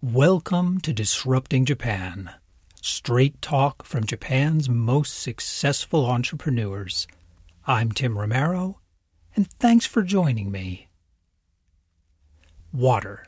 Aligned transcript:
Welcome 0.00 0.80
to 0.82 0.92
Disrupting 0.92 1.64
Japan. 1.64 2.30
Straight 2.80 3.42
talk 3.42 3.84
from 3.84 4.04
Japan's 4.04 4.68
most 4.68 5.18
successful 5.18 6.06
entrepreneurs. 6.06 7.08
I'm 7.66 7.90
Tim 7.90 8.16
Romero, 8.16 8.78
and 9.34 9.50
thanks 9.58 9.86
for 9.86 10.02
joining 10.02 10.52
me. 10.52 10.86
Water. 12.72 13.26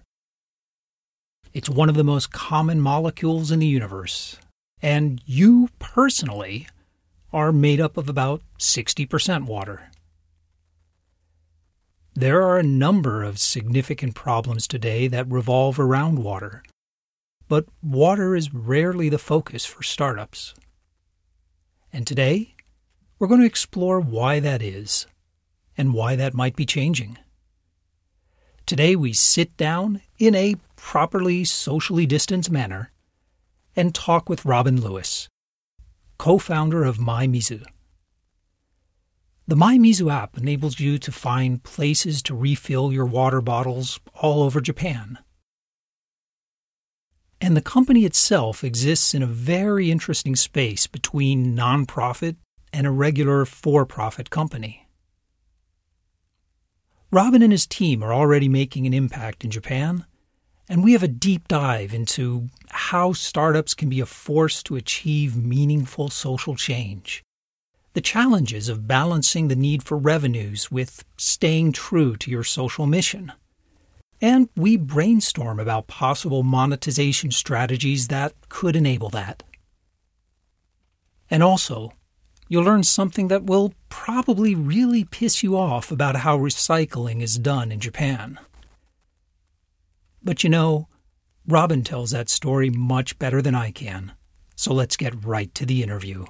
It's 1.53 1.69
one 1.69 1.89
of 1.89 1.97
the 1.97 2.05
most 2.05 2.31
common 2.31 2.81
molecules 2.81 3.51
in 3.51 3.59
the 3.59 3.67
universe, 3.67 4.37
and 4.81 5.21
you 5.27 5.71
personally 5.81 6.69
are 7.33 7.51
made 7.51 7.81
up 7.81 7.97
of 7.97 8.09
about 8.09 8.43
60% 8.61 9.47
water. 9.47 9.90
There 12.15 12.43
are 12.43 12.59
a 12.59 12.65
number 12.65 13.23
of 13.23 13.39
significant 13.39 14.15
problems 14.15 14.67
today 14.67 15.07
that 15.09 15.31
revolve 15.31 15.79
around 15.79 16.19
water, 16.19 16.65
but 17.49 17.67
water 17.83 18.35
is 18.35 18.53
rarely 18.53 19.09
the 19.09 19.19
focus 19.19 19.65
for 19.65 19.85
startups. 19.85 20.55
And 21.93 22.07
today, 22.07 22.57
we're 23.19 23.29
going 23.29 23.41
to 23.41 23.47
explore 23.47 24.01
why 24.01 24.41
that 24.41 24.61
is 24.61 25.07
and 25.79 25.95
why 25.95 26.17
that 26.17 26.35
might 26.35 26.57
be 26.57 26.67
changing. 26.67 27.17
Today, 28.67 28.97
we 28.97 29.13
sit 29.13 29.57
down 29.57 30.01
in 30.19 30.35
a 30.35 30.57
properly 30.75 31.45
socially 31.45 32.07
distanced 32.07 32.51
manner 32.51 32.91
and 33.77 33.95
talk 33.95 34.29
with 34.29 34.45
Robin 34.45 34.81
Lewis, 34.81 35.29
co 36.19 36.39
founder 36.39 36.83
of 36.83 36.99
MyMizu. 36.99 37.65
The 39.51 39.57
MyMizu 39.57 40.15
app 40.15 40.39
enables 40.39 40.79
you 40.79 40.97
to 40.99 41.11
find 41.11 41.61
places 41.65 42.23
to 42.23 42.37
refill 42.37 42.93
your 42.93 43.05
water 43.05 43.41
bottles 43.41 43.99
all 44.15 44.45
over 44.45 44.61
Japan. 44.61 45.19
And 47.41 47.57
the 47.57 47.61
company 47.61 48.05
itself 48.05 48.63
exists 48.63 49.13
in 49.13 49.25
a 49.25 49.27
very 49.27 49.91
interesting 49.91 50.37
space 50.37 50.87
between 50.87 51.57
nonprofit 51.57 52.37
and 52.73 52.87
a 52.87 52.93
regular 52.93 53.45
for 53.45 53.85
profit 53.85 54.31
company. 54.31 54.87
Robin 57.11 57.43
and 57.43 57.51
his 57.51 57.67
team 57.67 58.05
are 58.05 58.15
already 58.15 58.49
making 58.49 58.87
an 58.87 58.95
impact 58.95 59.43
in 59.43 59.51
Japan, 59.51 60.07
and 60.69 60.85
we 60.85 60.93
have 60.93 61.03
a 61.03 61.09
deep 61.09 61.49
dive 61.49 61.93
into 61.93 62.51
how 62.69 63.13
startups 63.13 63.75
can 63.75 63.89
be 63.89 63.99
a 63.99 64.07
force 64.07 64.63
to 64.63 64.77
achieve 64.77 65.35
meaningful 65.35 66.09
social 66.09 66.55
change 66.55 67.25
the 67.93 68.01
challenges 68.01 68.69
of 68.69 68.87
balancing 68.87 69.49
the 69.49 69.57
need 69.57 69.83
for 69.83 69.99
revenues 69.99 70.71
with 70.71 71.05
staying 71.17 71.73
true 71.73 72.17
to 72.17 72.31
your 72.31 72.45
social 72.45 72.87
mission. 72.87 73.33
And 74.21 74.49
we 74.57 74.77
brainstorm 74.77 75.59
about 75.59 75.87
possible 75.87 76.43
monetization 76.43 77.31
strategies 77.31 78.09
that 78.09 78.35
could 78.49 78.77
enable 78.77 79.09
that. 79.11 79.43
And 81.31 81.43
also, 81.43 81.93
you'll 82.49 82.65
learn 82.65 82.83
something 82.83 83.29
that 83.29 83.45
will 83.45 83.73
probably 83.89 84.55
really 84.55 85.05
piss 85.05 85.43
you 85.43 85.57
off 85.57 85.91
about 85.91 86.17
how 86.17 86.39
recycling 86.39 87.23
is 87.23 87.39
done 87.39 87.73
in 87.73 87.81
Japan. 87.81 88.39
But 90.23 90.45
you 90.45 90.51
know, 90.51 90.89
Robin 91.47 91.83
tells 91.83 92.11
that 92.11 92.29
story 92.29 92.71
much 92.71 93.19
better 93.19 93.41
than 93.41 93.55
I 93.55 93.71
can. 93.71 94.13
So 94.55 94.75
let's 94.75 94.97
get 94.97 95.25
right 95.25 95.53
to 95.55 95.65
the 95.65 95.83
interview. 95.83 96.27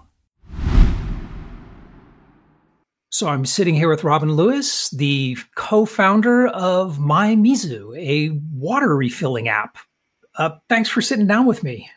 So 3.13 3.27
I'm 3.27 3.45
sitting 3.45 3.75
here 3.75 3.89
with 3.89 4.05
Robin 4.05 4.33
Lewis, 4.33 4.89
the 4.91 5.37
co-founder 5.57 6.47
of 6.47 6.99
MyMizu, 6.99 7.99
a 7.99 8.39
water 8.55 8.97
refilling 8.97 9.49
app. 9.49 9.79
Uh, 10.37 10.51
thanks 10.69 10.89
for 10.89 11.03
sitting 11.03 11.27
down 11.27 11.45
with 11.45 11.65
me. 11.65 11.91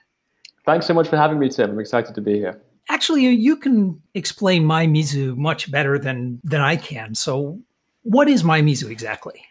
Thanks 0.66 0.88
so 0.88 0.94
much 0.96 1.08
for 1.08 1.18
having 1.18 1.38
me, 1.38 1.50
Tim. 1.50 1.70
I'm 1.70 1.80
excited 1.80 2.16
to 2.16 2.22
be 2.22 2.34
here. 2.34 2.60
Actually, 2.90 3.28
you 3.28 3.56
can 3.56 4.02
explain 4.16 4.64
MyMizu 4.64 5.38
much 5.38 5.70
better 5.70 6.00
than 6.00 6.42
than 6.44 6.62
I 6.62 6.78
can. 6.78 7.14
So, 7.14 7.60
what 8.02 8.28
is 8.28 8.42
MyMizu 8.42 8.90
exactly? 8.90 9.46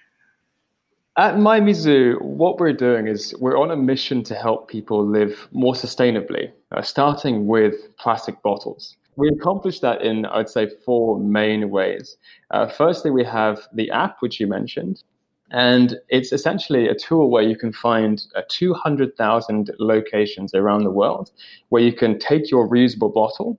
At 1.16 1.36
MyMizu, 1.36 2.20
what 2.22 2.58
we're 2.58 2.72
doing 2.72 3.06
is 3.06 3.34
we're 3.38 3.56
on 3.56 3.70
a 3.70 3.76
mission 3.76 4.24
to 4.24 4.34
help 4.34 4.68
people 4.68 5.06
live 5.06 5.46
more 5.52 5.74
sustainably, 5.74 6.50
uh, 6.72 6.82
starting 6.82 7.46
with 7.46 7.96
plastic 7.98 8.42
bottles. 8.42 8.96
We 9.16 9.28
accomplish 9.28 9.80
that 9.80 10.02
in, 10.02 10.24
I'd 10.26 10.48
say, 10.48 10.68
four 10.68 11.18
main 11.18 11.70
ways. 11.70 12.16
Uh, 12.50 12.66
firstly, 12.68 13.10
we 13.10 13.24
have 13.24 13.68
the 13.74 13.90
app, 13.90 14.16
which 14.20 14.40
you 14.40 14.46
mentioned, 14.46 15.02
and 15.50 15.98
it's 16.08 16.32
essentially 16.32 16.88
a 16.88 16.94
tool 16.94 17.30
where 17.30 17.42
you 17.42 17.56
can 17.56 17.72
find 17.72 18.22
uh, 18.34 18.42
200,000 18.48 19.70
locations 19.78 20.54
around 20.54 20.84
the 20.84 20.90
world 20.90 21.30
where 21.68 21.82
you 21.82 21.92
can 21.92 22.18
take 22.18 22.50
your 22.50 22.66
reusable 22.66 23.12
bottle 23.12 23.58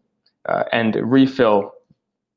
uh, 0.50 0.64
and 0.72 0.96
refill 0.96 1.72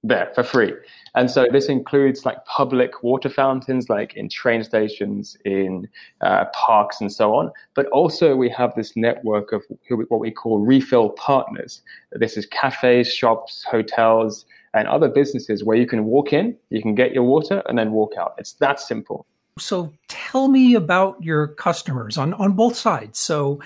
there 0.04 0.30
for 0.34 0.42
free. 0.42 0.72
And 1.16 1.30
so 1.30 1.46
this 1.50 1.66
includes 1.66 2.26
like 2.26 2.44
public 2.44 3.02
water 3.02 3.30
fountains, 3.30 3.88
like 3.88 4.14
in 4.14 4.28
train 4.28 4.62
stations, 4.62 5.36
in 5.44 5.88
uh, 6.20 6.44
parks, 6.52 7.00
and 7.00 7.10
so 7.10 7.34
on. 7.34 7.50
But 7.74 7.86
also 7.86 8.36
we 8.36 8.50
have 8.50 8.74
this 8.76 8.94
network 8.96 9.50
of 9.52 9.62
what 10.08 10.20
we 10.20 10.30
call 10.30 10.58
refill 10.58 11.10
partners. 11.10 11.82
This 12.12 12.36
is 12.36 12.44
cafes, 12.44 13.12
shops, 13.12 13.64
hotels, 13.68 14.44
and 14.74 14.86
other 14.88 15.08
businesses 15.08 15.64
where 15.64 15.76
you 15.76 15.86
can 15.86 16.04
walk 16.04 16.34
in, 16.34 16.54
you 16.68 16.82
can 16.82 16.94
get 16.94 17.12
your 17.12 17.22
water, 17.22 17.62
and 17.66 17.78
then 17.78 17.92
walk 17.92 18.12
out. 18.18 18.34
It's 18.36 18.52
that 18.54 18.78
simple. 18.78 19.24
So 19.58 19.94
tell 20.08 20.48
me 20.48 20.74
about 20.74 21.22
your 21.24 21.48
customers 21.48 22.18
on, 22.18 22.34
on 22.34 22.52
both 22.52 22.76
sides. 22.76 23.18
So 23.18 23.60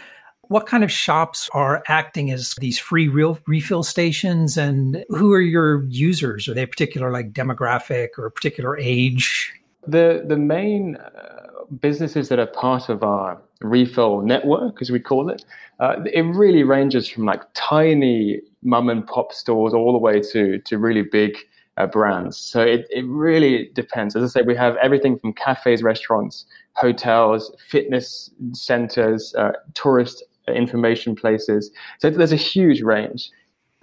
what 0.50 0.66
kind 0.66 0.82
of 0.82 0.90
shops 0.90 1.48
are 1.54 1.80
acting 1.86 2.32
as 2.32 2.56
these 2.58 2.76
free 2.76 3.06
real 3.06 3.38
refill 3.46 3.84
stations 3.84 4.56
and 4.56 5.04
who 5.10 5.32
are 5.32 5.40
your 5.40 5.84
users? 5.84 6.48
Are 6.48 6.54
they 6.54 6.64
a 6.64 6.66
particular 6.66 7.12
like 7.12 7.32
demographic 7.32 8.08
or 8.18 8.26
a 8.26 8.32
particular 8.32 8.76
age? 8.76 9.52
The 9.86 10.24
the 10.26 10.36
main 10.36 10.96
uh, 10.96 11.64
businesses 11.80 12.28
that 12.30 12.40
are 12.40 12.48
part 12.48 12.88
of 12.88 13.04
our 13.04 13.40
refill 13.60 14.22
network, 14.22 14.82
as 14.82 14.90
we 14.90 14.98
call 14.98 15.30
it, 15.30 15.44
uh, 15.78 16.02
it 16.12 16.22
really 16.22 16.64
ranges 16.64 17.08
from 17.08 17.26
like 17.26 17.42
tiny 17.54 18.40
mum 18.64 18.88
and 18.88 19.06
pop 19.06 19.32
stores 19.32 19.72
all 19.72 19.92
the 19.92 19.98
way 19.98 20.20
to 20.32 20.58
to 20.58 20.78
really 20.78 21.02
big 21.02 21.36
uh, 21.76 21.86
brands. 21.86 22.36
So 22.36 22.60
it, 22.60 22.88
it 22.90 23.06
really 23.06 23.70
depends. 23.74 24.16
As 24.16 24.24
I 24.24 24.40
say, 24.40 24.42
we 24.44 24.56
have 24.56 24.74
everything 24.82 25.16
from 25.16 25.32
cafes, 25.32 25.84
restaurants, 25.84 26.44
hotels, 26.72 27.54
fitness 27.68 28.30
centers, 28.52 29.32
uh, 29.36 29.52
tourist 29.74 30.24
information 30.54 31.14
places. 31.14 31.70
So 31.98 32.10
there's 32.10 32.32
a 32.32 32.36
huge 32.36 32.82
range. 32.82 33.30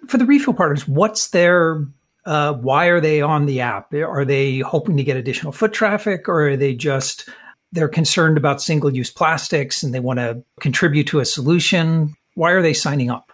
For 0.07 0.17
the 0.17 0.25
refill 0.25 0.53
partners, 0.53 0.87
what's 0.87 1.29
their 1.29 1.85
uh, 2.25 2.53
why 2.53 2.87
are 2.87 2.99
they 2.99 3.21
on 3.21 3.45
the 3.45 3.61
app? 3.61 3.93
Are 3.93 4.25
they 4.25 4.59
hoping 4.59 4.97
to 4.97 5.03
get 5.03 5.15
additional 5.15 5.53
foot 5.53 5.71
traffic, 5.71 6.27
or 6.27 6.49
are 6.49 6.57
they 6.57 6.73
just 6.73 7.29
they're 7.71 7.87
concerned 7.87 8.37
about 8.37 8.61
single 8.61 8.93
use 8.93 9.09
plastics 9.09 9.81
and 9.81 9.93
they 9.93 9.99
want 9.99 10.19
to 10.19 10.43
contribute 10.59 11.07
to 11.07 11.19
a 11.19 11.25
solution? 11.25 12.15
Why 12.35 12.51
are 12.51 12.61
they 12.61 12.73
signing 12.73 13.09
up? 13.09 13.31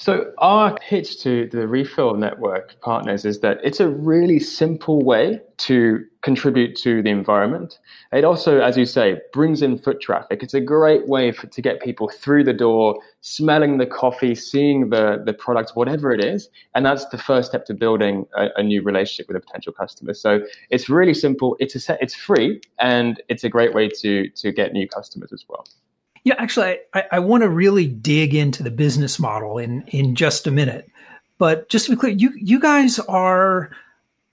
So, 0.00 0.32
our 0.38 0.76
pitch 0.76 1.20
to 1.24 1.48
the 1.48 1.66
refill 1.66 2.14
network 2.14 2.80
partners 2.80 3.24
is 3.24 3.40
that 3.40 3.58
it's 3.64 3.80
a 3.80 3.88
really 3.88 4.38
simple 4.38 5.00
way 5.00 5.40
to 5.66 6.04
contribute 6.22 6.76
to 6.76 7.02
the 7.02 7.10
environment. 7.10 7.80
It 8.12 8.22
also, 8.22 8.60
as 8.60 8.76
you 8.76 8.86
say, 8.86 9.20
brings 9.32 9.60
in 9.60 9.76
foot 9.76 10.00
traffic. 10.00 10.44
It's 10.44 10.54
a 10.54 10.60
great 10.60 11.08
way 11.08 11.32
for, 11.32 11.48
to 11.48 11.60
get 11.60 11.82
people 11.82 12.08
through 12.08 12.44
the 12.44 12.52
door, 12.52 13.00
smelling 13.22 13.78
the 13.78 13.86
coffee, 13.86 14.36
seeing 14.36 14.90
the, 14.90 15.20
the 15.26 15.32
product, 15.32 15.72
whatever 15.74 16.12
it 16.12 16.24
is. 16.24 16.48
And 16.76 16.86
that's 16.86 17.06
the 17.06 17.18
first 17.18 17.48
step 17.48 17.64
to 17.66 17.74
building 17.74 18.24
a, 18.36 18.50
a 18.54 18.62
new 18.62 18.82
relationship 18.82 19.26
with 19.26 19.36
a 19.36 19.40
potential 19.40 19.72
customer. 19.72 20.14
So, 20.14 20.42
it's 20.70 20.88
really 20.88 21.14
simple. 21.14 21.56
It's, 21.58 21.74
a 21.74 21.80
set, 21.80 21.98
it's 22.00 22.14
free, 22.14 22.60
and 22.78 23.20
it's 23.28 23.42
a 23.42 23.48
great 23.48 23.74
way 23.74 23.88
to, 23.88 24.28
to 24.28 24.52
get 24.52 24.72
new 24.72 24.86
customers 24.86 25.32
as 25.32 25.44
well. 25.48 25.66
Yeah, 26.28 26.34
actually, 26.36 26.76
I, 26.92 27.04
I 27.12 27.18
want 27.20 27.42
to 27.42 27.48
really 27.48 27.86
dig 27.86 28.34
into 28.34 28.62
the 28.62 28.70
business 28.70 29.18
model 29.18 29.56
in 29.56 29.82
in 29.86 30.14
just 30.14 30.46
a 30.46 30.50
minute. 30.50 30.86
But 31.38 31.70
just 31.70 31.86
to 31.86 31.92
be 31.92 31.96
clear, 31.96 32.12
you 32.12 32.34
you 32.36 32.60
guys 32.60 32.98
are 32.98 33.70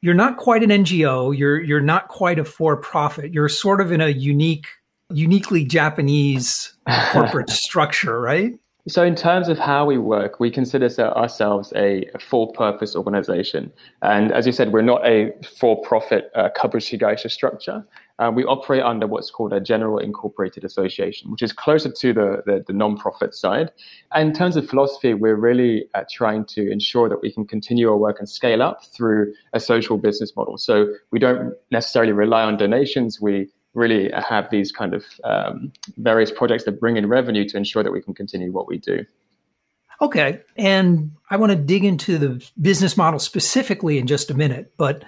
you're 0.02 0.14
not 0.14 0.36
quite 0.36 0.62
an 0.62 0.72
NGO. 0.72 1.38
You're 1.38 1.58
you're 1.62 1.80
not 1.80 2.10
quite 2.10 2.38
a 2.38 2.44
for 2.44 2.76
profit. 2.76 3.32
You're 3.32 3.48
sort 3.48 3.80
of 3.80 3.94
in 3.94 4.02
a 4.02 4.10
unique, 4.10 4.68
uniquely 5.10 5.64
Japanese 5.64 6.74
corporate 7.14 7.50
structure, 7.50 8.20
right? 8.20 8.60
So, 8.90 9.02
in 9.02 9.16
terms 9.16 9.48
of 9.48 9.58
how 9.58 9.86
we 9.86 9.98
work, 9.98 10.42
we 10.42 10.52
consider 10.52 10.90
ourselves 11.00 11.72
a, 11.78 12.10
for 12.20 12.52
purpose 12.52 12.94
organization. 12.94 13.72
And 14.02 14.34
as 14.34 14.46
you 14.46 14.52
said, 14.52 14.74
we're 14.74 14.82
not 14.82 15.08
a 15.08 15.32
for 15.58 15.82
profit 15.82 16.30
uh, 16.36 16.50
Kabushiki 16.58 17.32
structure. 17.32 17.86
Uh, 18.18 18.32
we 18.34 18.46
operate 18.46 18.82
under 18.82 19.08
what's 19.08 19.30
called 19.30 19.52
a 19.52 19.60
general 19.60 19.98
incorporated 19.98 20.64
association, 20.64 21.30
which 21.30 21.42
is 21.42 21.52
closer 21.52 21.92
to 21.92 22.14
the, 22.14 22.44
the, 22.46 22.64
the 22.66 22.74
non-profit 22.74 23.36
side. 23.36 23.72
And 24.14 24.30
in 24.30 24.34
terms 24.34 24.56
of 24.56 24.70
philosophy, 24.70 25.14
we're 25.14 25.36
really 25.36 25.86
uh, 25.94 26.04
trying 26.10 26.46
to 26.46 26.72
ensure 26.72 27.10
that 27.10 27.22
we 27.22 27.32
can 27.32 27.46
continue 27.46 27.90
our 27.90 27.98
work 27.98 28.20
and 28.20 28.30
scale 28.30 28.62
up 28.62 28.86
through 28.86 29.34
a 29.52 29.60
social 29.60 29.98
business 29.98 30.34
model. 30.36 30.58
So 30.58 30.94
we 31.12 31.20
don't 31.20 31.54
necessarily 31.72 32.14
rely 32.14 32.44
on 32.44 32.56
donations. 32.56 33.20
We 33.20 33.50
really 33.74 34.10
have 34.12 34.50
these 34.50 34.72
kind 34.72 34.94
of 34.94 35.04
um, 35.26 35.74
various 35.98 36.32
projects 36.32 36.64
that 36.64 36.80
bring 36.80 36.96
in 36.96 37.08
revenue 37.08 37.48
to 37.50 37.58
ensure 37.58 37.84
that 37.84 37.92
we 37.92 38.02
can 38.02 38.14
continue 38.14 38.52
what 38.52 38.68
we 38.68 38.78
do. 38.78 39.06
Okay. 40.02 40.42
And 40.56 41.12
I 41.30 41.38
want 41.38 41.52
to 41.52 41.58
dig 41.58 41.84
into 41.84 42.18
the 42.18 42.46
business 42.60 42.98
model 42.98 43.20
specifically 43.20 43.98
in 43.98 44.08
just 44.08 44.32
a 44.32 44.34
minute. 44.34 44.74
But 44.78 45.04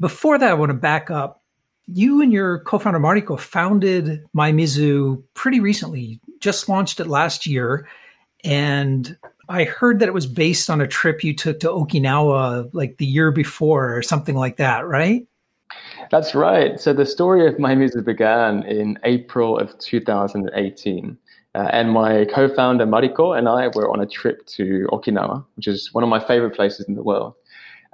before 0.00 0.38
that, 0.38 0.50
I 0.50 0.54
want 0.54 0.70
to 0.70 0.74
back 0.74 1.10
up. 1.10 1.42
You 1.86 2.20
and 2.20 2.32
your 2.32 2.60
co 2.60 2.78
founder, 2.78 2.98
Mariko, 2.98 3.38
founded 3.38 4.24
MyMizu 4.36 5.22
pretty 5.34 5.60
recently, 5.60 6.20
just 6.40 6.68
launched 6.68 7.00
it 7.00 7.06
last 7.06 7.46
year. 7.46 7.88
And 8.44 9.16
I 9.48 9.64
heard 9.64 10.00
that 10.00 10.08
it 10.08 10.14
was 10.14 10.26
based 10.26 10.68
on 10.68 10.80
a 10.80 10.86
trip 10.86 11.22
you 11.22 11.34
took 11.34 11.60
to 11.60 11.68
Okinawa 11.68 12.70
like 12.72 12.96
the 12.98 13.06
year 13.06 13.30
before 13.30 13.96
or 13.96 14.02
something 14.02 14.34
like 14.34 14.56
that, 14.56 14.86
right? 14.86 15.26
That's 16.10 16.34
right. 16.34 16.80
So 16.80 16.92
the 16.92 17.06
story 17.06 17.46
of 17.46 17.54
MyMizu 17.54 18.04
began 18.04 18.62
in 18.64 18.98
April 19.04 19.58
of 19.58 19.78
2018. 19.78 21.16
Uh, 21.54 21.68
and 21.72 21.90
my 21.90 22.26
co-founder 22.26 22.86
Mariko 22.86 23.36
and 23.36 23.48
I 23.48 23.68
were 23.68 23.90
on 23.90 24.00
a 24.00 24.06
trip 24.06 24.44
to 24.46 24.86
Okinawa, 24.92 25.44
which 25.56 25.66
is 25.66 25.92
one 25.94 26.04
of 26.04 26.10
my 26.10 26.20
favorite 26.20 26.54
places 26.54 26.86
in 26.86 26.94
the 26.94 27.02
world. 27.02 27.34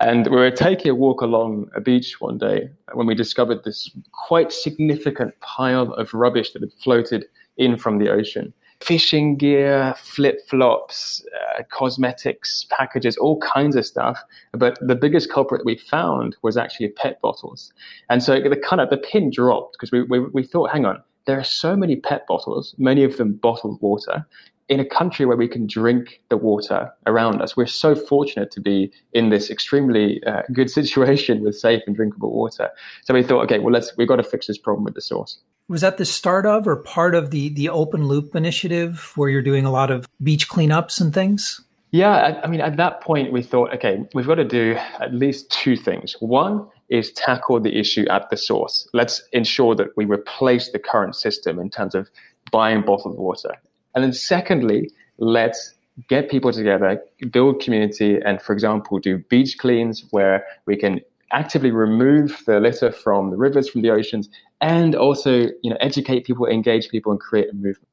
And 0.01 0.27
we 0.27 0.37
were 0.37 0.51
taking 0.51 0.91
a 0.91 0.95
walk 0.95 1.21
along 1.21 1.71
a 1.77 1.81
beach 1.81 2.21
one 2.21 2.39
day 2.39 2.71
when 2.93 3.07
we 3.07 3.15
discovered 3.15 3.65
this 3.65 3.91
quite 4.13 4.53
significant 4.53 5.39
pile 5.41 5.93
of 5.95 6.13
rubbish 6.13 6.53
that 6.53 6.63
had 6.63 6.73
floated 6.73 7.27
in 7.57 7.77
from 7.77 7.99
the 7.99 8.11
ocean. 8.11 8.53
Fishing 8.81 9.37
gear, 9.37 9.95
flip 9.97 10.41
flops, 10.49 11.25
uh, 11.57 11.63
cosmetics, 11.71 12.67
packages, 12.71 13.17
all 13.17 13.39
kinds 13.39 13.77
of 13.77 13.87
stuff. 13.87 14.21
But 14.53 14.77
the 14.81 14.97
biggest 14.97 15.31
culprit 15.31 15.65
we 15.65 15.77
found 15.77 16.37
was 16.43 16.57
actually 16.57 16.89
PET 16.89 17.21
bottles. 17.21 17.73
And 18.11 18.25
so 18.25 18.41
the 18.41 18.57
kind 18.57 18.81
of 18.81 18.91
the 18.91 18.97
pin 18.97 19.31
dropped 19.31 19.75
because 19.75 19.93
we, 19.93 20.03
we, 20.03 20.19
we 20.19 20.43
thought, 20.43 20.73
hang 20.73 20.85
on, 20.85 21.01
there 21.27 21.39
are 21.39 21.45
so 21.45 21.77
many 21.77 21.97
PET 21.97 22.27
bottles, 22.27 22.75
many 22.79 23.05
of 23.05 23.17
them 23.17 23.35
bottled 23.35 23.81
water, 23.81 24.27
in 24.69 24.81
a 24.81 24.85
country 24.85 25.27
where 25.27 25.37
we 25.37 25.49
can 25.49 25.67
drink 25.67 26.21
the 26.29 26.37
water 26.37 26.91
around 27.07 27.43
us. 27.43 27.57
We're 27.57 27.67
so 27.67 27.95
fortunate 27.95 28.51
to 28.53 28.61
be 28.61 28.93
in 29.13 29.31
this 29.31 29.51
extremely 29.51 30.23
uh, 30.25 30.43
good 30.53 30.71
situation 30.79 31.43
with 31.43 31.57
safe 31.57 31.83
and 31.87 31.97
drinkable 31.97 32.33
water. 32.33 32.71
So 33.05 33.15
we 33.15 33.23
thought, 33.23 33.43
okay, 33.45 33.59
well, 33.59 33.73
let's 33.73 33.97
we've 33.97 34.09
got 34.09 34.17
to 34.17 34.23
fix 34.23 34.47
this 34.47 34.59
problem 34.59 34.85
with 34.85 34.95
the 34.95 35.03
source. 35.03 35.39
Was 35.69 35.81
that 35.81 35.97
the 35.97 36.05
start 36.05 36.47
of 36.47 36.67
or 36.67 36.77
part 36.77 37.15
of 37.15 37.31
the 37.31 37.49
the 37.51 37.69
open 37.69 38.07
loop 38.07 38.35
initiative 38.35 39.13
where 39.17 39.29
you're 39.29 39.43
doing 39.43 39.65
a 39.65 39.71
lot 39.71 39.91
of 39.91 40.07
beach 40.23 40.49
cleanups 40.49 41.01
and 41.01 41.15
things? 41.15 41.61
Yeah, 41.93 42.11
I, 42.11 42.45
I 42.45 42.47
mean, 42.47 42.63
at 42.63 42.79
that 42.79 43.03
point, 43.03 43.33
we 43.33 43.43
thought, 43.43 43.75
okay, 43.75 44.03
we've 44.15 44.27
got 44.27 44.37
to 44.37 44.45
do 44.45 44.77
at 44.99 45.13
least 45.13 45.51
two 45.51 45.77
things. 45.77 46.17
One 46.21 46.67
is 46.89 47.13
tackle 47.13 47.61
the 47.61 47.79
issue 47.79 48.07
at 48.09 48.31
the 48.31 48.37
source. 48.37 48.89
Let's 48.95 49.23
ensure 49.33 49.75
that 49.75 49.89
we 49.95 50.07
replace 50.07 50.71
the 50.71 50.79
current 50.79 51.17
system 51.17 51.59
in 51.59 51.69
terms 51.69 51.95
of 51.95 52.11
buying 52.51 52.81
bottled 52.81 53.19
water. 53.19 53.57
And 53.95 54.05
then 54.05 54.13
secondly, 54.13 54.91
let's 55.19 55.75
get 56.09 56.31
people 56.31 56.53
together, 56.53 57.03
build 57.31 57.61
community, 57.61 58.19
and 58.25 58.41
for 58.41 58.53
example, 58.53 58.99
do 58.99 59.19
beach 59.19 59.59
cleans 59.59 60.05
where 60.11 60.45
we 60.67 60.77
can 60.77 61.01
actively 61.33 61.71
remove 61.71 62.43
the 62.47 62.61
litter 62.61 62.93
from 62.93 63.31
the 63.31 63.37
rivers, 63.37 63.69
from 63.69 63.83
the 63.83 63.91
oceans, 63.91 64.29
and 64.61 64.95
also, 64.95 65.49
you 65.63 65.71
know, 65.71 65.77
educate 65.81 66.25
people, 66.25 66.47
engage 66.47 66.89
people, 66.89 67.13
and 67.13 67.21
create 67.21 67.51
a 67.51 67.55
movement. 67.55 67.89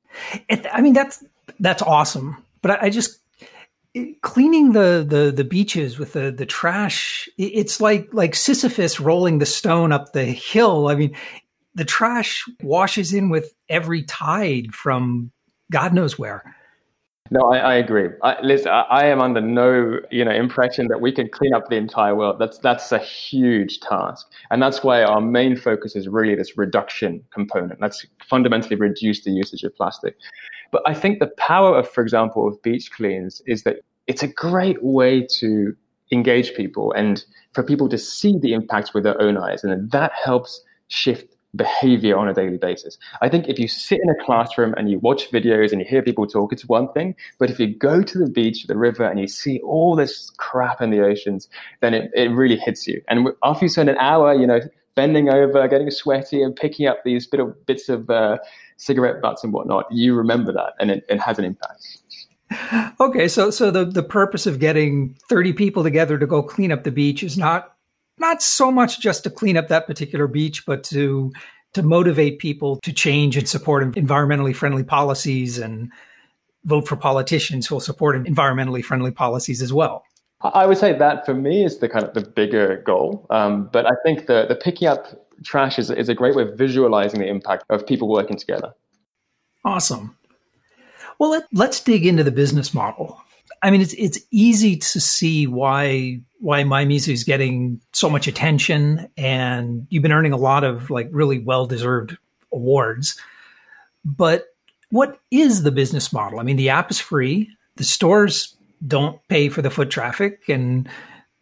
I 0.71 0.81
mean, 0.81 0.93
that's 0.93 1.23
that's 1.59 1.81
awesome. 1.81 2.43
But 2.61 2.71
I, 2.71 2.85
I 2.85 2.89
just 2.89 3.19
cleaning 4.21 4.73
the, 4.73 5.05
the 5.07 5.31
the 5.31 5.43
beaches 5.43 5.97
with 5.97 6.13
the 6.13 6.31
the 6.31 6.45
trash 6.45 7.27
it's 7.37 7.81
like 7.81 8.07
like 8.13 8.35
sisyphus 8.35 8.99
rolling 8.99 9.39
the 9.39 9.47
stone 9.47 9.91
up 9.91 10.13
the 10.13 10.25
hill 10.25 10.89
i 10.89 10.95
mean 10.95 11.15
the 11.73 11.85
trash 11.85 12.45
washes 12.61 13.13
in 13.13 13.29
with 13.29 13.51
every 13.67 14.03
tide 14.03 14.75
from 14.75 15.31
god 15.71 15.93
knows 15.93 16.17
where 16.17 16.55
no, 17.31 17.41
I, 17.51 17.57
I 17.57 17.75
agree. 17.75 18.09
I, 18.23 18.41
listen, 18.41 18.69
I, 18.69 18.81
I, 18.89 19.05
am 19.05 19.21
under 19.21 19.39
no, 19.39 19.99
you 20.09 20.25
know, 20.25 20.31
impression 20.31 20.87
that 20.87 20.99
we 20.99 21.11
can 21.11 21.29
clean 21.29 21.53
up 21.53 21.69
the 21.69 21.75
entire 21.75 22.15
world. 22.15 22.37
That's 22.39 22.57
that's 22.57 22.91
a 22.91 22.97
huge 22.97 23.79
task, 23.81 24.25
and 24.49 24.61
that's 24.61 24.83
why 24.83 25.03
our 25.03 25.21
main 25.21 25.55
focus 25.55 25.95
is 25.95 26.07
really 26.07 26.33
this 26.33 26.57
reduction 26.57 27.23
component. 27.31 27.79
Let's 27.81 28.05
fundamentally 28.27 28.77
reduce 28.77 29.23
the 29.23 29.31
usage 29.31 29.63
of 29.63 29.75
plastic. 29.75 30.15
But 30.71 30.81
I 30.87 30.93
think 30.93 31.19
the 31.19 31.31
power 31.37 31.77
of, 31.77 31.87
for 31.89 32.01
example, 32.01 32.47
of 32.47 32.61
beach 32.63 32.91
cleans 32.91 33.41
is 33.45 33.63
that 33.63 33.77
it's 34.07 34.23
a 34.23 34.27
great 34.27 34.83
way 34.83 35.25
to 35.39 35.75
engage 36.11 36.55
people 36.55 36.91
and 36.93 37.23
for 37.53 37.63
people 37.63 37.89
to 37.89 37.97
see 37.97 38.37
the 38.39 38.53
impact 38.53 38.91
with 38.95 39.03
their 39.03 39.19
own 39.21 39.37
eyes, 39.37 39.63
and 39.63 39.91
that 39.91 40.13
helps 40.13 40.63
shift 40.87 41.35
behavior 41.55 42.17
on 42.17 42.29
a 42.29 42.33
daily 42.33 42.57
basis. 42.57 42.97
I 43.21 43.29
think 43.29 43.47
if 43.47 43.57
you 43.57 43.67
sit 43.67 43.99
in 44.01 44.09
a 44.09 44.23
classroom 44.23 44.73
and 44.77 44.89
you 44.89 44.99
watch 44.99 45.31
videos 45.31 45.71
and 45.71 45.81
you 45.81 45.87
hear 45.87 46.01
people 46.01 46.27
talk, 46.27 46.53
it's 46.53 46.67
one 46.67 46.91
thing. 46.93 47.15
But 47.39 47.49
if 47.49 47.59
you 47.59 47.67
go 47.75 48.01
to 48.01 48.17
the 48.17 48.29
beach, 48.29 48.67
the 48.67 48.77
river, 48.77 49.03
and 49.03 49.19
you 49.19 49.27
see 49.27 49.59
all 49.61 49.95
this 49.95 50.31
crap 50.37 50.81
in 50.81 50.91
the 50.91 51.01
oceans, 51.01 51.49
then 51.81 51.93
it, 51.93 52.11
it 52.13 52.29
really 52.29 52.57
hits 52.57 52.87
you. 52.87 53.01
And 53.07 53.29
after 53.43 53.65
you 53.65 53.69
spend 53.69 53.89
an 53.89 53.97
hour, 53.97 54.33
you 54.33 54.45
know, 54.45 54.59
bending 54.95 55.29
over, 55.29 55.67
getting 55.67 55.89
sweaty, 55.91 56.41
and 56.41 56.55
picking 56.55 56.85
up 56.85 57.03
these 57.03 57.25
bit 57.25 57.39
of 57.39 57.65
bits 57.65 57.89
of 57.89 58.09
uh, 58.09 58.37
cigarette 58.77 59.21
butts 59.21 59.43
and 59.43 59.53
whatnot, 59.53 59.85
you 59.91 60.13
remember 60.13 60.51
that, 60.53 60.73
and 60.79 60.91
it, 60.91 61.05
it 61.09 61.19
has 61.19 61.39
an 61.39 61.45
impact. 61.45 61.83
Okay, 62.99 63.27
so 63.27 63.51
so 63.51 63.71
the 63.71 63.85
the 63.85 64.03
purpose 64.03 64.47
of 64.47 64.59
getting 64.59 65.15
thirty 65.29 65.53
people 65.53 65.83
together 65.83 66.17
to 66.17 66.25
go 66.25 66.41
clean 66.41 66.71
up 66.71 66.83
the 66.83 66.91
beach 66.91 67.23
is 67.23 67.37
not 67.37 67.75
not 68.19 68.41
so 68.41 68.71
much 68.71 68.99
just 68.99 69.23
to 69.23 69.29
clean 69.29 69.57
up 69.57 69.67
that 69.67 69.87
particular 69.87 70.27
beach, 70.27 70.65
but 70.65 70.83
to 70.85 71.31
to 71.73 71.83
motivate 71.83 72.39
people 72.39 72.77
to 72.77 72.91
change 72.91 73.37
and 73.37 73.47
support 73.47 73.83
environmentally 73.93 74.55
friendly 74.55 74.83
policies 74.83 75.59
and 75.59 75.91
vote 76.65 76.87
for 76.87 76.95
politicians 76.95 77.67
who 77.67 77.75
will 77.75 77.79
support 77.79 78.15
environmentally 78.25 78.83
friendly 78.83 79.11
policies 79.11 79.61
as 79.61 79.71
well. 79.71 80.03
I 80.41 80.65
would 80.65 80.77
say 80.77 80.93
that 80.93 81.25
for 81.25 81.33
me 81.33 81.63
is 81.63 81.77
the 81.77 81.89
kind 81.89 82.05
of 82.05 82.13
the 82.13 82.21
bigger 82.21 82.81
goal. 82.85 83.27
Um, 83.29 83.69
but 83.71 83.85
I 83.85 83.93
think 84.03 84.27
the 84.27 84.45
the 84.47 84.55
picking 84.55 84.87
up 84.87 85.07
trash 85.43 85.79
is, 85.79 85.89
is 85.89 86.09
a 86.09 86.15
great 86.15 86.35
way 86.35 86.43
of 86.43 86.57
visualizing 86.57 87.19
the 87.19 87.27
impact 87.27 87.63
of 87.69 87.85
people 87.85 88.07
working 88.07 88.37
together. 88.37 88.73
Awesome. 89.65 90.17
Well, 91.17 91.31
let, 91.31 91.43
let's 91.51 91.81
dig 91.81 92.05
into 92.05 92.23
the 92.23 92.31
business 92.31 92.73
model. 92.73 93.21
I 93.61 93.71
mean, 93.71 93.81
it's 93.81 93.93
it's 93.93 94.19
easy 94.31 94.77
to 94.77 94.99
see 94.99 95.47
why 95.47 96.21
why 96.39 96.63
MyMizu 96.63 97.11
is 97.11 97.23
getting 97.23 97.81
so 97.93 98.09
much 98.09 98.27
attention, 98.27 99.09
and 99.17 99.85
you've 99.89 100.03
been 100.03 100.11
earning 100.11 100.33
a 100.33 100.37
lot 100.37 100.63
of 100.63 100.89
like 100.89 101.09
really 101.11 101.39
well 101.39 101.65
deserved 101.65 102.17
awards. 102.53 103.19
But 104.05 104.45
what 104.89 105.19
is 105.31 105.63
the 105.63 105.71
business 105.71 106.13
model? 106.13 106.39
I 106.39 106.43
mean, 106.43 106.57
the 106.57 106.69
app 106.69 106.89
is 106.89 106.99
free. 106.99 107.49
The 107.75 107.83
stores 107.83 108.55
don't 108.87 109.19
pay 109.27 109.49
for 109.49 109.61
the 109.61 109.69
foot 109.69 109.89
traffic, 109.89 110.47
and 110.47 110.89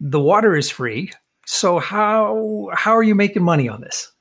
the 0.00 0.20
water 0.20 0.56
is 0.56 0.70
free. 0.70 1.12
So 1.46 1.78
how 1.78 2.70
how 2.74 2.96
are 2.96 3.02
you 3.02 3.14
making 3.14 3.42
money 3.42 3.68
on 3.68 3.80
this? 3.80 4.12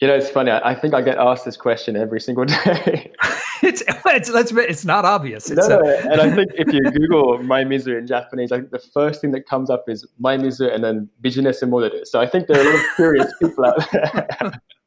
You 0.00 0.06
know, 0.06 0.14
it's 0.14 0.30
funny. 0.30 0.52
I, 0.52 0.70
I 0.70 0.74
think 0.74 0.94
I 0.94 1.02
get 1.02 1.18
asked 1.18 1.44
this 1.44 1.56
question 1.56 1.96
every 1.96 2.20
single 2.20 2.44
day. 2.44 3.12
it's 3.62 3.82
it's 4.06 4.30
let's 4.30 4.52
it's 4.52 4.84
not 4.84 5.04
obvious. 5.04 5.50
It's 5.50 5.68
no, 5.68 5.80
a- 5.80 6.12
and 6.12 6.20
I 6.20 6.30
think 6.34 6.52
if 6.54 6.72
you 6.72 6.82
Google 6.92 7.38
MyMizu 7.38 7.98
in 7.98 8.06
Japanese, 8.06 8.52
I 8.52 8.58
think 8.58 8.70
the 8.70 8.78
first 8.78 9.20
thing 9.20 9.32
that 9.32 9.48
comes 9.48 9.70
up 9.70 9.88
is 9.88 10.06
MyMizu 10.22 10.72
and 10.72 10.84
then 10.84 11.08
business 11.20 11.62
model. 11.62 11.90
So 12.04 12.20
I 12.20 12.28
think 12.28 12.46
there 12.46 12.58
are 12.58 12.62
a 12.62 12.64
lot 12.64 12.74
of 12.76 12.86
curious 12.94 13.32
people 13.40 13.64
out 13.66 13.90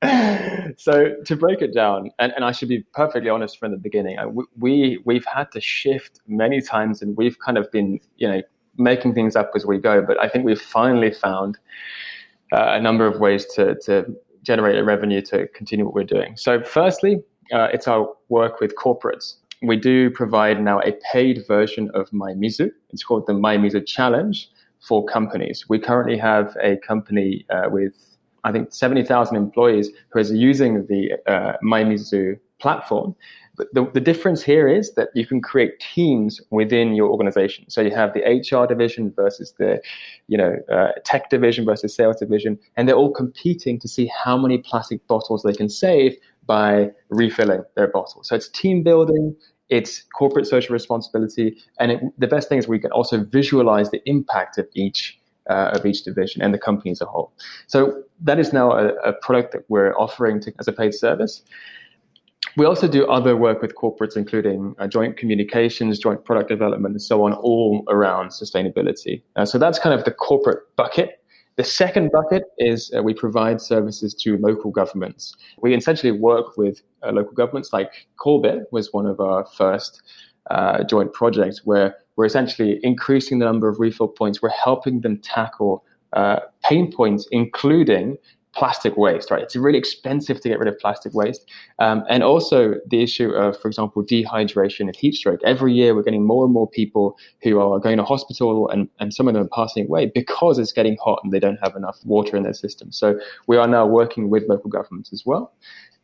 there. 0.01 0.73
so 0.77 1.15
to 1.25 1.35
break 1.35 1.61
it 1.61 1.73
down, 1.73 2.11
and, 2.19 2.31
and 2.35 2.45
I 2.45 2.53
should 2.53 2.69
be 2.69 2.83
perfectly 2.93 3.29
honest 3.29 3.59
from 3.59 3.71
the 3.71 3.77
beginning, 3.77 4.17
we 4.57 5.01
we've 5.03 5.25
had 5.25 5.51
to 5.51 5.59
shift 5.59 6.21
many 6.27 6.61
times, 6.61 7.01
and 7.01 7.17
we've 7.17 7.37
kind 7.39 7.57
of 7.57 7.69
been 7.71 7.99
you 8.15 8.29
know 8.29 8.41
making 8.77 9.13
things 9.13 9.35
up 9.35 9.51
as 9.55 9.65
we 9.65 9.77
go. 9.77 10.01
But 10.01 10.21
I 10.21 10.29
think 10.29 10.45
we've 10.45 10.61
finally 10.61 11.11
found 11.11 11.57
uh, 12.53 12.71
a 12.71 12.81
number 12.81 13.05
of 13.05 13.19
ways 13.19 13.45
to 13.55 13.75
to 13.85 14.15
generate 14.43 14.77
a 14.77 14.83
revenue 14.83 15.21
to 15.21 15.47
continue 15.49 15.85
what 15.85 15.93
we're 15.93 16.03
doing. 16.03 16.35
So 16.37 16.61
firstly, 16.61 17.21
uh, 17.53 17.67
it's 17.73 17.87
our 17.87 18.07
work 18.29 18.59
with 18.59 18.75
corporates. 18.75 19.35
We 19.61 19.77
do 19.77 20.09
provide 20.09 20.61
now 20.61 20.79
a 20.79 20.93
paid 21.11 21.43
version 21.47 21.91
of 21.93 22.09
MyMizu. 22.09 22.71
It's 22.89 23.03
called 23.03 23.27
the 23.27 23.33
MyMizu 23.33 23.85
Challenge 23.85 24.49
for 24.79 25.05
companies. 25.05 25.65
We 25.69 25.77
currently 25.79 26.17
have 26.17 26.55
a 26.61 26.77
company 26.77 27.45
uh, 27.51 27.69
with, 27.69 27.93
I 28.43 28.51
think, 28.51 28.73
70,000 28.73 29.35
employees 29.35 29.89
who 30.09 30.19
is 30.19 30.31
using 30.31 30.87
the 30.87 31.11
uh, 31.31 31.57
MyMizu 31.63 32.39
platform. 32.59 33.15
But 33.61 33.71
the, 33.75 33.91
the 33.91 33.99
difference 33.99 34.41
here 34.41 34.67
is 34.67 34.95
that 34.95 35.09
you 35.13 35.27
can 35.27 35.39
create 35.39 35.79
teams 35.79 36.41
within 36.49 36.95
your 36.95 37.09
organization. 37.09 37.69
So 37.69 37.81
you 37.81 37.91
have 37.91 38.11
the 38.11 38.21
HR 38.21 38.65
division 38.65 39.13
versus 39.15 39.53
the, 39.59 39.79
you 40.27 40.35
know, 40.35 40.55
uh, 40.73 40.93
tech 41.05 41.29
division 41.29 41.63
versus 41.63 41.95
sales 41.95 42.15
division, 42.15 42.57
and 42.75 42.87
they're 42.87 42.95
all 42.95 43.13
competing 43.13 43.77
to 43.77 43.87
see 43.87 44.07
how 44.07 44.35
many 44.35 44.57
plastic 44.57 45.05
bottles 45.05 45.43
they 45.43 45.53
can 45.53 45.69
save 45.69 46.17
by 46.47 46.89
refilling 47.09 47.61
their 47.75 47.85
bottles. 47.85 48.27
So 48.29 48.35
it's 48.35 48.49
team 48.49 48.81
building, 48.81 49.35
it's 49.69 50.05
corporate 50.17 50.47
social 50.47 50.73
responsibility, 50.73 51.55
and 51.79 51.91
it, 51.91 52.01
the 52.17 52.25
best 52.25 52.49
thing 52.49 52.57
is 52.57 52.67
we 52.67 52.79
can 52.79 52.91
also 52.91 53.23
visualize 53.25 53.91
the 53.91 54.01
impact 54.09 54.57
of 54.57 54.67
each 54.73 55.19
uh, 55.51 55.71
of 55.75 55.85
each 55.85 56.03
division 56.03 56.41
and 56.41 56.51
the 56.51 56.57
company 56.57 56.89
as 56.89 57.01
a 57.01 57.05
whole. 57.05 57.31
So 57.67 58.01
that 58.21 58.39
is 58.39 58.53
now 58.53 58.71
a, 58.71 58.87
a 59.03 59.13
product 59.13 59.51
that 59.51 59.65
we're 59.69 59.93
offering 59.97 60.39
to, 60.41 60.53
as 60.59 60.67
a 60.67 60.71
paid 60.71 60.95
service. 60.95 61.43
We 62.57 62.65
also 62.65 62.87
do 62.87 63.07
other 63.07 63.37
work 63.37 63.61
with 63.61 63.75
corporates, 63.75 64.17
including 64.17 64.75
uh, 64.77 64.87
joint 64.87 65.15
communications, 65.15 65.99
joint 65.99 66.25
product 66.25 66.49
development, 66.49 66.93
and 66.93 67.01
so 67.01 67.23
on, 67.25 67.33
all 67.33 67.83
around 67.87 68.29
sustainability. 68.29 69.21
Uh, 69.35 69.45
so 69.45 69.57
that's 69.57 69.79
kind 69.79 69.97
of 69.97 70.03
the 70.03 70.11
corporate 70.11 70.59
bucket. 70.75 71.21
The 71.55 71.63
second 71.63 72.11
bucket 72.11 72.43
is 72.57 72.91
uh, 72.97 73.03
we 73.03 73.13
provide 73.13 73.61
services 73.61 74.13
to 74.15 74.37
local 74.37 74.71
governments. 74.71 75.35
We 75.61 75.75
essentially 75.75 76.11
work 76.11 76.57
with 76.57 76.81
uh, 77.03 77.11
local 77.11 77.33
governments, 77.33 77.71
like 77.71 78.07
Kobe 78.17 78.61
was 78.71 78.91
one 78.91 79.05
of 79.05 79.19
our 79.19 79.45
first 79.45 80.01
uh, 80.49 80.83
joint 80.83 81.13
projects, 81.13 81.61
where 81.65 81.95
we're 82.15 82.25
essentially 82.25 82.79
increasing 82.83 83.39
the 83.39 83.45
number 83.45 83.69
of 83.69 83.79
refill 83.79 84.07
points. 84.07 84.41
We're 84.41 84.49
helping 84.49 85.01
them 85.01 85.17
tackle 85.19 85.85
uh, 86.13 86.39
pain 86.63 86.91
points, 86.91 87.27
including 87.31 88.17
plastic 88.53 88.97
waste, 88.97 89.31
right? 89.31 89.41
It's 89.41 89.55
really 89.55 89.77
expensive 89.77 90.41
to 90.41 90.49
get 90.49 90.59
rid 90.59 90.67
of 90.67 90.77
plastic 90.77 91.13
waste. 91.13 91.49
Um, 91.79 92.03
and 92.09 92.23
also 92.23 92.75
the 92.89 93.01
issue 93.01 93.29
of, 93.29 93.59
for 93.59 93.67
example, 93.67 94.03
dehydration 94.03 94.81
and 94.81 94.95
heat 94.95 95.15
stroke. 95.15 95.39
Every 95.45 95.73
year 95.73 95.95
we're 95.95 96.03
getting 96.03 96.25
more 96.25 96.43
and 96.43 96.53
more 96.53 96.69
people 96.69 97.17
who 97.43 97.59
are 97.59 97.79
going 97.79 97.97
to 97.97 98.03
hospital 98.03 98.69
and, 98.69 98.89
and 98.99 99.13
some 99.13 99.27
of 99.27 99.33
them 99.33 99.43
are 99.43 99.49
passing 99.49 99.85
away 99.85 100.11
because 100.13 100.59
it's 100.59 100.73
getting 100.73 100.97
hot 101.03 101.19
and 101.23 101.31
they 101.31 101.39
don't 101.39 101.59
have 101.63 101.75
enough 101.75 101.99
water 102.03 102.35
in 102.35 102.43
their 102.43 102.53
system. 102.53 102.91
So 102.91 103.19
we 103.47 103.57
are 103.57 103.67
now 103.67 103.85
working 103.85 104.29
with 104.29 104.43
local 104.49 104.69
governments 104.69 105.13
as 105.13 105.23
well. 105.25 105.53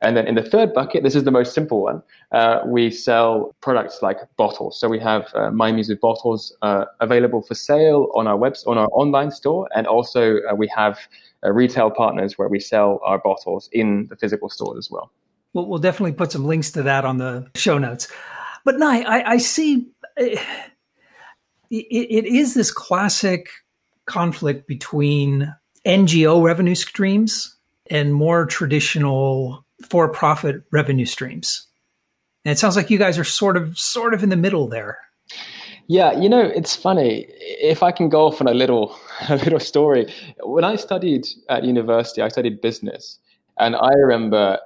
And 0.01 0.15
then 0.15 0.27
in 0.27 0.35
the 0.35 0.43
third 0.43 0.73
bucket, 0.73 1.01
this 1.03 1.15
is 1.15 1.23
the 1.23 1.31
most 1.31 1.53
simple 1.53 1.81
one. 1.81 2.03
Uh, 2.31 2.59
we 2.65 2.91
sell 2.91 3.55
products 3.61 4.01
like 4.01 4.17
bottles. 4.37 4.79
So 4.79 4.87
we 4.87 4.99
have 4.99 5.31
uh, 5.33 5.49
My 5.49 5.71
Mizu 5.71 5.99
bottles 5.99 6.55
uh, 6.61 6.85
available 6.99 7.41
for 7.41 7.55
sale 7.55 8.11
on 8.13 8.27
our 8.27 8.37
webs 8.37 8.63
on 8.65 8.77
our 8.77 8.89
online 8.91 9.31
store, 9.31 9.67
and 9.75 9.87
also 9.87 10.37
uh, 10.49 10.55
we 10.55 10.67
have 10.75 10.99
uh, 11.43 11.51
retail 11.51 11.89
partners 11.89 12.37
where 12.37 12.47
we 12.47 12.59
sell 12.59 12.99
our 13.03 13.17
bottles 13.17 13.69
in 13.71 14.05
the 14.09 14.15
physical 14.15 14.49
stores 14.49 14.77
as 14.77 14.91
well. 14.91 15.11
Well, 15.53 15.65
we'll 15.65 15.79
definitely 15.79 16.13
put 16.13 16.31
some 16.31 16.45
links 16.45 16.71
to 16.73 16.83
that 16.83 17.03
on 17.03 17.17
the 17.17 17.49
show 17.55 17.79
notes. 17.79 18.07
But 18.65 18.77
Nai, 18.77 19.01
I, 19.01 19.31
I 19.31 19.37
see 19.37 19.87
it, 20.17 20.39
it 21.71 22.25
is 22.25 22.53
this 22.53 22.71
classic 22.71 23.49
conflict 24.05 24.67
between 24.67 25.53
NGO 25.85 26.43
revenue 26.43 26.75
streams 26.75 27.55
and 27.89 28.13
more 28.13 28.45
traditional 28.45 29.65
for-profit 29.89 30.63
revenue 30.71 31.05
streams. 31.05 31.67
And 32.45 32.51
it 32.51 32.59
sounds 32.59 32.75
like 32.75 32.89
you 32.89 32.97
guys 32.97 33.17
are 33.17 33.23
sort 33.23 33.57
of 33.57 33.77
sort 33.77 34.13
of 34.13 34.23
in 34.23 34.29
the 34.29 34.37
middle 34.37 34.67
there. 34.67 34.97
Yeah, 35.87 36.11
you 36.19 36.27
know, 36.27 36.41
it's 36.41 36.75
funny. 36.75 37.27
If 37.39 37.81
I 37.83 37.91
can 37.91 38.09
go 38.09 38.25
off 38.25 38.41
on 38.41 38.47
a 38.47 38.53
little 38.53 38.97
a 39.29 39.35
little 39.37 39.59
story. 39.59 40.11
When 40.43 40.63
I 40.63 40.75
studied 40.75 41.27
at 41.49 41.63
university, 41.63 42.21
I 42.21 42.27
studied 42.27 42.61
business, 42.61 43.19
and 43.57 43.75
I 43.75 43.89
remember 43.95 44.59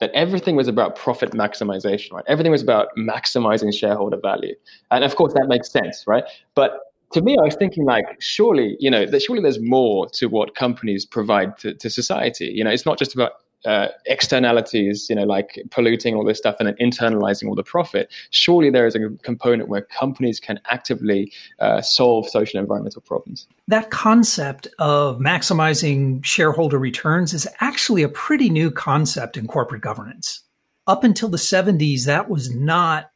that 0.00 0.10
everything 0.12 0.56
was 0.56 0.68
about 0.68 0.96
profit 0.96 1.30
maximization, 1.30 2.12
right? 2.12 2.24
Everything 2.26 2.52
was 2.52 2.62
about 2.62 2.88
maximizing 2.98 3.72
shareholder 3.72 4.18
value. 4.20 4.54
And 4.90 5.04
of 5.04 5.14
course 5.16 5.32
that 5.34 5.46
makes 5.46 5.70
sense, 5.70 6.04
right? 6.06 6.24
But 6.54 6.80
to 7.12 7.22
me, 7.22 7.36
I 7.40 7.44
was 7.44 7.54
thinking 7.54 7.84
like, 7.84 8.04
surely, 8.18 8.76
you 8.80 8.90
know, 8.90 9.06
that 9.06 9.22
surely 9.22 9.40
there's 9.40 9.60
more 9.60 10.08
to 10.14 10.26
what 10.26 10.56
companies 10.56 11.06
provide 11.06 11.56
to, 11.58 11.72
to 11.74 11.88
society. 11.88 12.46
You 12.46 12.64
know, 12.64 12.70
it's 12.70 12.84
not 12.84 12.98
just 12.98 13.14
about 13.14 13.32
uh, 13.64 13.88
externalities, 14.06 15.08
you 15.08 15.16
know, 15.16 15.24
like 15.24 15.62
polluting 15.70 16.14
all 16.14 16.24
this 16.24 16.38
stuff 16.38 16.56
and 16.58 16.68
then 16.68 16.76
internalizing 16.76 17.48
all 17.48 17.54
the 17.54 17.62
profit, 17.62 18.10
surely 18.30 18.70
there 18.70 18.86
is 18.86 18.94
a 18.94 19.08
component 19.22 19.68
where 19.68 19.82
companies 19.82 20.38
can 20.40 20.60
actively 20.70 21.32
uh, 21.60 21.80
solve 21.80 22.28
social 22.28 22.60
environmental 22.60 23.02
problems. 23.02 23.46
That 23.68 23.90
concept 23.90 24.68
of 24.78 25.18
maximizing 25.18 26.24
shareholder 26.24 26.78
returns 26.78 27.32
is 27.32 27.48
actually 27.60 28.02
a 28.02 28.08
pretty 28.08 28.50
new 28.50 28.70
concept 28.70 29.36
in 29.36 29.46
corporate 29.46 29.82
governance. 29.82 30.40
Up 30.86 31.02
until 31.02 31.28
the 31.28 31.38
70s, 31.38 32.04
that 32.04 32.28
was 32.28 32.54
not 32.54 33.10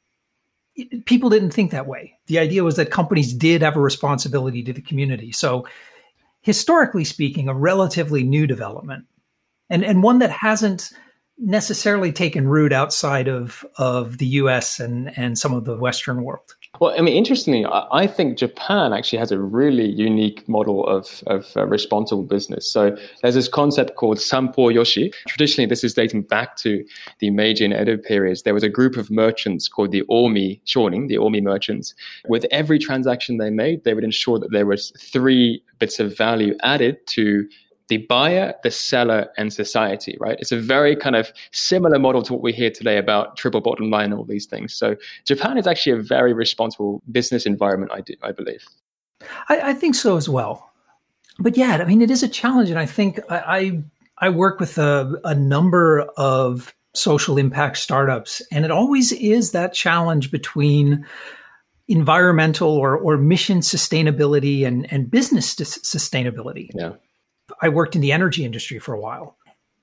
people 1.07 1.29
didn't 1.29 1.51
think 1.51 1.71
that 1.73 1.87
way. 1.87 2.17
The 2.27 2.39
idea 2.39 2.63
was 2.63 2.77
that 2.77 2.91
companies 2.91 3.33
did 3.33 3.63
have 3.63 3.77
a 3.77 3.81
responsibility 3.81 4.63
to 4.63 4.73
the 4.73 4.81
community. 4.81 5.33
So, 5.33 5.67
historically 6.43 7.05
speaking, 7.05 7.49
a 7.49 7.55
relatively 7.55 8.23
new 8.23 8.47
development 8.47 9.05
and 9.71 9.85
and 9.85 10.03
one 10.03 10.19
that 10.19 10.31
hasn't 10.31 10.93
necessarily 11.39 12.13
taken 12.13 12.49
root 12.49 12.73
outside 12.73 13.29
of 13.29 13.65
of 13.77 14.19
the 14.19 14.27
U.S. 14.27 14.81
and 14.81 15.17
and 15.17 15.39
some 15.39 15.55
of 15.55 15.65
the 15.65 15.77
Western 15.77 16.25
world. 16.25 16.55
Well, 16.81 16.95
I 16.97 17.01
mean, 17.01 17.17
interestingly, 17.17 17.67
I 17.67 18.07
think 18.07 18.39
Japan 18.39 18.93
actually 18.93 19.19
has 19.19 19.33
a 19.33 19.39
really 19.39 19.87
unique 19.87 20.47
model 20.49 20.87
of, 20.87 21.25
of 21.27 21.57
uh, 21.57 21.67
responsible 21.67 22.23
business. 22.23 22.71
So 22.71 22.97
there's 23.23 23.35
this 23.35 23.49
concept 23.49 23.97
called 23.97 24.21
Sampo 24.21 24.69
Yoshi. 24.69 25.13
Traditionally, 25.27 25.67
this 25.67 25.83
is 25.83 25.95
dating 25.95 26.23
back 26.23 26.57
to 26.59 26.85
the 27.21 27.31
Meiji 27.31 27.65
and 27.65 27.75
Edo 27.75 27.97
periods. 27.97 28.43
There 28.43 28.55
was 28.55 28.63
a 28.63 28.69
group 28.69 28.97
of 28.97 29.11
merchants 29.11 29.67
called 29.67 29.93
the 29.93 30.05
Omi 30.11 30.61
Shonin, 30.67 31.09
the 31.09 31.19
Omi 31.19 31.41
merchants. 31.41 31.95
With 32.29 32.45
every 32.51 32.79
transaction 32.79 33.39
they 33.39 33.51
made, 33.51 33.85
they 33.85 33.95
would 33.95 34.05
ensure 34.05 34.39
that 34.39 34.53
there 34.53 34.67
was 34.67 34.93
three 35.01 35.63
bits 35.79 35.99
of 35.99 36.17
value 36.17 36.55
added 36.63 36.99
to 37.09 37.49
the 37.89 37.99
buyer, 37.99 38.55
the 38.63 38.71
seller, 38.71 39.29
and 39.37 39.53
society, 39.53 40.17
right? 40.21 40.39
It's 40.41 40.53
a 40.53 40.59
very 40.61 40.95
kind 40.95 41.17
of 41.17 41.33
similar 41.53 41.99
model 41.99 42.23
to 42.23 42.33
what 42.35 42.43
we 42.43 42.53
hear 42.53 42.71
today 42.71 42.99
about 42.99 43.37
triple 43.37 43.61
bottom 43.61 43.91
line 43.91 44.07
and 44.07 44.15
all 44.15 44.25
these 44.25 44.47
things. 44.47 44.75
So 44.75 44.97
Japan 45.27 45.59
is 45.59 45.67
actually 45.67 45.99
a 45.99 46.03
very 46.03 46.33
responsible 46.33 47.03
business 47.11 47.47
environment, 47.47 47.93
I, 47.95 48.03
do, 48.03 48.15
I 48.23 48.33
believe. 48.33 48.65
I, 49.49 49.61
I 49.71 49.75
think 49.75 49.95
so 49.95 50.17
as 50.17 50.29
well. 50.29 50.71
But 51.39 51.57
yeah, 51.57 51.79
I 51.81 51.85
mean, 51.85 52.03
it 52.03 52.11
is 52.11 52.23
a 52.23 52.29
challenge. 52.29 52.69
And 52.71 52.79
I 52.79 52.87
think 52.87 53.21
I, 53.31 53.39
I, 53.39 53.83
I 54.27 54.29
work 54.29 54.61
with 54.61 54.77
a, 54.79 55.19
a 55.25 55.35
number 55.35 56.03
of 56.17 56.75
social 56.95 57.39
impact 57.39 57.79
startups, 57.79 58.43
and 58.51 58.65
it 58.65 58.71
always 58.71 59.13
is 59.13 59.53
that 59.53 59.73
challenge 59.73 60.31
between 60.31 61.07
environmental 61.87 62.71
or, 62.71 62.99
or 62.99 63.17
mission 63.17 63.61
sustainability 63.61 64.67
and, 64.67 64.91
and 64.93 65.11
business 65.11 65.55
sustainability. 65.55 66.69
Yeah. 66.75 66.93
I 67.61 67.69
worked 67.69 67.95
in 67.95 68.01
the 68.01 68.13
energy 68.13 68.45
industry 68.45 68.79
for 68.79 68.95
a 68.95 69.01
while. 69.01 69.37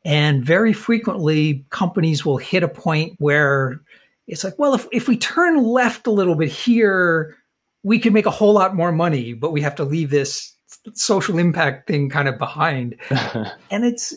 And 0.04 0.46
very 0.46 0.72
frequently, 0.72 1.66
companies 1.72 2.24
will 2.24 2.38
hit 2.38 2.62
a 2.62 2.68
point 2.68 3.16
where 3.18 3.82
it's 4.28 4.44
like, 4.44 4.58
well, 4.60 4.74
if, 4.76 4.88
if 4.92 5.08
we 5.08 5.18
turn 5.18 5.64
left 5.64 6.06
a 6.06 6.12
little 6.12 6.36
bit 6.36 6.50
here, 6.50 7.36
we 7.84 8.00
could 8.00 8.14
make 8.14 8.26
a 8.26 8.32
whole 8.32 8.54
lot 8.54 8.76
more 8.76 8.92
money, 8.92 9.34
but 9.34 9.52
we 9.52 9.62
have 9.62 9.76
to 9.76 9.84
leave 9.84 10.10
this 10.12 10.56
social 10.94 11.40
impact 11.40 11.88
thing 11.88 12.10
kind 12.10 12.28
of 12.28 12.38
behind. 12.38 12.96
and 13.10 13.84
it's 13.86 14.14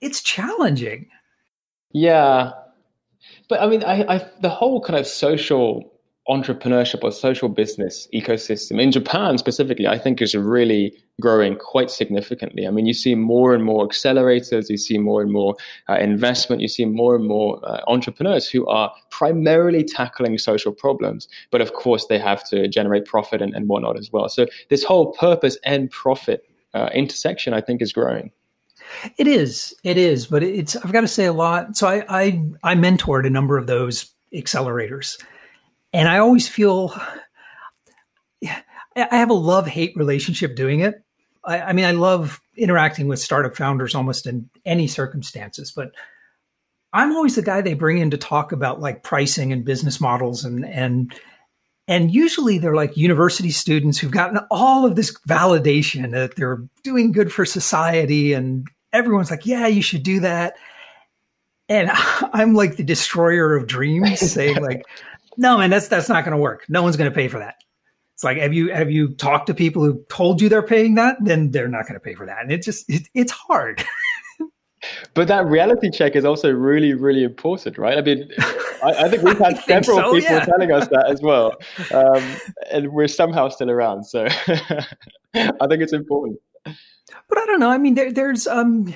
it's 0.00 0.22
challenging. 0.22 1.08
Yeah. 1.92 2.52
But 3.48 3.60
I 3.60 3.66
mean, 3.68 3.84
I, 3.84 4.16
I, 4.16 4.30
the 4.40 4.48
whole 4.48 4.80
kind 4.80 4.98
of 4.98 5.06
social 5.06 5.91
entrepreneurship 6.28 7.02
or 7.02 7.10
social 7.10 7.48
business 7.48 8.06
ecosystem 8.14 8.80
in 8.80 8.92
Japan 8.92 9.38
specifically, 9.38 9.88
I 9.88 9.98
think 9.98 10.22
is 10.22 10.34
really 10.34 10.94
growing 11.20 11.56
quite 11.56 11.90
significantly. 11.90 12.66
I 12.66 12.70
mean, 12.70 12.86
you 12.86 12.94
see 12.94 13.16
more 13.16 13.54
and 13.54 13.64
more 13.64 13.86
accelerators, 13.88 14.68
you 14.68 14.76
see 14.76 14.98
more 14.98 15.20
and 15.20 15.32
more 15.32 15.56
uh, 15.88 15.94
investment, 15.94 16.62
you 16.62 16.68
see 16.68 16.84
more 16.84 17.16
and 17.16 17.26
more 17.26 17.60
uh, 17.68 17.80
entrepreneurs 17.88 18.48
who 18.48 18.66
are 18.66 18.92
primarily 19.10 19.82
tackling 19.82 20.38
social 20.38 20.72
problems. 20.72 21.26
But 21.50 21.60
of 21.60 21.74
course, 21.74 22.06
they 22.06 22.18
have 22.18 22.44
to 22.50 22.68
generate 22.68 23.04
profit 23.04 23.42
and, 23.42 23.54
and 23.54 23.68
whatnot 23.68 23.98
as 23.98 24.12
well. 24.12 24.28
So 24.28 24.46
this 24.70 24.84
whole 24.84 25.12
purpose 25.14 25.58
and 25.64 25.90
profit 25.90 26.44
uh, 26.72 26.88
intersection, 26.94 27.52
I 27.52 27.60
think, 27.60 27.82
is 27.82 27.92
growing. 27.92 28.30
It 29.16 29.26
is, 29.26 29.74
it 29.84 29.96
is, 29.96 30.26
but 30.26 30.42
it's. 30.42 30.76
I've 30.76 30.92
got 30.92 31.00
to 31.00 31.08
say 31.08 31.24
a 31.24 31.32
lot. 31.32 31.76
So 31.76 31.88
I, 31.88 32.04
I, 32.08 32.42
I 32.62 32.74
mentored 32.74 33.26
a 33.26 33.30
number 33.30 33.56
of 33.56 33.66
those 33.66 34.12
accelerators, 34.34 35.22
and 35.92 36.08
I 36.08 36.18
always 36.18 36.48
feel 36.48 36.94
I 38.44 39.16
have 39.16 39.30
a 39.30 39.34
love 39.34 39.66
hate 39.66 39.96
relationship 39.96 40.56
doing 40.56 40.80
it. 40.80 41.02
I, 41.44 41.60
I, 41.60 41.72
mean, 41.72 41.84
I 41.84 41.92
love 41.92 42.40
interacting 42.56 43.08
with 43.08 43.18
startup 43.18 43.56
founders 43.56 43.94
almost 43.94 44.26
in 44.26 44.48
any 44.64 44.86
circumstances, 44.86 45.72
but 45.72 45.92
I'm 46.92 47.14
always 47.16 47.36
the 47.36 47.42
guy 47.42 47.60
they 47.62 47.74
bring 47.74 47.98
in 47.98 48.10
to 48.10 48.18
talk 48.18 48.52
about 48.52 48.80
like 48.80 49.02
pricing 49.02 49.52
and 49.52 49.64
business 49.64 50.00
models 50.00 50.44
and 50.44 50.64
and 50.64 51.14
and 51.88 52.12
usually 52.12 52.58
they're 52.58 52.76
like 52.76 52.96
university 52.96 53.50
students 53.50 53.98
who've 53.98 54.10
gotten 54.10 54.38
all 54.50 54.86
of 54.86 54.94
this 54.94 55.18
validation 55.28 56.12
that 56.12 56.36
they're 56.36 56.62
doing 56.84 57.12
good 57.12 57.32
for 57.32 57.44
society 57.44 58.34
and 58.34 58.68
everyone's 58.92 59.30
like, 59.30 59.46
yeah, 59.46 59.66
you 59.66 59.82
should 59.82 60.02
do 60.02 60.20
that. 60.20 60.54
And 61.68 61.90
I'm 62.32 62.54
like 62.54 62.76
the 62.76 62.84
destroyer 62.84 63.56
of 63.56 63.66
dreams 63.66 64.20
saying 64.20 64.62
like, 64.62 64.84
no, 65.36 65.58
man, 65.58 65.70
that's 65.70 65.88
that's 65.88 66.08
not 66.08 66.24
going 66.24 66.36
to 66.36 66.40
work. 66.40 66.64
No 66.68 66.82
one's 66.82 66.96
going 66.96 67.10
to 67.10 67.14
pay 67.14 67.28
for 67.28 67.38
that. 67.38 67.56
It's 68.14 68.24
like 68.24 68.36
have 68.38 68.52
you 68.52 68.72
have 68.72 68.90
you 68.90 69.14
talked 69.14 69.46
to 69.48 69.54
people 69.54 69.82
who 69.84 70.04
told 70.08 70.40
you 70.40 70.48
they're 70.48 70.62
paying 70.62 70.94
that? 70.94 71.16
Then 71.20 71.50
they're 71.50 71.68
not 71.68 71.82
going 71.82 71.94
to 71.94 72.00
pay 72.00 72.14
for 72.14 72.26
that, 72.26 72.42
and 72.42 72.52
it 72.52 72.62
just 72.62 72.88
it, 72.88 73.08
it's 73.14 73.32
hard. 73.32 73.82
but 75.14 75.28
that 75.28 75.46
reality 75.46 75.90
check 75.90 76.14
is 76.14 76.24
also 76.24 76.50
really 76.50 76.94
really 76.94 77.24
important, 77.24 77.78
right? 77.78 77.98
I 77.98 78.02
mean, 78.02 78.30
I, 78.82 79.04
I 79.04 79.08
think 79.08 79.22
we've 79.22 79.38
had 79.44 79.58
several 79.64 79.98
so, 79.98 80.12
people 80.12 80.36
yeah. 80.36 80.44
telling 80.44 80.70
us 80.70 80.88
that 80.88 81.06
as 81.08 81.22
well, 81.22 81.56
um, 81.92 82.22
and 82.70 82.92
we're 82.92 83.08
somehow 83.08 83.48
still 83.48 83.70
around. 83.70 84.04
So 84.04 84.26
I 84.26 85.66
think 85.68 85.82
it's 85.82 85.92
important. 85.92 86.38
But 86.64 87.38
I 87.38 87.46
don't 87.46 87.60
know. 87.60 87.70
I 87.70 87.78
mean, 87.78 87.94
there, 87.94 88.12
there's 88.12 88.46
um, 88.46 88.94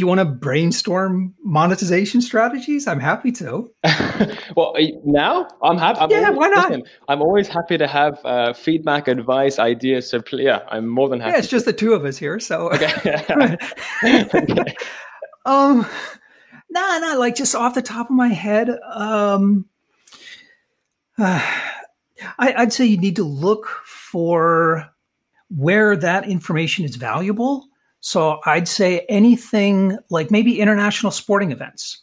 you 0.00 0.06
want 0.06 0.18
to 0.18 0.24
brainstorm 0.24 1.34
monetization 1.42 2.20
strategies? 2.20 2.88
I'm 2.88 3.00
happy 3.00 3.30
to. 3.32 3.70
well, 4.56 4.74
now 5.04 5.48
I'm 5.62 5.78
happy. 5.78 6.00
I'm 6.00 6.10
yeah, 6.10 6.28
always, 6.28 6.36
why 6.36 6.48
not? 6.48 6.70
Listen, 6.70 6.86
I'm 7.08 7.22
always 7.22 7.48
happy 7.48 7.78
to 7.78 7.86
have 7.86 8.18
uh, 8.24 8.52
feedback, 8.52 9.06
advice, 9.06 9.58
ideas. 9.58 10.10
So 10.10 10.22
yeah, 10.32 10.60
I'm 10.68 10.88
more 10.88 11.08
than 11.08 11.20
happy. 11.20 11.32
Yeah, 11.32 11.38
it's 11.38 11.48
just 11.48 11.64
the 11.64 11.72
two 11.72 11.92
of 11.94 12.04
us 12.04 12.16
here. 12.16 12.40
So 12.40 12.70
okay. 12.72 12.92
okay. 13.30 13.56
um, 15.46 15.86
nah, 16.70 16.98
nah. 16.98 17.14
Like 17.14 17.36
just 17.36 17.54
off 17.54 17.74
the 17.74 17.82
top 17.82 18.10
of 18.10 18.16
my 18.16 18.28
head, 18.28 18.70
um, 18.92 19.66
uh, 21.18 21.40
I, 22.38 22.54
I'd 22.54 22.72
say 22.72 22.86
you 22.86 22.98
need 22.98 23.16
to 23.16 23.24
look 23.24 23.66
for 23.86 24.88
where 25.50 25.96
that 25.96 26.28
information 26.28 26.84
is 26.84 26.96
valuable 26.96 27.68
so 28.06 28.38
I'd 28.44 28.68
say 28.68 29.06
anything 29.08 29.96
like 30.10 30.30
maybe 30.30 30.60
international 30.60 31.10
sporting 31.10 31.52
events, 31.52 32.02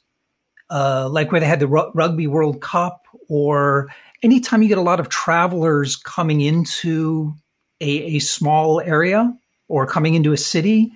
uh, 0.71 1.07
like 1.07 1.31
where 1.31 1.39
they 1.39 1.45
had 1.45 1.59
the 1.59 1.69
R- 1.69 1.91
Rugby 1.93 2.25
World 2.25 2.59
Cup, 2.59 3.05
or 3.29 3.93
anytime 4.23 4.63
you 4.63 4.67
get 4.67 4.79
a 4.79 4.81
lot 4.81 4.99
of 4.99 5.09
travelers 5.09 5.95
coming 5.95 6.41
into 6.41 7.35
a, 7.81 8.15
a 8.15 8.19
small 8.19 8.81
area 8.81 9.31
or 9.67 9.85
coming 9.85 10.15
into 10.15 10.33
a 10.33 10.37
city, 10.37 10.91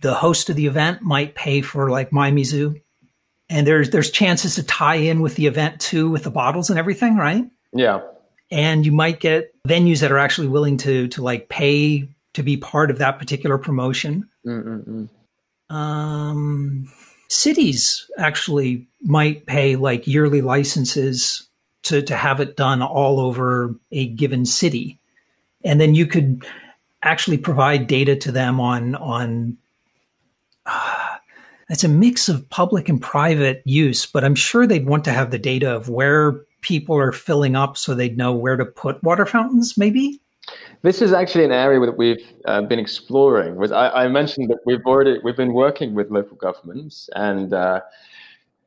the 0.00 0.14
host 0.14 0.48
of 0.48 0.56
the 0.56 0.66
event 0.66 1.02
might 1.02 1.34
pay 1.34 1.60
for 1.60 1.90
like 1.90 2.08
MyMizu. 2.08 2.80
And 3.50 3.66
there's 3.66 3.90
there's 3.90 4.10
chances 4.10 4.54
to 4.54 4.62
tie 4.62 4.94
in 4.94 5.20
with 5.20 5.34
the 5.34 5.44
event 5.44 5.78
too, 5.78 6.08
with 6.08 6.22
the 6.22 6.30
bottles 6.30 6.70
and 6.70 6.78
everything, 6.78 7.18
right? 7.18 7.44
Yeah. 7.74 8.00
And 8.50 8.86
you 8.86 8.92
might 8.92 9.20
get 9.20 9.52
venues 9.68 10.00
that 10.00 10.10
are 10.10 10.18
actually 10.18 10.48
willing 10.48 10.78
to 10.78 11.08
to 11.08 11.22
like 11.22 11.50
pay 11.50 12.08
to 12.38 12.42
be 12.44 12.56
part 12.56 12.90
of 12.90 12.98
that 12.98 13.18
particular 13.18 13.58
promotion. 13.58 14.28
Mm-mm-mm. 14.48 15.08
Um, 15.70 16.90
cities 17.28 18.10
actually 18.18 18.86
might 19.02 19.46
pay 19.46 19.76
like 19.76 20.06
yearly 20.06 20.40
licenses 20.40 21.46
to, 21.82 22.02
to 22.02 22.16
have 22.16 22.40
it 22.40 22.56
done 22.56 22.82
all 22.82 23.20
over 23.20 23.74
a 23.92 24.06
given 24.06 24.46
city. 24.46 24.98
And 25.64 25.80
then 25.80 25.94
you 25.94 26.06
could 26.06 26.44
actually 27.02 27.38
provide 27.38 27.86
data 27.86 28.16
to 28.16 28.32
them 28.32 28.60
on, 28.60 28.94
on, 28.96 29.56
uh, 30.66 31.16
it's 31.68 31.84
a 31.84 31.88
mix 31.88 32.28
of 32.28 32.48
public 32.48 32.88
and 32.88 33.00
private 33.00 33.62
use, 33.66 34.06
but 34.06 34.24
I'm 34.24 34.34
sure 34.34 34.66
they'd 34.66 34.86
want 34.86 35.04
to 35.04 35.12
have 35.12 35.30
the 35.30 35.38
data 35.38 35.70
of 35.70 35.90
where 35.90 36.40
people 36.62 36.96
are 36.96 37.12
filling 37.12 37.54
up 37.54 37.76
so 37.76 37.94
they'd 37.94 38.16
know 38.16 38.32
where 38.32 38.56
to 38.56 38.64
put 38.64 39.02
water 39.04 39.26
fountains, 39.26 39.76
maybe. 39.76 40.20
This 40.82 41.02
is 41.02 41.12
actually 41.12 41.44
an 41.44 41.52
area 41.52 41.80
that 41.80 41.96
we've 41.96 42.32
uh, 42.44 42.62
been 42.62 42.78
exploring. 42.78 43.56
Was 43.56 43.72
I, 43.72 44.04
I, 44.04 44.08
mentioned 44.08 44.48
that 44.50 44.58
we've 44.64 44.84
already 44.86 45.18
we've 45.24 45.36
been 45.36 45.52
working 45.52 45.94
with 45.94 46.10
local 46.10 46.36
governments, 46.36 47.10
and 47.16 47.52
uh, 47.52 47.80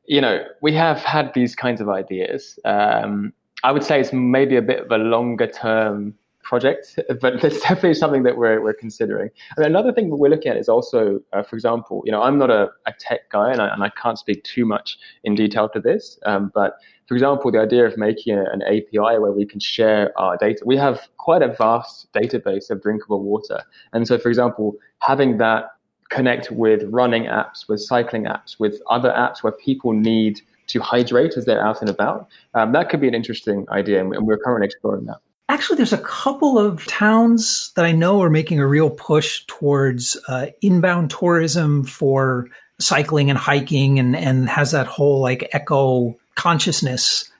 you 0.04 0.20
know 0.20 0.44
we 0.60 0.74
have 0.74 0.98
had 0.98 1.32
these 1.32 1.54
kinds 1.54 1.80
of 1.80 1.88
ideas. 1.88 2.58
Um, 2.64 3.32
I 3.64 3.72
would 3.72 3.82
say 3.82 4.00
it's 4.00 4.12
maybe 4.12 4.56
a 4.56 4.62
bit 4.62 4.80
of 4.80 4.90
a 4.90 4.98
longer 4.98 5.46
term 5.46 6.14
project, 6.42 6.98
but 7.20 7.42
it's 7.44 7.60
definitely 7.60 7.94
something 7.94 8.22
that 8.24 8.36
we're, 8.36 8.60
we're 8.62 8.74
considering. 8.74 9.30
And 9.56 9.66
another 9.66 9.92
thing 9.92 10.10
that 10.10 10.16
we're 10.16 10.28
looking 10.28 10.50
at 10.50 10.56
is 10.56 10.68
also, 10.68 11.20
uh, 11.32 11.42
for 11.42 11.56
example, 11.56 12.02
you 12.04 12.12
know, 12.12 12.22
I'm 12.22 12.38
not 12.38 12.50
a, 12.50 12.70
a 12.86 12.92
tech 12.98 13.30
guy 13.30 13.50
and 13.50 13.60
I, 13.60 13.68
and 13.68 13.82
I 13.82 13.90
can't 13.90 14.18
speak 14.18 14.44
too 14.44 14.66
much 14.66 14.98
in 15.24 15.34
detail 15.34 15.68
to 15.70 15.80
this, 15.80 16.18
um, 16.26 16.50
but 16.54 16.76
for 17.08 17.14
example, 17.14 17.50
the 17.50 17.60
idea 17.60 17.84
of 17.84 17.96
making 17.96 18.38
a, 18.38 18.44
an 18.52 18.62
API 18.62 19.18
where 19.18 19.32
we 19.32 19.44
can 19.44 19.60
share 19.60 20.18
our 20.18 20.36
data. 20.36 20.62
We 20.64 20.76
have 20.76 21.08
quite 21.18 21.42
a 21.42 21.48
vast 21.48 22.12
database 22.12 22.70
of 22.70 22.82
drinkable 22.82 23.22
water. 23.22 23.60
And 23.92 24.06
so, 24.06 24.18
for 24.18 24.28
example, 24.28 24.76
having 25.00 25.38
that 25.38 25.66
connect 26.10 26.50
with 26.50 26.82
running 26.84 27.24
apps, 27.24 27.68
with 27.68 27.80
cycling 27.80 28.24
apps, 28.24 28.58
with 28.58 28.80
other 28.88 29.10
apps 29.10 29.42
where 29.42 29.52
people 29.52 29.92
need 29.92 30.40
to 30.68 30.80
hydrate 30.80 31.36
as 31.36 31.44
they're 31.44 31.64
out 31.64 31.80
and 31.80 31.90
about, 31.90 32.28
um, 32.54 32.72
that 32.72 32.88
could 32.88 33.00
be 33.00 33.08
an 33.08 33.14
interesting 33.14 33.66
idea. 33.70 34.00
And 34.00 34.26
we're 34.26 34.38
currently 34.38 34.66
exploring 34.66 35.06
that. 35.06 35.18
Actually, 35.52 35.76
there's 35.76 35.92
a 35.92 35.98
couple 35.98 36.58
of 36.58 36.86
towns 36.86 37.72
that 37.76 37.84
I 37.84 37.92
know 37.92 38.22
are 38.22 38.30
making 38.30 38.58
a 38.58 38.66
real 38.66 38.88
push 38.88 39.44
towards 39.44 40.16
uh, 40.26 40.46
inbound 40.62 41.10
tourism 41.10 41.84
for 41.84 42.48
cycling 42.80 43.28
and 43.28 43.38
hiking 43.38 43.98
and, 43.98 44.16
and 44.16 44.48
has 44.48 44.70
that 44.70 44.86
whole 44.86 45.20
like 45.20 45.50
eco 45.52 46.18
consciousness 46.36 47.30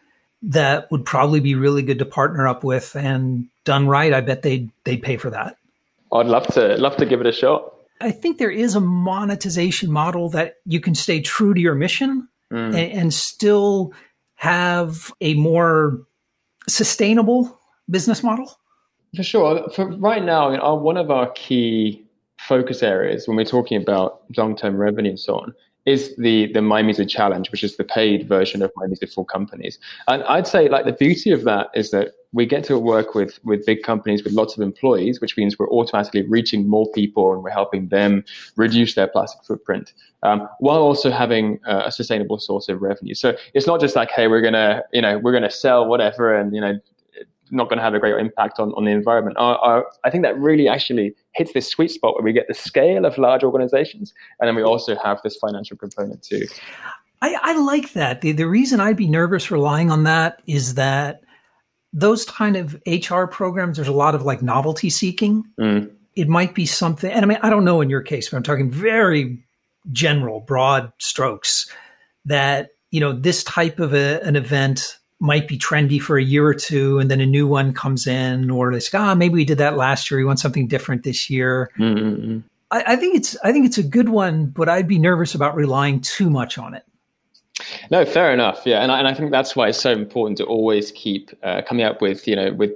that 0.42 0.90
would 0.90 1.06
probably 1.06 1.40
be 1.40 1.54
really 1.54 1.80
good 1.80 2.00
to 2.00 2.04
partner 2.04 2.46
up 2.46 2.62
with 2.62 2.94
and 2.96 3.48
done 3.64 3.88
right. 3.88 4.12
I 4.12 4.20
bet 4.20 4.42
they'd, 4.42 4.70
they'd 4.84 5.02
pay 5.02 5.16
for 5.16 5.30
that. 5.30 5.56
I'd 6.12 6.26
love 6.26 6.46
to, 6.48 6.76
love 6.76 6.98
to 6.98 7.06
give 7.06 7.22
it 7.22 7.26
a 7.26 7.32
shot. 7.32 7.72
I 7.98 8.10
think 8.10 8.36
there 8.36 8.50
is 8.50 8.74
a 8.74 8.80
monetization 8.80 9.90
model 9.90 10.28
that 10.30 10.56
you 10.66 10.80
can 10.80 10.94
stay 10.94 11.22
true 11.22 11.54
to 11.54 11.60
your 11.60 11.74
mission 11.74 12.28
mm. 12.52 12.66
and, 12.66 12.76
and 12.76 13.14
still 13.14 13.94
have 14.34 15.14
a 15.22 15.32
more 15.32 16.02
sustainable 16.68 17.58
business 17.92 18.22
model? 18.22 18.58
For 19.14 19.22
sure. 19.22 19.68
For 19.70 19.86
right 19.98 20.24
now, 20.24 20.48
I 20.48 20.50
mean, 20.52 20.60
our, 20.60 20.76
one 20.76 20.96
of 20.96 21.10
our 21.10 21.30
key 21.32 22.04
focus 22.38 22.82
areas 22.82 23.28
when 23.28 23.36
we're 23.36 23.44
talking 23.44 23.80
about 23.80 24.22
long-term 24.36 24.76
revenue 24.76 25.10
and 25.10 25.20
so 25.20 25.38
on 25.38 25.54
is 25.84 26.14
the 26.16 26.52
the 26.52 26.60
MyMizu 26.60 27.08
challenge, 27.08 27.50
which 27.50 27.64
is 27.64 27.76
the 27.76 27.84
paid 27.84 28.28
version 28.28 28.62
of 28.62 28.72
MyMizu 28.74 29.12
for 29.12 29.24
companies. 29.24 29.78
And 30.08 30.22
I'd 30.24 30.46
say 30.46 30.68
like 30.68 30.84
the 30.84 30.92
beauty 30.92 31.30
of 31.32 31.44
that 31.44 31.70
is 31.74 31.90
that 31.90 32.12
we 32.32 32.46
get 32.46 32.64
to 32.64 32.78
work 32.78 33.14
with 33.14 33.38
with 33.44 33.66
big 33.66 33.82
companies 33.82 34.22
with 34.24 34.32
lots 34.32 34.56
of 34.56 34.62
employees, 34.62 35.20
which 35.20 35.36
means 35.36 35.58
we're 35.58 35.70
automatically 35.70 36.22
reaching 36.22 36.68
more 36.68 36.86
people 36.92 37.32
and 37.32 37.42
we're 37.42 37.50
helping 37.50 37.88
them 37.88 38.24
reduce 38.56 38.94
their 38.94 39.08
plastic 39.08 39.44
footprint, 39.44 39.92
um, 40.22 40.48
while 40.60 40.82
also 40.82 41.10
having 41.10 41.58
uh, 41.66 41.82
a 41.86 41.92
sustainable 41.92 42.38
source 42.38 42.68
of 42.68 42.80
revenue. 42.80 43.14
So 43.14 43.36
it's 43.52 43.66
not 43.66 43.80
just 43.80 43.96
like, 43.96 44.10
hey, 44.10 44.28
we're 44.28 44.40
gonna 44.40 44.82
you 44.92 45.02
know 45.02 45.18
we're 45.18 45.32
gonna 45.32 45.50
sell 45.50 45.86
whatever 45.86 46.34
and 46.34 46.54
you 46.54 46.60
know 46.60 46.78
not 47.52 47.68
going 47.68 47.76
to 47.78 47.82
have 47.82 47.94
a 47.94 47.98
great 47.98 48.18
impact 48.18 48.58
on, 48.58 48.72
on 48.72 48.84
the 48.84 48.90
environment. 48.90 49.36
Our, 49.38 49.56
our, 49.58 49.86
I 50.04 50.10
think 50.10 50.24
that 50.24 50.36
really 50.38 50.68
actually 50.68 51.14
hits 51.34 51.52
this 51.52 51.68
sweet 51.68 51.90
spot 51.90 52.14
where 52.14 52.24
we 52.24 52.32
get 52.32 52.48
the 52.48 52.54
scale 52.54 53.04
of 53.04 53.18
large 53.18 53.44
organizations, 53.44 54.12
and 54.40 54.48
then 54.48 54.56
we 54.56 54.62
also 54.62 54.96
have 54.96 55.20
this 55.22 55.36
financial 55.36 55.76
component 55.76 56.22
too. 56.22 56.46
I, 57.20 57.36
I 57.40 57.56
like 57.60 57.92
that. 57.92 58.20
The, 58.20 58.32
the 58.32 58.48
reason 58.48 58.80
I'd 58.80 58.96
be 58.96 59.06
nervous 59.06 59.50
relying 59.50 59.90
on 59.90 60.04
that 60.04 60.42
is 60.46 60.74
that 60.74 61.20
those 61.92 62.24
kind 62.24 62.56
of 62.56 62.80
HR 62.86 63.26
programs, 63.26 63.76
there's 63.76 63.88
a 63.88 63.92
lot 63.92 64.14
of 64.14 64.22
like 64.22 64.42
novelty 64.42 64.90
seeking. 64.90 65.44
Mm. 65.60 65.92
It 66.16 66.28
might 66.28 66.54
be 66.54 66.66
something, 66.66 67.10
and 67.10 67.24
I 67.24 67.28
mean, 67.28 67.38
I 67.42 67.50
don't 67.50 67.64
know 67.64 67.80
in 67.80 67.90
your 67.90 68.02
case, 68.02 68.30
but 68.30 68.38
I'm 68.38 68.42
talking 68.42 68.70
very 68.70 69.44
general, 69.92 70.40
broad 70.40 70.92
strokes 70.98 71.70
that, 72.24 72.70
you 72.90 73.00
know, 73.00 73.12
this 73.12 73.44
type 73.44 73.78
of 73.78 73.94
a, 73.94 74.20
an 74.22 74.36
event 74.36 74.98
might 75.22 75.46
be 75.46 75.56
trendy 75.56 76.02
for 76.02 76.18
a 76.18 76.22
year 76.22 76.44
or 76.44 76.52
two 76.52 76.98
and 76.98 77.08
then 77.08 77.20
a 77.20 77.26
new 77.26 77.46
one 77.46 77.72
comes 77.72 78.08
in 78.08 78.50
or 78.50 78.72
it's 78.72 78.92
like, 78.92 79.00
ah, 79.00 79.14
maybe 79.14 79.34
we 79.34 79.44
did 79.44 79.58
that 79.58 79.76
last 79.76 80.10
year. 80.10 80.18
We 80.18 80.24
want 80.24 80.40
something 80.40 80.66
different 80.66 81.04
this 81.04 81.30
year. 81.30 81.70
Mm-hmm. 81.78 82.40
I, 82.72 82.82
I, 82.88 82.96
think 82.96 83.14
it's 83.14 83.36
I 83.44 83.52
think 83.52 83.64
it's 83.64 83.78
a 83.78 83.84
good 83.84 84.08
one, 84.08 84.46
but 84.46 84.68
I'd 84.68 84.88
be 84.88 84.98
nervous 84.98 85.32
about 85.32 85.54
relying 85.54 86.00
too 86.00 86.28
much 86.28 86.58
on 86.58 86.74
it. 86.74 86.84
No, 87.88 88.04
fair 88.04 88.32
enough. 88.32 88.62
Yeah, 88.64 88.82
and 88.82 88.90
I, 88.90 88.98
and 88.98 89.06
I 89.06 89.14
think 89.14 89.30
that's 89.30 89.54
why 89.54 89.68
it's 89.68 89.78
so 89.78 89.92
important 89.92 90.38
to 90.38 90.44
always 90.44 90.90
keep 90.90 91.30
uh, 91.44 91.62
coming 91.62 91.84
up 91.84 92.02
with 92.02 92.26
you 92.26 92.34
know 92.34 92.52
with 92.52 92.72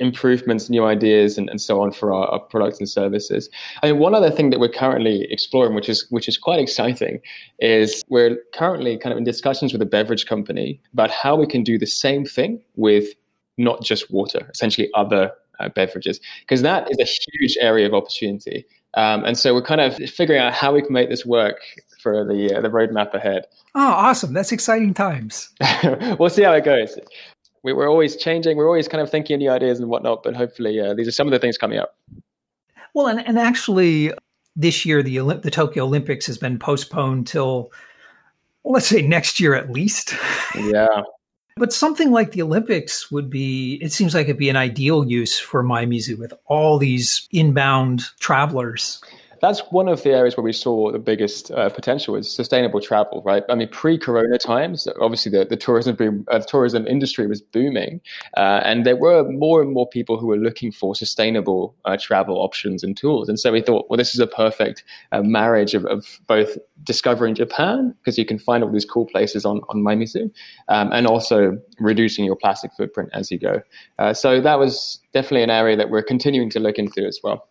improvements, 0.00 0.68
new 0.70 0.84
ideas, 0.84 1.38
and, 1.38 1.48
and 1.50 1.60
so 1.60 1.80
on 1.80 1.92
for 1.92 2.12
our, 2.12 2.26
our, 2.28 2.38
products 2.38 2.78
and 2.78 2.88
services. 2.88 3.48
I 3.82 3.90
mean, 3.90 4.00
one 4.00 4.14
other 4.14 4.30
thing 4.30 4.50
that 4.50 4.60
we're 4.60 4.70
currently 4.70 5.26
exploring, 5.30 5.74
which 5.74 5.88
is 5.88 6.06
which 6.10 6.28
is 6.28 6.38
quite 6.38 6.60
exciting, 6.60 7.20
is 7.58 8.04
we're 8.08 8.36
currently 8.54 8.96
kind 8.98 9.12
of 9.12 9.18
in 9.18 9.24
discussions 9.24 9.72
with 9.72 9.82
a 9.82 9.86
beverage 9.86 10.26
company 10.26 10.80
about 10.92 11.10
how 11.10 11.36
we 11.36 11.46
can 11.46 11.62
do 11.62 11.78
the 11.78 11.86
same 11.86 12.24
thing 12.24 12.60
with 12.76 13.08
not 13.56 13.82
just 13.82 14.10
water, 14.10 14.48
essentially 14.52 14.88
other 14.94 15.32
uh, 15.60 15.68
beverages, 15.68 16.20
because 16.40 16.62
that 16.62 16.88
is 16.90 16.98
a 16.98 17.38
huge 17.38 17.56
area 17.60 17.86
of 17.86 17.94
opportunity. 17.94 18.64
Um, 18.94 19.24
and 19.24 19.36
so 19.38 19.54
we're 19.54 19.62
kind 19.62 19.80
of 19.80 19.96
figuring 20.10 20.40
out 20.40 20.54
how 20.54 20.72
we 20.72 20.82
can 20.82 20.92
make 20.92 21.10
this 21.10 21.26
work 21.26 21.60
for 22.02 22.24
the 22.24 22.56
uh, 22.56 22.60
the 22.60 22.68
roadmap 22.68 23.12
ahead. 23.14 23.46
Oh, 23.74 23.80
awesome! 23.80 24.32
That's 24.32 24.52
exciting 24.52 24.94
times. 24.94 25.50
we'll 26.18 26.30
see 26.30 26.42
how 26.42 26.52
it 26.52 26.64
goes 26.64 26.98
we, 27.62 27.72
are 27.72 27.88
always 27.88 28.16
changing. 28.16 28.56
We're 28.56 28.66
always 28.66 28.88
kind 28.88 29.02
of 29.02 29.10
thinking 29.10 29.34
of 29.34 29.38
new 29.38 29.50
ideas 29.50 29.80
and 29.80 29.88
whatnot. 29.88 30.22
But 30.22 30.36
hopefully, 30.36 30.80
uh, 30.80 30.94
these 30.94 31.08
are 31.08 31.12
some 31.12 31.26
of 31.26 31.32
the 31.32 31.38
things 31.38 31.58
coming 31.58 31.78
up. 31.78 31.96
Well, 32.94 33.06
and, 33.06 33.26
and 33.26 33.38
actually, 33.38 34.12
this 34.56 34.84
year 34.84 35.02
the 35.02 35.16
Olymp- 35.16 35.42
the 35.42 35.50
Tokyo 35.50 35.84
Olympics 35.84 36.26
has 36.26 36.38
been 36.38 36.58
postponed 36.58 37.26
till 37.26 37.70
well, 38.62 38.74
let's 38.74 38.88
say 38.88 39.02
next 39.02 39.40
year 39.40 39.54
at 39.54 39.70
least. 39.70 40.14
Yeah. 40.54 41.02
but 41.56 41.72
something 41.72 42.10
like 42.10 42.32
the 42.32 42.42
Olympics 42.42 43.10
would 43.10 43.28
be. 43.28 43.78
It 43.82 43.92
seems 43.92 44.14
like 44.14 44.24
it'd 44.24 44.38
be 44.38 44.48
an 44.48 44.56
ideal 44.56 45.06
use 45.06 45.38
for 45.38 45.62
MyMizu 45.62 46.18
with 46.18 46.32
all 46.46 46.78
these 46.78 47.28
inbound 47.32 48.04
travelers. 48.18 49.00
That's 49.40 49.60
one 49.70 49.88
of 49.88 50.02
the 50.02 50.10
areas 50.10 50.36
where 50.36 50.44
we 50.44 50.52
saw 50.52 50.90
the 50.90 50.98
biggest 50.98 51.50
uh, 51.50 51.68
potential 51.68 52.16
is 52.16 52.30
sustainable 52.30 52.80
travel, 52.80 53.22
right? 53.24 53.42
I 53.48 53.54
mean, 53.54 53.68
pre-corona 53.68 54.38
times, 54.38 54.88
obviously 55.00 55.30
the, 55.30 55.44
the 55.44 55.56
tourism 55.56 55.96
boom, 55.96 56.24
uh, 56.28 56.40
tourism 56.40 56.86
industry 56.86 57.26
was 57.26 57.40
booming, 57.40 58.00
uh, 58.36 58.60
and 58.64 58.84
there 58.84 58.96
were 58.96 59.24
more 59.30 59.62
and 59.62 59.72
more 59.72 59.88
people 59.88 60.18
who 60.18 60.26
were 60.26 60.36
looking 60.36 60.72
for 60.72 60.94
sustainable 60.94 61.74
uh, 61.84 61.96
travel 61.96 62.36
options 62.36 62.82
and 62.82 62.96
tools. 62.96 63.28
And 63.28 63.38
so 63.38 63.52
we 63.52 63.60
thought, 63.60 63.86
well, 63.88 63.96
this 63.96 64.14
is 64.14 64.20
a 64.20 64.26
perfect 64.26 64.84
uh, 65.12 65.22
marriage 65.22 65.74
of, 65.74 65.84
of, 65.86 66.20
both 66.26 66.58
discovering 66.84 67.34
Japan 67.34 67.94
because 67.98 68.18
you 68.18 68.24
can 68.24 68.38
find 68.38 68.62
all 68.62 68.70
these 68.70 68.84
cool 68.84 69.06
places 69.06 69.44
on 69.44 69.60
on 69.68 69.82
MyMizu, 69.82 70.30
um, 70.68 70.90
and 70.92 71.06
also 71.06 71.58
reducing 71.78 72.24
your 72.24 72.36
plastic 72.36 72.70
footprint 72.76 73.10
as 73.12 73.30
you 73.30 73.38
go. 73.38 73.62
Uh, 73.98 74.12
so 74.12 74.40
that 74.40 74.58
was 74.58 75.00
definitely 75.12 75.42
an 75.42 75.50
area 75.50 75.76
that 75.76 75.90
we're 75.90 76.02
continuing 76.02 76.50
to 76.50 76.60
look 76.60 76.78
into 76.78 77.06
as 77.06 77.20
well. 77.22 77.48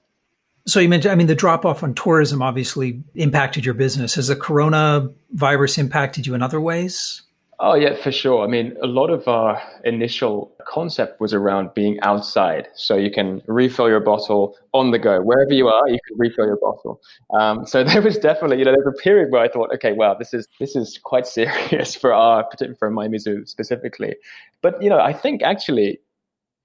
So 0.67 0.81
you 0.81 0.89
mentioned, 0.89 1.13
I 1.13 1.15
mean, 1.15 1.27
the 1.27 1.35
drop 1.35 1.65
off 1.65 1.81
on 1.81 1.93
tourism 1.93 2.41
obviously 2.41 3.01
impacted 3.15 3.63
your 3.63 3.73
business. 3.73 4.15
Has 4.15 4.27
the 4.27 4.35
coronavirus 4.35 5.77
impacted 5.77 6.27
you 6.27 6.35
in 6.35 6.41
other 6.41 6.59
ways? 6.59 7.21
Oh, 7.59 7.73
yeah, 7.73 7.95
for 7.95 8.11
sure. 8.11 8.43
I 8.43 8.47
mean, 8.47 8.75
a 8.83 8.85
lot 8.85 9.09
of 9.09 9.27
our 9.27 9.59
initial 9.83 10.53
concept 10.67 11.19
was 11.19 11.33
around 11.33 11.73
being 11.73 11.97
outside. 12.01 12.67
So 12.75 12.95
you 12.97 13.09
can 13.09 13.41
refill 13.47 13.87
your 13.87 14.01
bottle 14.01 14.55
on 14.73 14.91
the 14.91 14.99
go. 14.99 15.21
Wherever 15.21 15.53
you 15.53 15.67
are, 15.67 15.87
you 15.87 15.97
can 16.05 16.17
refill 16.19 16.45
your 16.45 16.57
bottle. 16.57 17.01
Um, 17.33 17.65
so 17.65 17.83
there 17.85 18.01
was 18.01 18.17
definitely, 18.17 18.59
you 18.59 18.65
know, 18.65 18.71
there 18.71 18.83
was 18.85 18.93
a 18.93 19.01
period 19.01 19.31
where 19.31 19.41
I 19.41 19.47
thought, 19.47 19.73
okay, 19.73 19.93
wow, 19.93 20.13
this 20.13 20.33
is 20.33 20.47
this 20.59 20.75
is 20.75 20.99
quite 21.01 21.25
serious 21.39 21.95
for 21.95 22.13
our, 22.13 22.45
for 22.77 22.91
MyMizu 22.91 23.47
specifically. 23.47 24.15
But, 24.61 24.81
you 24.83 24.89
know, 24.89 24.99
I 24.99 25.13
think 25.13 25.41
actually 25.41 25.99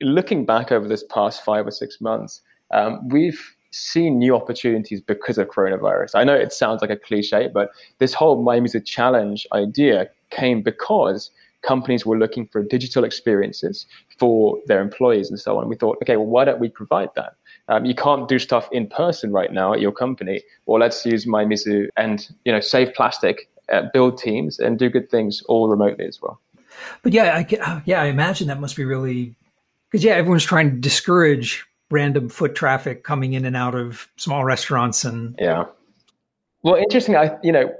looking 0.02 0.44
back 0.44 0.72
over 0.72 0.88
this 0.88 1.04
past 1.04 1.44
five 1.44 1.66
or 1.66 1.70
six 1.70 2.00
months, 2.00 2.42
um, 2.70 3.08
we've 3.08 3.54
seen 3.72 4.18
new 4.18 4.36
opportunities 4.36 5.00
because 5.00 5.38
of 5.38 5.48
coronavirus. 5.48 6.10
I 6.14 6.24
know 6.24 6.34
it 6.34 6.52
sounds 6.52 6.80
like 6.80 6.90
a 6.90 6.96
cliche, 6.96 7.48
but 7.52 7.70
this 7.98 8.14
whole 8.14 8.44
MyMizu 8.44 8.84
challenge 8.84 9.46
idea 9.52 10.08
came 10.30 10.62
because 10.62 11.30
companies 11.62 12.04
were 12.04 12.18
looking 12.18 12.46
for 12.48 12.62
digital 12.62 13.04
experiences 13.04 13.86
for 14.18 14.58
their 14.66 14.80
employees 14.80 15.30
and 15.30 15.38
so 15.40 15.58
on. 15.58 15.68
We 15.68 15.76
thought, 15.76 15.96
okay, 16.02 16.16
well, 16.16 16.26
why 16.26 16.44
don't 16.44 16.60
we 16.60 16.68
provide 16.68 17.10
that? 17.16 17.34
Um, 17.68 17.84
you 17.84 17.94
can't 17.94 18.28
do 18.28 18.38
stuff 18.38 18.68
in 18.72 18.88
person 18.88 19.32
right 19.32 19.52
now 19.52 19.72
at 19.72 19.80
your 19.80 19.92
company. 19.92 20.42
Well, 20.66 20.80
let's 20.80 21.04
use 21.06 21.24
MyMizu 21.24 21.88
and 21.96 22.28
you 22.44 22.52
know 22.52 22.60
save 22.60 22.92
plastic, 22.94 23.48
uh, 23.72 23.82
build 23.92 24.18
teams, 24.18 24.58
and 24.58 24.78
do 24.78 24.90
good 24.90 25.10
things 25.10 25.42
all 25.48 25.68
remotely 25.68 26.04
as 26.06 26.20
well. 26.20 26.40
But 27.02 27.12
yeah, 27.12 27.36
I, 27.36 27.82
yeah, 27.86 28.02
I 28.02 28.06
imagine 28.06 28.48
that 28.48 28.60
must 28.60 28.76
be 28.76 28.84
really 28.84 29.34
because 29.90 30.04
yeah, 30.04 30.14
everyone's 30.14 30.44
trying 30.44 30.70
to 30.70 30.76
discourage 30.76 31.64
random 31.92 32.28
foot 32.28 32.54
traffic 32.54 33.04
coming 33.04 33.34
in 33.34 33.44
and 33.44 33.56
out 33.56 33.74
of 33.74 34.08
small 34.16 34.44
restaurants 34.44 35.04
and 35.04 35.36
yeah. 35.38 35.64
Well, 36.62 36.76
interesting. 36.76 37.16
I 37.16 37.36
you 37.42 37.52
know 37.52 37.72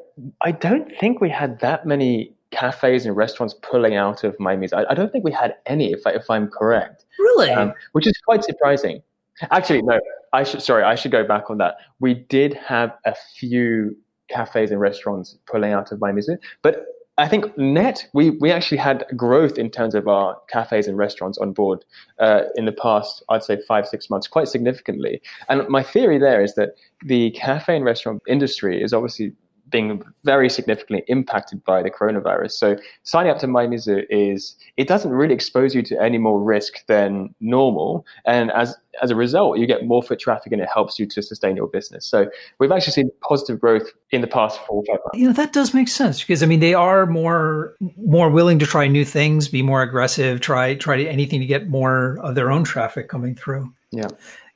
I 0.43 0.53
don't 0.53 0.93
think 1.01 1.21
we 1.21 1.31
had 1.31 1.61
that 1.61 1.87
many 1.87 2.35
cafes 2.51 3.07
and 3.07 3.17
restaurants 3.17 3.55
pulling 3.63 3.97
out 3.97 4.25
of 4.25 4.37
MyMizu. 4.37 4.75
I, 4.75 4.91
I 4.91 4.95
don't 4.95 5.11
think 5.11 5.25
we 5.25 5.33
had 5.33 5.57
any, 5.67 5.93
if 5.93 6.07
I, 6.07 6.11
if 6.11 6.29
I'm 6.29 6.49
correct. 6.49 7.07
Really, 7.19 7.51
um, 7.51 7.73
which 7.93 8.07
is 8.07 8.17
quite 8.25 8.45
surprising. 8.45 9.03
Actually, 9.51 9.83
no. 9.83 9.99
I 10.35 10.45
should 10.45 10.63
sorry. 10.63 10.85
I 10.85 10.95
should 10.95 11.11
go 11.11 11.27
back 11.27 11.51
on 11.51 11.59
that. 11.59 11.77
We 12.01 12.15
did 12.15 12.55
have 12.55 12.93
a 13.05 13.15
few 13.39 13.97
cafes 14.29 14.71
and 14.71 14.81
restaurants 14.81 15.37
pulling 15.47 15.73
out 15.73 15.93
of 15.93 15.99
MyMizu, 15.99 16.39
but 16.63 16.85
I 17.19 17.29
think 17.29 17.57
net 17.59 18.09
we 18.15 18.31
we 18.31 18.51
actually 18.51 18.79
had 18.79 19.05
growth 19.17 19.59
in 19.59 19.71
terms 19.71 19.95
of 19.95 20.09
our 20.09 20.39
cafes 20.49 20.89
and 20.89 20.97
restaurants 20.97 21.37
on 21.39 21.53
board 21.53 21.85
uh, 22.19 22.45
in 22.55 22.65
the 22.65 22.73
past. 22.73 23.23
I'd 23.29 23.45
say 23.45 23.61
five 23.69 23.87
six 23.87 24.09
months, 24.09 24.27
quite 24.27 24.49
significantly. 24.49 25.21
And 25.49 25.69
my 25.69 25.83
theory 25.83 26.19
there 26.19 26.43
is 26.43 26.55
that 26.55 26.71
the 27.05 27.31
cafe 27.33 27.77
and 27.77 27.85
restaurant 27.85 28.23
industry 28.27 28.83
is 28.83 28.95
obviously 28.95 29.33
being 29.73 30.03
very 30.25 30.49
significantly 30.49 31.03
impacted 31.09 31.65
by 31.65 31.83
the 31.83 31.91
coronavirus. 31.91 32.53
So 32.53 32.77
signing 33.03 33.33
up 33.33 33.39
to 33.39 33.47
MyMizu 33.47 34.05
is 34.11 34.55
it 34.77 34.87
doesn't 34.87 35.11
really 35.11 35.35
expose 35.35 35.75
you 35.75 35.83
to 35.83 36.01
any 36.01 36.19
more 36.19 36.41
risk 36.41 36.87
than 36.87 37.35
normal, 37.41 38.07
and 38.25 38.53
as 38.53 38.77
as 39.03 39.11
a 39.11 39.17
result, 39.17 39.59
you 39.59 39.67
get 39.67 39.87
more 39.87 40.03
foot 40.03 40.21
traffic, 40.21 40.53
and 40.53 40.61
it 40.61 40.69
helps 40.73 40.99
you 40.99 41.07
to 41.07 41.23
sustain 41.23 41.57
your 41.57 41.67
business. 41.67 42.07
So 42.07 42.31
we've 42.59 42.71
actually 42.71 42.93
seen 42.93 43.11
positive 43.23 43.59
growth 43.59 43.91
in 44.11 44.21
the 44.21 44.27
past 44.27 44.61
four 44.67 44.83
five 44.87 44.99
months. 45.05 45.19
You 45.19 45.27
know 45.27 45.33
that 45.33 45.53
does 45.53 45.75
make 45.75 45.89
sense 45.89 46.21
because 46.21 46.43
I 46.43 46.47
mean 46.47 46.61
they 46.61 46.75
are 46.75 47.07
more 47.07 47.75
more 47.97 48.31
willing 48.31 48.59
to 48.59 48.67
try 48.67 48.87
new 48.87 49.05
things, 49.05 49.49
be 49.49 49.63
more 49.63 49.83
aggressive, 49.83 50.41
try 50.41 50.75
try 50.75 51.03
anything 51.03 51.41
to 51.41 51.47
get 51.47 51.69
more 51.69 52.19
of 52.21 52.35
their 52.35 52.51
own 52.51 52.65
traffic 52.65 53.09
coming 53.09 53.35
through. 53.35 53.73
Yeah. 53.91 54.09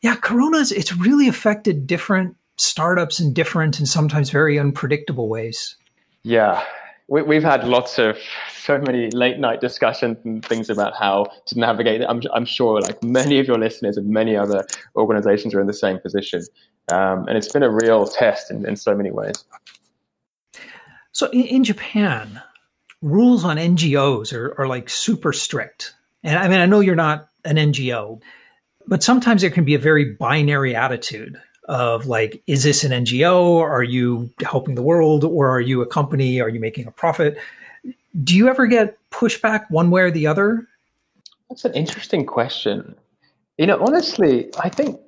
Yeah, 0.03 0.17
Corona's 0.17 0.73
it's 0.73 0.95
really 0.95 1.27
affected 1.27 1.87
different 1.87 2.37
startups 2.57 3.21
in 3.21 3.33
different 3.33 3.79
and 3.79 3.89
sometimes 3.89 4.31
very 4.31 4.59
unpredictable 4.59 5.29
ways. 5.29 5.77
Yeah, 6.23 6.65
we, 7.09 7.37
have 7.37 7.45
had 7.45 7.69
lots 7.69 7.99
of 7.99 8.19
so 8.53 8.79
many 8.79 9.11
late 9.11 9.39
night 9.39 9.61
discussions 9.61 10.17
and 10.25 10.45
things 10.45 10.69
about 10.69 10.95
how 10.97 11.27
to 11.47 11.59
navigate 11.59 12.01
it. 12.01 12.07
I'm, 12.09 12.21
I'm 12.35 12.45
sure 12.45 12.81
like 12.81 13.03
many 13.03 13.39
of 13.39 13.47
your 13.47 13.59
listeners 13.59 13.97
and 13.97 14.09
many 14.09 14.37
other 14.37 14.67
organizations 14.97 15.55
are 15.55 15.61
in 15.61 15.69
the 15.69 15.73
same 15.73 16.01
position. 16.01 16.43
Um, 16.91 17.29
and 17.29 17.37
it's 17.37 17.53
been 17.53 17.63
a 17.63 17.71
real 17.71 18.07
test 18.07 18.51
in, 18.51 18.67
in 18.67 18.77
so 18.77 18.95
many 18.95 19.11
ways. 19.11 19.45
So 21.13 21.29
in, 21.31 21.43
in 21.43 21.65
Japan, 21.65 22.43
rules 23.03 23.45
on 23.45 23.57
NGOs 23.57 24.33
are, 24.33 24.59
are 24.61 24.67
like 24.67 24.89
super 24.89 25.33
strict. 25.33 25.95
And 26.25 26.37
I 26.37 26.49
mean, 26.49 26.59
I 26.59 26.67
know 26.67 26.81
you're 26.81 26.97
not 26.97 27.29
an 27.45 27.57
NGO, 27.57 28.21
but 28.89 29.03
sometimes 29.03 29.43
there 29.43 29.51
can 29.51 29.65
be 29.65 29.75
a 29.75 29.79
very 29.79 30.15
binary 30.15 30.75
attitude 30.75 31.41
of 31.67 32.07
like, 32.07 32.43
is 32.47 32.63
this 32.63 32.85
an 32.85 32.93
NGO? 32.93 33.61
Are 33.61 33.83
you 33.83 34.31
helping 34.43 34.75
the 34.75 34.83
world 34.83 35.25
or 35.25 35.49
are 35.49 35.61
you 35.61 35.83
a 35.83 35.87
company? 35.87 36.41
Are 36.41 36.49
you 36.49 36.61
making 36.61 36.87
a 36.87 36.91
profit? 36.91 37.39
Do 38.23 38.35
you 38.35 38.49
ever 38.49 38.67
get 38.67 38.99
pushback 39.11 39.65
one 39.71 39.91
way 39.91 40.03
or 40.03 40.11
the 40.11 40.27
other? 40.27 40.67
That's 41.49 41.65
an 41.65 41.75
interesting 41.75 42.27
question. 42.27 42.95
You 43.59 43.67
know, 43.67 43.79
honestly, 43.81 44.51
I 44.59 44.69
think 44.69 45.01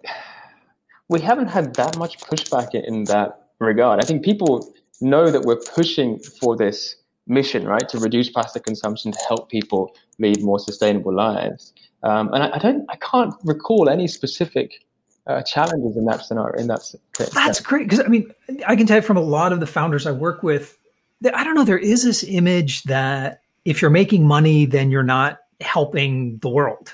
we 1.09 1.21
haven't 1.21 1.49
had 1.49 1.75
that 1.75 1.99
much 1.99 2.19
pushback 2.19 2.75
in 2.75 3.05
that 3.05 3.49
regard. 3.59 4.03
I 4.03 4.07
think 4.07 4.25
people 4.25 4.73
know 5.01 5.31
that 5.31 5.43
we're 5.43 5.61
pushing 5.75 6.19
for 6.19 6.57
this 6.57 6.97
mission, 7.27 7.67
right, 7.67 7.89
to 7.89 7.99
reduce 7.99 8.31
plastic 8.31 8.65
consumption 8.65 9.13
to 9.13 9.19
help 9.29 9.51
people 9.51 9.95
lead 10.19 10.43
more 10.43 10.59
sustainable 10.59 11.15
lives. 11.15 11.73
Um, 12.03 12.33
and 12.33 12.43
I, 12.45 12.51
I, 12.55 12.59
don't, 12.59 12.85
I 12.89 12.97
can't 12.97 13.35
recall 13.45 13.89
any 13.89 14.09
specific 14.09 14.85
uh, 15.29 15.43
challenges 15.43 15.97
in 15.97 16.07
that 16.07 16.25
scenario. 16.25 16.59
In 16.61 16.67
that 16.69 16.81
case. 17.13 17.31
that's 17.31 17.61
great 17.61 17.89
because 17.89 18.05
I 18.05 18.09
mean, 18.09 18.33
I 18.67 18.75
can 18.77 18.87
tell 18.87 18.97
you 18.97 19.03
from 19.03 19.17
a 19.17 19.23
lot 19.23 19.53
of 19.53 19.61
the 19.61 19.67
founders 19.67 20.07
I 20.07 20.13
work 20.13 20.43
with, 20.43 20.77
that, 21.21 21.37
I 21.37 21.45
don't 21.45 21.55
know, 21.55 21.65
there 21.65 21.79
is 21.79 22.03
this 22.03 22.25
image 22.25 22.85
that 22.85 23.43
if 23.65 23.83
you're 23.83 23.91
making 23.91 24.27
money, 24.27 24.65
then 24.65 24.91
you're 24.91 25.03
not 25.03 25.39
helping 25.61 26.39
the 26.39 26.49
world. 26.49 26.93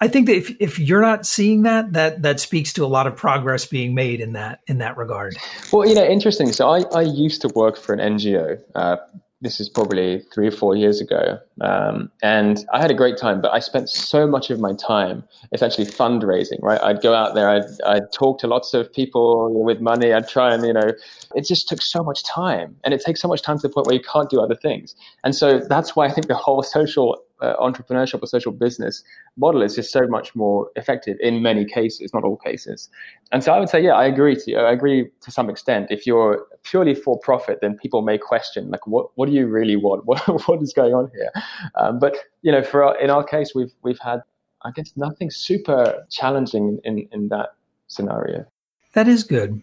I 0.00 0.06
think 0.06 0.26
that 0.26 0.36
if, 0.36 0.54
if 0.60 0.78
you're 0.78 1.00
not 1.00 1.26
seeing 1.26 1.62
that, 1.62 1.94
that 1.94 2.22
that 2.22 2.38
speaks 2.38 2.72
to 2.74 2.84
a 2.84 2.86
lot 2.86 3.08
of 3.08 3.16
progress 3.16 3.66
being 3.66 3.94
made 3.94 4.20
in 4.20 4.34
that 4.34 4.60
in 4.68 4.78
that 4.78 4.96
regard. 4.96 5.36
Well, 5.72 5.88
you 5.88 5.96
know, 5.96 6.04
interesting. 6.04 6.52
So 6.52 6.68
I, 6.68 6.82
I 6.94 7.02
used 7.02 7.40
to 7.42 7.48
work 7.56 7.76
for 7.76 7.92
an 7.92 8.16
NGO 8.16 8.60
uh, 8.76 8.96
this 9.44 9.60
is 9.60 9.68
probably 9.68 10.24
three 10.32 10.48
or 10.48 10.50
four 10.50 10.74
years 10.74 11.00
ago. 11.00 11.38
Um, 11.60 12.10
and 12.22 12.64
I 12.72 12.80
had 12.80 12.90
a 12.90 12.94
great 12.94 13.18
time, 13.18 13.42
but 13.42 13.52
I 13.52 13.60
spent 13.60 13.90
so 13.90 14.26
much 14.26 14.50
of 14.50 14.58
my 14.58 14.72
time 14.74 15.22
essentially 15.52 15.86
fundraising, 15.86 16.60
right? 16.62 16.80
I'd 16.82 17.02
go 17.02 17.14
out 17.14 17.34
there, 17.34 17.48
I'd, 17.50 17.64
I'd 17.86 18.10
talk 18.12 18.38
to 18.40 18.46
lots 18.46 18.72
of 18.72 18.90
people 18.92 19.62
with 19.62 19.80
money. 19.80 20.12
I'd 20.12 20.28
try 20.28 20.52
and, 20.52 20.64
you 20.64 20.72
know, 20.72 20.92
it 21.34 21.46
just 21.46 21.68
took 21.68 21.82
so 21.82 22.02
much 22.02 22.24
time 22.24 22.76
and 22.84 22.94
it 22.94 23.02
takes 23.02 23.20
so 23.20 23.28
much 23.28 23.42
time 23.42 23.58
to 23.58 23.68
the 23.68 23.72
point 23.72 23.86
where 23.86 23.94
you 23.94 24.02
can't 24.02 24.30
do 24.30 24.40
other 24.40 24.56
things. 24.56 24.94
And 25.22 25.34
so 25.34 25.60
that's 25.60 25.94
why 25.94 26.06
I 26.06 26.10
think 26.10 26.26
the 26.26 26.34
whole 26.34 26.62
social 26.62 27.22
uh, 27.40 27.54
entrepreneurship 27.56 28.22
or 28.22 28.26
social 28.26 28.52
business 28.52 29.02
model 29.36 29.62
is 29.62 29.74
just 29.74 29.92
so 29.92 30.06
much 30.08 30.34
more 30.34 30.70
effective 30.76 31.16
in 31.20 31.42
many 31.42 31.64
cases, 31.64 32.12
not 32.14 32.24
all 32.24 32.36
cases. 32.36 32.88
And 33.32 33.42
so 33.42 33.52
I 33.52 33.58
would 33.58 33.68
say, 33.68 33.82
yeah, 33.82 33.94
I 33.94 34.04
agree 34.04 34.36
to 34.36 34.50
you. 34.50 34.58
I 34.58 34.72
agree 34.72 35.08
to 35.20 35.30
some 35.30 35.50
extent. 35.50 35.88
If 35.90 36.06
you're 36.06 36.46
purely 36.62 36.94
for 36.94 37.18
profit, 37.18 37.58
then 37.60 37.76
people 37.76 38.02
may 38.02 38.18
question, 38.18 38.70
like, 38.70 38.86
what, 38.86 39.08
what 39.16 39.26
do 39.26 39.32
you 39.32 39.46
really 39.46 39.76
want? 39.76 40.04
What, 40.14 40.48
what 40.48 40.62
is 40.62 40.72
going 40.72 40.94
on 40.94 41.10
here? 41.14 41.30
Um, 41.76 41.98
but 41.98 42.16
you 42.42 42.52
know, 42.52 42.62
for 42.62 42.84
our, 42.84 42.98
in 43.00 43.10
our 43.10 43.24
case, 43.24 43.52
we've 43.54 43.72
we've 43.82 43.98
had, 43.98 44.22
I 44.62 44.70
guess, 44.70 44.92
nothing 44.96 45.30
super 45.30 46.06
challenging 46.10 46.78
in 46.84 47.08
in 47.10 47.28
that 47.28 47.54
scenario. 47.88 48.44
That 48.92 49.08
is 49.08 49.24
good, 49.24 49.62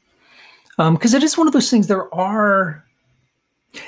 because 0.78 1.14
um, 1.14 1.18
it 1.18 1.24
is 1.24 1.38
one 1.38 1.48
of 1.48 1.54
those 1.54 1.70
things. 1.70 1.88
There 1.88 2.14
are 2.14 2.84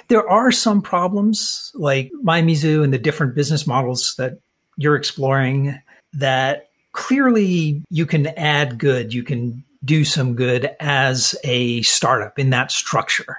there 0.08 0.28
are 0.30 0.52
some 0.52 0.82
problems 0.82 1.72
like 1.76 2.12
MyMizu 2.24 2.84
and 2.84 2.94
the 2.94 2.98
different 2.98 3.36
business 3.36 3.68
models 3.68 4.16
that 4.18 4.40
you're 4.78 4.96
exploring 4.96 5.80
that 6.14 6.70
clearly 6.94 7.84
you 7.90 8.06
can 8.06 8.28
add 8.28 8.78
good, 8.78 9.14
you 9.14 9.24
can 9.24 9.64
do 9.84 10.06
some 10.06 10.36
good 10.36 10.72
as 10.80 11.36
a 11.44 11.82
startup 11.82 12.40
in 12.40 12.52
that 12.52 12.72
structure. 12.72 13.38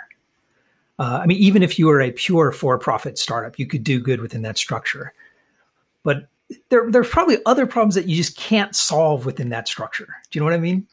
Uh, 0.99 1.21
I 1.23 1.27
mean, 1.27 1.39
even 1.39 1.63
if 1.63 1.79
you 1.79 1.87
were 1.87 2.01
a 2.01 2.13
pure 2.13 2.53
for-profit 2.53 3.19
startup, 3.19 3.59
you 3.59 3.67
could 3.67 3.83
do 3.83 4.01
good 4.01 4.21
within 4.21 4.43
that 4.43 4.59
structure. 4.59 5.13
But 6.03 6.29
there, 6.69 6.91
there's 6.91 7.09
probably 7.09 7.39
other 7.47 7.67
problems 7.67 7.95
that 7.95 8.07
you 8.07 8.17
just 8.17 8.37
can't 8.37 8.77
solve 8.77 9.27
within 9.27 9.49
that 9.49 9.67
structure. 9.67 10.07
Do 10.31 10.39
you 10.39 10.41
know 10.41 10.45
what 10.45 10.55
I 10.55 10.59
mean? 10.59 10.87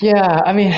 Yeah, 0.00 0.42
I 0.44 0.52
mean, 0.52 0.72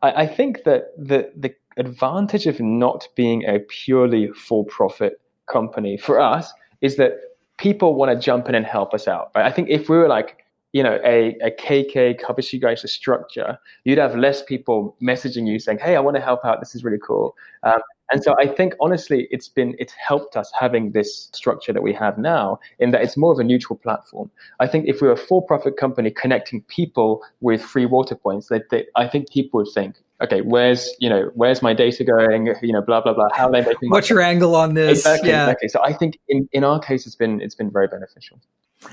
I, 0.00 0.12
I 0.22 0.26
think 0.26 0.64
that 0.64 0.92
the 0.96 1.30
the 1.36 1.54
advantage 1.76 2.46
of 2.46 2.60
not 2.60 3.08
being 3.16 3.44
a 3.44 3.60
purely 3.60 4.28
for-profit 4.28 5.20
company 5.50 5.96
for 5.96 6.20
us 6.20 6.52
is 6.80 6.96
that 6.96 7.12
people 7.58 7.94
want 7.94 8.10
to 8.10 8.18
jump 8.18 8.48
in 8.48 8.54
and 8.54 8.66
help 8.66 8.94
us 8.94 9.08
out. 9.08 9.30
Right? 9.34 9.46
I 9.46 9.50
think 9.50 9.68
if 9.68 9.88
we 9.88 9.96
were 9.96 10.08
like 10.08 10.42
you 10.72 10.82
know, 10.82 10.98
a, 11.04 11.36
a 11.42 11.50
KK 11.50 12.18
Kabushiki 12.20 12.62
Gaisha 12.62 12.88
structure, 12.88 13.58
you'd 13.84 13.98
have 13.98 14.16
less 14.16 14.42
people 14.42 14.96
messaging 15.02 15.46
you 15.46 15.58
saying, 15.58 15.78
"Hey, 15.78 15.96
I 15.96 16.00
want 16.00 16.16
to 16.16 16.22
help 16.22 16.44
out. 16.44 16.60
This 16.60 16.74
is 16.74 16.82
really 16.82 16.98
cool." 16.98 17.36
Um, 17.62 17.80
and 18.10 18.22
so 18.22 18.34
I 18.38 18.46
think 18.46 18.74
honestly, 18.80 19.28
it's 19.30 19.48
been 19.48 19.74
it's 19.78 19.92
helped 19.92 20.36
us 20.36 20.50
having 20.58 20.92
this 20.92 21.28
structure 21.32 21.72
that 21.74 21.82
we 21.82 21.92
have 21.92 22.16
now, 22.16 22.58
in 22.78 22.90
that 22.92 23.02
it's 23.02 23.18
more 23.18 23.32
of 23.32 23.38
a 23.38 23.44
neutral 23.44 23.78
platform. 23.78 24.30
I 24.60 24.66
think 24.66 24.88
if 24.88 25.02
we 25.02 25.08
were 25.08 25.14
a 25.14 25.18
for-profit 25.18 25.76
company 25.76 26.10
connecting 26.10 26.62
people 26.62 27.22
with 27.40 27.62
free 27.62 27.86
water 27.86 28.14
points, 28.14 28.48
that 28.48 28.64
I 28.96 29.06
think 29.06 29.30
people 29.30 29.58
would 29.58 29.72
think, 29.74 29.96
okay, 30.22 30.40
where's 30.40 30.88
you 30.98 31.08
know 31.08 31.30
where's 31.34 31.62
my 31.62 31.74
data 31.74 32.04
going? 32.04 32.54
You 32.62 32.72
know, 32.72 32.82
blah 32.82 33.00
blah 33.00 33.14
blah. 33.14 33.28
How 33.32 33.48
are 33.48 33.52
they 33.52 33.62
making? 33.62 33.90
What's 33.90 34.08
your 34.08 34.20
angle 34.20 34.54
on 34.54 34.74
this? 34.74 34.98
Exactly, 34.98 35.30
yeah. 35.30 35.44
exactly. 35.44 35.68
So 35.68 35.82
I 35.82 35.92
think 35.92 36.18
in 36.28 36.48
in 36.52 36.64
our 36.64 36.80
case, 36.80 37.06
it's 37.06 37.16
been 37.16 37.40
it's 37.40 37.54
been 37.54 37.70
very 37.70 37.88
beneficial. 37.88 38.40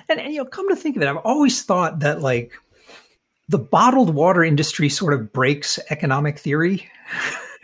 And, 0.07 0.19
and 0.19 0.33
you 0.33 0.39
know, 0.39 0.45
come 0.45 0.69
to 0.69 0.75
think 0.75 0.95
of 0.95 1.01
it, 1.01 1.07
I've 1.07 1.17
always 1.17 1.63
thought 1.63 1.99
that 1.99 2.21
like 2.21 2.51
the 3.47 3.57
bottled 3.57 4.13
water 4.13 4.43
industry 4.43 4.89
sort 4.89 5.13
of 5.13 5.33
breaks 5.33 5.79
economic 5.89 6.37
theory. 6.37 6.87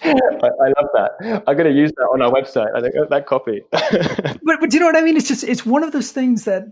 I, 0.00 0.10
I, 0.10 0.72
love 0.78 0.88
that. 0.94 1.42
I'm 1.46 1.56
going 1.56 1.70
to 1.70 1.78
use 1.78 1.90
that 1.96 2.04
on 2.04 2.22
our 2.22 2.30
website. 2.30 2.74
I 2.74 2.80
think 2.80 2.94
that 3.10 3.26
copy. 3.26 3.62
but 3.70 4.60
but 4.60 4.70
do 4.70 4.76
you 4.76 4.80
know 4.80 4.86
what 4.86 4.96
I 4.96 5.02
mean? 5.02 5.16
It's 5.16 5.28
just 5.28 5.44
it's 5.44 5.66
one 5.66 5.82
of 5.82 5.92
those 5.92 6.12
things 6.12 6.44
that 6.44 6.64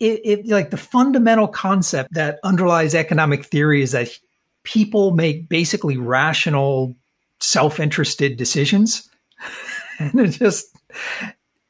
it, 0.00 0.20
it 0.24 0.46
like 0.46 0.70
the 0.70 0.76
fundamental 0.76 1.48
concept 1.48 2.14
that 2.14 2.38
underlies 2.42 2.94
economic 2.94 3.44
theory 3.44 3.82
is 3.82 3.92
that 3.92 4.08
people 4.64 5.12
make 5.12 5.48
basically 5.48 5.96
rational, 5.96 6.94
self-interested 7.40 8.36
decisions, 8.36 9.08
and 9.98 10.20
it 10.20 10.28
just 10.28 10.66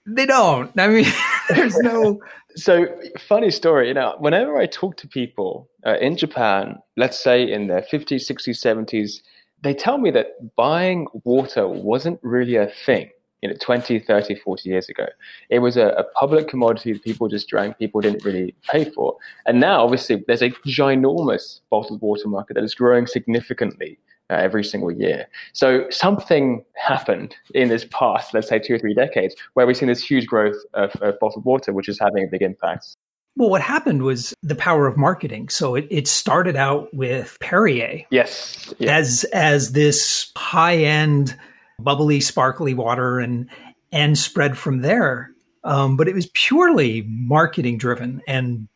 they 0.07 0.27
don't. 0.27 0.71
I 0.79 0.89
mean, 0.89 1.07
there's 1.49 1.77
no. 1.79 2.21
So 2.55 2.85
funny 3.19 3.51
story. 3.51 3.89
You 3.89 3.95
know, 3.95 4.15
whenever 4.19 4.59
I 4.59 4.67
talk 4.67 4.99
to 4.99 5.09
people 5.09 5.71
uh, 5.87 5.97
in 6.03 6.19
Japan, 6.19 6.77
let's 6.99 7.19
say 7.19 7.51
in 7.51 7.69
their 7.69 7.81
50s, 7.81 8.31
60s, 8.31 8.61
70s, 8.61 9.23
they 9.63 9.73
tell 9.73 9.97
me 9.97 10.11
that 10.11 10.55
buying 10.55 11.07
water 11.25 11.67
wasn't 11.67 12.21
really 12.23 12.57
a 12.57 12.67
thing. 12.67 13.09
You 13.43 13.49
know, 13.49 13.57
20, 13.61 13.99
30, 13.99 14.37
40 14.37 14.69
years 14.69 14.89
ago. 14.89 15.07
It 15.51 15.59
was 15.59 15.77
a, 15.77 15.89
a 15.89 16.05
public 16.05 16.47
commodity 16.47 16.93
that 16.93 17.03
people 17.03 17.27
just 17.29 17.49
drank, 17.49 17.77
people 17.77 18.01
didn't 18.01 18.25
really 18.25 18.55
pay 18.71 18.85
for. 18.85 19.17
And 19.47 19.59
now, 19.59 19.83
obviously, 19.83 20.23
there's 20.27 20.43
a 20.43 20.51
ginormous 20.51 21.61
bottled 21.69 22.01
water 22.01 22.29
market 22.29 22.55
that 22.55 22.63
is 22.63 22.75
growing 22.75 23.09
significantly 23.09 23.99
uh, 24.31 24.37
every 24.37 24.65
single 24.65 24.91
year. 24.91 25.27
So 25.53 25.87
something 25.91 26.65
happened 26.75 27.37
in 27.55 27.69
this 27.69 27.85
past, 27.91 28.33
let's 28.33 28.49
say 28.49 28.59
two 28.59 28.75
or 28.75 28.79
three 28.79 28.95
decades, 28.95 29.35
where 29.55 29.67
we've 29.67 29.77
seen 29.77 29.89
this 29.89 30.03
huge 30.03 30.27
growth 30.27 30.57
of, 30.75 30.91
of 31.03 31.19
bottled 31.21 31.45
water, 31.45 31.73
which 31.73 31.89
is 31.89 31.99
having 31.99 32.25
a 32.25 32.29
big 32.29 32.43
impact. 32.43 32.97
Well, 33.37 33.51
what 33.51 33.63
happened 33.63 34.03
was 34.03 34.35
the 34.43 34.55
power 34.55 34.87
of 34.87 34.97
marketing. 34.97 35.49
So 35.49 35.75
it, 35.75 35.87
it 35.91 36.07
started 36.07 36.57
out 36.57 36.93
with 36.93 37.39
Perrier. 37.41 38.05
Yes. 38.11 38.73
As 38.81 39.25
as 39.33 39.73
this 39.73 40.31
high 40.37 40.77
end, 40.77 41.37
bubbly, 41.79 42.21
sparkly 42.21 42.75
water 42.75 43.19
and 43.19 43.49
and 43.91 44.17
spread 44.17 44.57
from 44.57 44.81
there. 44.81 45.31
Um, 45.65 45.97
but 45.97 46.09
it 46.09 46.15
was 46.15 46.27
purely 46.33 47.03
marketing 47.03 47.79
driven 47.79 48.23
and 48.27 48.69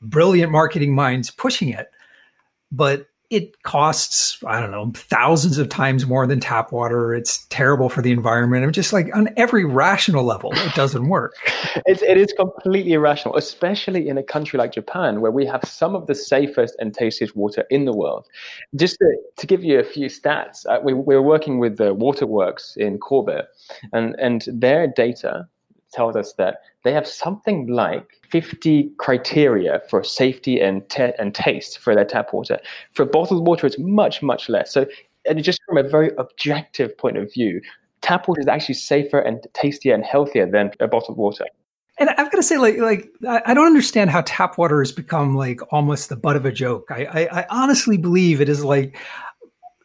brilliant 0.00 0.50
marketing 0.50 0.94
minds 0.94 1.30
pushing 1.30 1.68
it. 1.68 1.90
But 2.72 3.06
it 3.30 3.62
costs 3.62 4.38
i 4.46 4.60
don't 4.60 4.70
know 4.70 4.90
thousands 4.94 5.56
of 5.58 5.68
times 5.68 6.06
more 6.06 6.26
than 6.26 6.40
tap 6.40 6.72
water. 6.72 7.14
It's 7.14 7.46
terrible 7.46 7.88
for 7.88 8.02
the 8.02 8.12
environment. 8.12 8.64
I'm 8.64 8.72
just 8.72 8.92
like 8.92 9.14
on 9.14 9.28
every 9.36 9.64
rational 9.64 10.24
level 10.24 10.52
it 10.52 10.74
doesn't 10.74 11.08
work. 11.08 11.34
It's, 11.86 12.02
it 12.02 12.16
is 12.16 12.32
completely 12.32 12.92
irrational 12.92 13.36
especially 13.36 14.08
in 14.08 14.18
a 14.18 14.22
country 14.22 14.58
like 14.58 14.72
japan 14.72 15.20
where 15.20 15.30
we 15.30 15.46
have 15.46 15.62
some 15.64 15.94
of 15.94 16.06
the 16.06 16.14
safest 16.14 16.74
and 16.80 16.92
tastiest 16.92 17.36
water 17.36 17.64
in 17.70 17.84
the 17.84 17.92
world. 17.92 18.26
Just 18.76 18.98
to, 18.98 19.16
to 19.36 19.46
give 19.46 19.62
you 19.62 19.78
a 19.78 19.84
few 19.84 20.08
stats 20.08 20.66
uh, 20.68 20.80
we, 20.82 20.92
we're 20.94 21.22
working 21.22 21.58
with 21.58 21.76
the 21.78 21.94
waterworks 21.94 22.74
in 22.76 22.98
kobe 22.98 23.42
and, 23.92 24.16
and 24.18 24.44
their 24.48 24.86
data 24.88 25.48
tells 25.92 26.16
us 26.16 26.34
that 26.34 26.58
they 26.84 26.92
have 26.92 27.06
something 27.06 27.66
like 27.68 28.06
50 28.28 28.90
criteria 28.98 29.80
for 29.88 30.02
safety 30.02 30.60
and, 30.60 30.88
te- 30.88 31.12
and 31.18 31.34
taste 31.34 31.78
for 31.78 31.94
their 31.94 32.04
tap 32.04 32.32
water. 32.32 32.58
For 32.92 33.04
bottled 33.04 33.46
water, 33.46 33.66
it's 33.66 33.78
much, 33.78 34.22
much 34.22 34.48
less. 34.48 34.72
So, 34.72 34.86
and 35.26 35.42
just 35.42 35.60
from 35.66 35.76
a 35.78 35.82
very 35.82 36.10
objective 36.18 36.96
point 36.96 37.18
of 37.18 37.32
view, 37.32 37.60
tap 38.00 38.28
water 38.28 38.40
is 38.40 38.48
actually 38.48 38.76
safer 38.76 39.18
and 39.18 39.46
tastier 39.52 39.94
and 39.94 40.04
healthier 40.04 40.50
than 40.50 40.70
a 40.80 40.88
bottled 40.88 41.18
water. 41.18 41.44
And 41.98 42.08
I've 42.10 42.30
got 42.30 42.36
to 42.38 42.42
say, 42.42 42.56
like, 42.56 42.78
like 42.78 43.10
I 43.26 43.52
don't 43.52 43.66
understand 43.66 44.08
how 44.08 44.22
tap 44.24 44.56
water 44.56 44.80
has 44.80 44.90
become 44.90 45.34
like 45.36 45.60
almost 45.70 46.08
the 46.08 46.16
butt 46.16 46.34
of 46.34 46.46
a 46.46 46.52
joke. 46.52 46.88
I, 46.90 47.04
I, 47.04 47.40
I 47.40 47.46
honestly 47.50 47.98
believe 47.98 48.40
it 48.40 48.48
is 48.48 48.64
like 48.64 48.96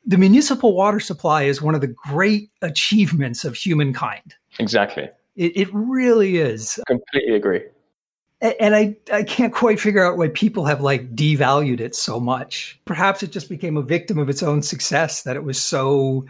the 0.05 0.17
municipal 0.17 0.73
water 0.73 1.01
supply 1.01 1.43
is 1.43 1.61
one 1.61 1.75
of 1.75 1.81
the 1.81 1.87
great 1.87 2.51
achievements 2.61 3.43
of 3.43 3.55
humankind. 3.55 4.35
Exactly. 4.59 5.09
It, 5.35 5.57
it 5.57 5.69
really 5.73 6.37
is. 6.37 6.79
Completely 6.87 7.35
agree. 7.35 7.63
And 8.41 8.75
I, 8.75 8.97
I 9.11 9.23
can't 9.23 9.53
quite 9.53 9.79
figure 9.79 10.05
out 10.05 10.17
why 10.17 10.27
people 10.27 10.65
have 10.65 10.81
like 10.81 11.15
devalued 11.15 11.79
it 11.79 11.95
so 11.95 12.19
much. 12.19 12.79
Perhaps 12.85 13.23
it 13.23 13.31
just 13.31 13.49
became 13.49 13.77
a 13.77 13.81
victim 13.81 14.17
of 14.19 14.29
its 14.29 14.43
own 14.43 14.61
success 14.61 15.23
that 15.23 15.35
it 15.35 15.43
was 15.43 15.59
so 15.59 16.25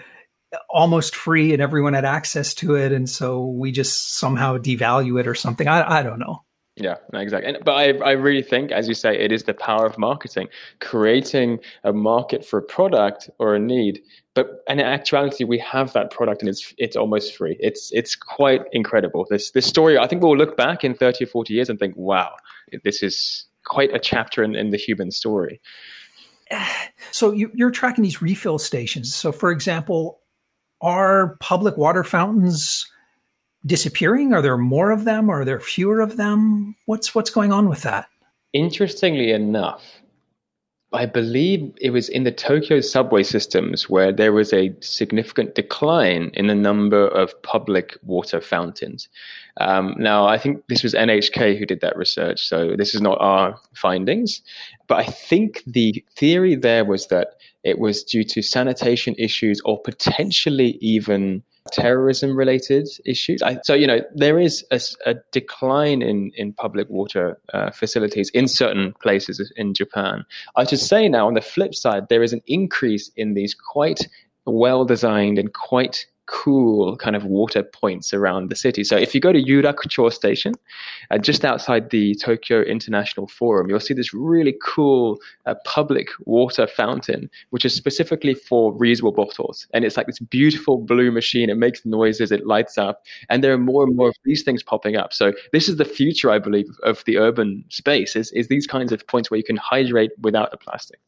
uh, 0.53 0.57
almost 0.69 1.15
free 1.15 1.51
and 1.51 1.61
everyone 1.61 1.93
had 1.93 2.05
access 2.05 2.53
to 2.55 2.75
it. 2.75 2.91
And 2.93 3.09
so 3.09 3.45
we 3.45 3.71
just 3.71 4.13
somehow 4.13 4.57
devalue 4.57 5.19
it 5.19 5.27
or 5.27 5.35
something. 5.35 5.67
I, 5.67 5.99
I 5.99 6.03
don't 6.03 6.19
know. 6.19 6.44
Yeah, 6.77 6.95
exactly. 7.13 7.53
And, 7.53 7.63
but 7.63 7.71
I, 7.71 7.93
I 7.99 8.11
really 8.11 8.43
think, 8.43 8.71
as 8.71 8.89
you 8.89 8.95
say, 8.95 9.17
it 9.17 9.31
is 9.31 9.43
the 9.43 9.53
power 9.53 9.85
of 9.85 9.97
marketing, 9.97 10.49
creating 10.81 11.59
a 11.85 11.93
market 11.93 12.45
for 12.45 12.59
a 12.59 12.61
product 12.61 13.29
or 13.39 13.55
a 13.55 13.59
need. 13.59 14.01
But 14.33 14.61
in 14.67 14.81
actuality, 14.81 15.45
we 15.45 15.57
have 15.59 15.93
that 15.93 16.11
product 16.11 16.41
and 16.41 16.49
it's 16.49 16.73
it's 16.77 16.97
almost 16.97 17.37
free. 17.37 17.55
It's 17.61 17.91
it's 17.93 18.13
quite 18.15 18.63
incredible. 18.73 19.25
This 19.29 19.51
this 19.51 19.65
story, 19.65 19.97
I 19.97 20.05
think 20.05 20.21
we'll 20.21 20.35
look 20.35 20.57
back 20.57 20.83
in 20.83 20.93
30 20.93 21.23
or 21.23 21.27
40 21.27 21.53
years 21.53 21.69
and 21.69 21.79
think, 21.79 21.95
wow, 21.95 22.35
this 22.83 23.01
is 23.01 23.45
quite 23.63 23.93
a 23.93 23.99
chapter 23.99 24.43
in, 24.43 24.55
in 24.55 24.71
the 24.71 24.77
human 24.77 25.11
story. 25.11 25.61
So 27.11 27.31
you, 27.31 27.49
you're 27.53 27.71
tracking 27.71 28.03
these 28.03 28.21
refill 28.21 28.59
stations. 28.59 29.15
So, 29.15 29.31
for 29.31 29.49
example, 29.49 30.19
are 30.81 31.37
public 31.39 31.77
water 31.77 32.03
fountains 32.03 32.85
disappearing? 33.65 34.33
Are 34.33 34.41
there 34.41 34.57
more 34.57 34.91
of 34.91 35.05
them? 35.05 35.29
or 35.29 35.41
Are 35.41 35.45
there 35.45 35.59
fewer 35.59 35.99
of 36.01 36.17
them? 36.17 36.75
What's 36.85 37.15
what's 37.15 37.29
going 37.29 37.51
on 37.51 37.69
with 37.69 37.81
that? 37.83 38.07
Interestingly 38.53 39.31
enough, 39.31 40.01
I 40.93 41.05
believe 41.05 41.73
it 41.81 41.89
was 41.89 42.07
in 42.07 42.23
the 42.23 42.31
Tokyo 42.31 42.79
subway 42.79 43.23
systems 43.23 43.89
where 43.89 44.13
there 44.13 44.31
was 44.31 44.53
a 44.53 44.73
significant 44.79 45.53
decline 45.53 46.31
in 46.33 46.47
the 46.47 46.55
number 46.55 47.07
of 47.09 47.39
public 47.43 47.97
water 48.03 48.39
fountains. 48.39 49.09
Um, 49.57 49.95
now, 49.97 50.25
I 50.25 50.37
think 50.37 50.63
this 50.67 50.83
was 50.83 50.93
NHK 50.93 51.59
who 51.59 51.65
did 51.65 51.81
that 51.81 51.97
research, 51.97 52.47
so 52.47 52.75
this 52.77 52.95
is 52.95 53.01
not 53.01 53.17
our 53.19 53.59
findings. 53.73 54.41
But 54.87 54.99
I 54.99 55.05
think 55.05 55.63
the 55.67 56.03
theory 56.15 56.55
there 56.55 56.85
was 56.85 57.07
that 57.07 57.35
it 57.63 57.79
was 57.79 58.03
due 58.03 58.23
to 58.23 58.41
sanitation 58.41 59.15
issues 59.17 59.59
or 59.65 59.81
potentially 59.81 60.77
even 60.79 61.43
terrorism 61.71 62.35
related 62.35 62.87
issues. 63.05 63.41
I, 63.41 63.59
so, 63.63 63.73
you 63.73 63.87
know, 63.87 64.01
there 64.13 64.39
is 64.39 64.63
a, 64.71 64.79
a, 65.05 65.15
decline 65.31 66.01
in, 66.01 66.31
in 66.35 66.53
public 66.53 66.89
water 66.89 67.39
uh, 67.53 67.71
facilities 67.71 68.29
in 68.31 68.47
certain 68.47 68.93
places 69.01 69.51
in 69.55 69.73
Japan. 69.73 70.25
I 70.55 70.65
should 70.65 70.79
say 70.79 71.09
now, 71.09 71.27
on 71.27 71.33
the 71.33 71.41
flip 71.41 71.73
side, 71.73 72.07
there 72.09 72.21
is 72.21 72.33
an 72.33 72.41
increase 72.45 73.09
in 73.15 73.33
these 73.33 73.55
quite 73.55 74.07
well 74.45 74.85
designed 74.85 75.39
and 75.39 75.53
quite 75.53 76.05
cool 76.27 76.97
kind 76.97 77.15
of 77.15 77.25
water 77.25 77.63
points 77.63 78.13
around 78.13 78.49
the 78.49 78.55
city. 78.55 78.83
So 78.83 78.95
if 78.95 79.13
you 79.13 79.21
go 79.21 79.31
to 79.31 79.41
Yurakucho 79.41 80.11
Station, 80.11 80.53
uh, 81.11 81.17
just 81.17 81.45
outside 81.45 81.89
the 81.89 82.15
Tokyo 82.15 82.61
International 82.61 83.27
Forum, 83.27 83.69
you'll 83.69 83.79
see 83.79 83.93
this 83.93 84.13
really 84.13 84.55
cool 84.63 85.19
uh, 85.45 85.55
public 85.65 86.09
water 86.25 86.67
fountain, 86.67 87.29
which 87.49 87.65
is 87.65 87.73
specifically 87.73 88.33
for 88.33 88.73
reusable 88.73 89.15
bottles. 89.15 89.67
And 89.73 89.85
it's 89.85 89.97
like 89.97 90.07
this 90.07 90.19
beautiful 90.19 90.77
blue 90.77 91.11
machine. 91.11 91.49
It 91.49 91.57
makes 91.57 91.85
noises, 91.85 92.31
it 92.31 92.45
lights 92.45 92.77
up, 92.77 93.03
and 93.29 93.43
there 93.43 93.53
are 93.53 93.57
more 93.57 93.83
and 93.83 93.95
more 93.95 94.09
of 94.09 94.15
these 94.23 94.43
things 94.43 94.63
popping 94.63 94.95
up. 94.95 95.13
So 95.13 95.33
this 95.51 95.69
is 95.69 95.77
the 95.77 95.85
future, 95.85 96.31
I 96.31 96.39
believe, 96.39 96.67
of 96.83 97.03
the 97.05 97.17
urban 97.17 97.63
space 97.69 98.15
is, 98.15 98.31
is 98.31 98.47
these 98.47 98.67
kinds 98.67 98.91
of 98.91 99.05
points 99.07 99.29
where 99.29 99.37
you 99.37 99.43
can 99.43 99.57
hydrate 99.57 100.11
without 100.21 100.51
the 100.51 100.57
plastic. 100.57 100.99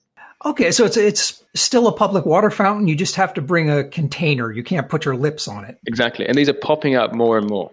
Okay, 0.46 0.72
so 0.72 0.86
it's 0.86 0.98
it's 0.98 1.44
still 1.56 1.88
a 1.88 1.92
public 1.92 2.26
water 2.26 2.52
fountain. 2.52 2.88
You 2.88 2.96
just 2.96 3.16
have 3.16 3.34
to 3.36 3.42
bring 3.42 3.70
a 3.70 3.84
container. 3.84 4.52
You 4.52 4.64
can't 4.64 4.88
put 4.88 5.04
your 5.04 5.16
lips 5.16 5.48
on 5.48 5.66
it. 5.66 5.80
Exactly, 5.88 6.28
and 6.28 6.38
these 6.38 6.50
are 6.50 6.54
popping 6.54 6.96
up 6.96 7.14
more 7.14 7.38
and 7.38 7.50
more. 7.50 7.72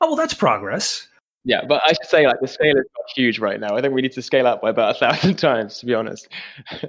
Oh 0.00 0.08
well, 0.08 0.16
that's 0.16 0.34
progress. 0.34 1.06
Yeah, 1.44 1.60
but 1.68 1.80
I 1.84 1.92
should 1.92 2.06
say 2.06 2.26
like 2.26 2.40
the 2.40 2.48
scale 2.48 2.76
is 2.76 2.84
not 2.96 3.10
huge 3.14 3.38
right 3.38 3.60
now. 3.60 3.76
I 3.76 3.80
think 3.80 3.94
we 3.94 4.02
need 4.02 4.12
to 4.12 4.22
scale 4.22 4.48
up 4.48 4.62
by 4.62 4.70
about 4.70 4.96
a 4.96 4.98
thousand 4.98 5.36
times, 5.38 5.78
to 5.78 5.86
be 5.86 5.94
honest. 5.94 6.28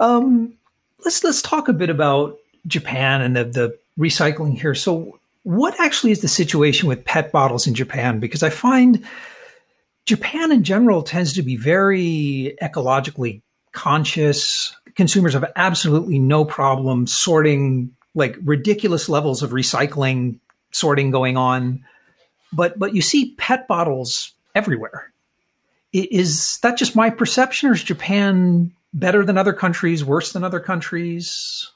Um, 0.00 0.54
let's 1.04 1.24
let's 1.24 1.42
talk 1.42 1.66
a 1.66 1.72
bit 1.72 1.90
about 1.90 2.38
Japan 2.68 3.20
and 3.20 3.34
the 3.34 3.44
the 3.44 3.78
recycling 3.98 4.56
here. 4.56 4.72
So, 4.72 5.18
what 5.42 5.74
actually 5.80 6.12
is 6.12 6.20
the 6.20 6.28
situation 6.28 6.88
with 6.88 7.04
PET 7.04 7.32
bottles 7.32 7.66
in 7.66 7.74
Japan? 7.74 8.20
Because 8.20 8.44
I 8.44 8.50
find 8.50 9.04
Japan 10.06 10.52
in 10.52 10.62
general 10.62 11.02
tends 11.02 11.32
to 11.32 11.42
be 11.42 11.56
very 11.56 12.56
ecologically 12.62 13.42
conscious. 13.78 14.74
Consumers 14.96 15.34
have 15.34 15.52
absolutely 15.54 16.18
no 16.18 16.44
problem 16.44 17.06
sorting 17.06 17.94
like 18.16 18.36
ridiculous 18.42 19.08
levels 19.08 19.44
of 19.44 19.50
recycling 19.50 20.40
sorting 20.72 21.12
going 21.12 21.36
on. 21.36 21.84
But 22.52 22.76
but 22.76 22.92
you 22.92 23.00
see 23.00 23.36
PET 23.38 23.68
bottles 23.68 24.32
everywhere. 24.56 25.12
Is 25.92 26.58
that 26.62 26.76
just 26.76 26.96
my 26.96 27.08
perception, 27.08 27.70
or 27.70 27.72
is 27.72 27.84
Japan 27.84 28.72
better 28.92 29.24
than 29.24 29.38
other 29.38 29.52
countries, 29.52 30.04
worse 30.04 30.32
than 30.32 30.42
other 30.42 30.60
countries? 30.60 31.70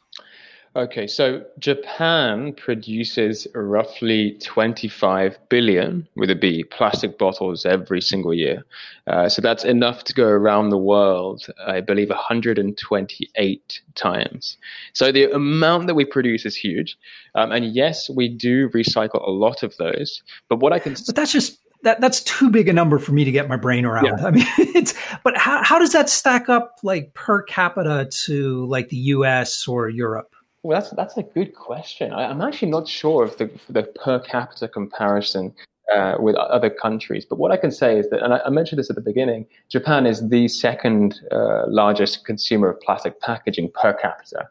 Okay, 0.75 1.07
so 1.07 1.45
Japan 1.59 2.55
produces 2.55 3.47
roughly 3.55 4.39
25 4.43 5.39
billion 5.51 6.09
with 6.17 6.31
a 6.31 6.35
B 6.35 6.65
plastic 6.65 7.19
bottles 7.19 7.67
every 7.67 8.01
single 8.01 8.33
year. 8.33 8.65
Uh, 9.07 9.29
so 9.29 9.43
that's 9.43 9.65
enough 9.65 10.05
to 10.05 10.15
go 10.15 10.27
around 10.27 10.71
the 10.71 10.79
world, 10.79 11.47
I 11.67 11.83
believe, 11.83 12.09
128 12.09 13.81
times. 13.95 14.57
So 14.95 15.13
the 15.13 15.31
amount 15.33 15.89
that 15.89 15.95
we 15.95 16.07
produce 16.07 16.47
is 16.47 16.57
huge. 16.57 16.97
Um, 17.35 17.53
and 17.53 17.75
yes, 17.75 18.09
we 18.09 18.31
do 18.31 18.71
recycle 18.71 19.27
a 19.27 19.31
lot 19.31 19.63
of 19.63 19.77
those. 19.77 20.23
But 20.49 20.61
what 20.61 20.73
I 20.73 20.79
can. 20.79 20.95
But 21.07 21.17
that's 21.17 21.33
just 21.33 21.59
that 21.83 22.01
that's 22.01 22.23
too 22.23 22.49
big 22.49 22.67
a 22.69 22.73
number 22.73 22.99
for 22.99 23.13
me 23.13 23.25
to 23.25 23.33
get 23.33 23.47
my 23.47 23.57
brain 23.57 23.85
around. 23.85 24.07
Yeah. 24.07 24.27
I 24.27 24.31
mean, 24.31 24.47
it's 24.75 24.95
but 25.23 25.37
how 25.37 25.63
how 25.63 25.79
does 25.79 25.93
that 25.93 26.09
stack 26.09 26.49
up 26.49 26.79
like 26.83 27.13
per 27.13 27.43
capita 27.43 28.09
to 28.25 28.65
like 28.67 28.89
the 28.89 28.97
U.S. 28.97 29.69
or 29.69 29.91
Europe? 29.91 30.35
Well, 30.63 30.81
that's 30.81 30.91
that's 30.91 31.17
a 31.17 31.23
good 31.23 31.55
question. 31.55 32.13
I, 32.13 32.31
am 32.31 32.41
actually 32.41 32.71
not 32.71 32.87
sure 32.89 33.25
of 33.25 33.37
the 33.39 33.51
the 33.69 33.83
per 33.83 34.21
capita 34.21 34.69
comparison 34.69 35.53
uh, 35.93 36.17
with 36.21 36.37
other 36.37 36.71
countries. 36.71 37.25
But 37.25 37.39
what 37.39 37.51
I 37.51 37.57
can 37.57 37.73
say 37.73 37.99
is 37.99 38.09
that, 38.11 38.23
and 38.23 38.35
I, 38.35 38.41
I 38.47 38.51
mentioned 38.51 38.79
this 38.79 38.89
at 38.89 38.97
the 38.97 39.03
beginning, 39.03 39.47
Japan 39.69 40.07
is 40.07 40.29
the 40.29 40.47
second 40.49 41.21
uh, 41.33 41.65
largest 41.67 42.25
consumer 42.25 42.71
of 42.71 42.81
plastic 42.81 43.21
packaging 43.21 43.73
per 43.75 43.93
capita. 43.95 44.49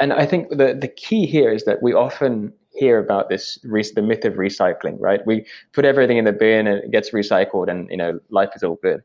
And 0.00 0.12
I 0.12 0.26
think 0.26 0.50
the 0.50 0.76
the 0.78 0.88
key 0.88 1.24
here 1.26 1.52
is 1.52 1.64
that 1.64 1.82
we 1.82 1.92
often 1.92 2.52
hear 2.76 2.98
about 2.98 3.28
this 3.28 3.58
the 3.62 4.02
myth 4.02 4.24
of 4.24 4.34
recycling 4.34 4.96
right? 4.98 5.24
We 5.26 5.46
put 5.72 5.84
everything 5.84 6.16
in 6.16 6.24
the 6.24 6.32
bin 6.32 6.66
and 6.66 6.78
it 6.78 6.90
gets 6.90 7.10
recycled 7.10 7.68
and 7.68 7.88
you 7.90 7.96
know 7.96 8.18
life 8.30 8.50
is 8.54 8.62
all 8.62 8.76
good. 8.82 9.02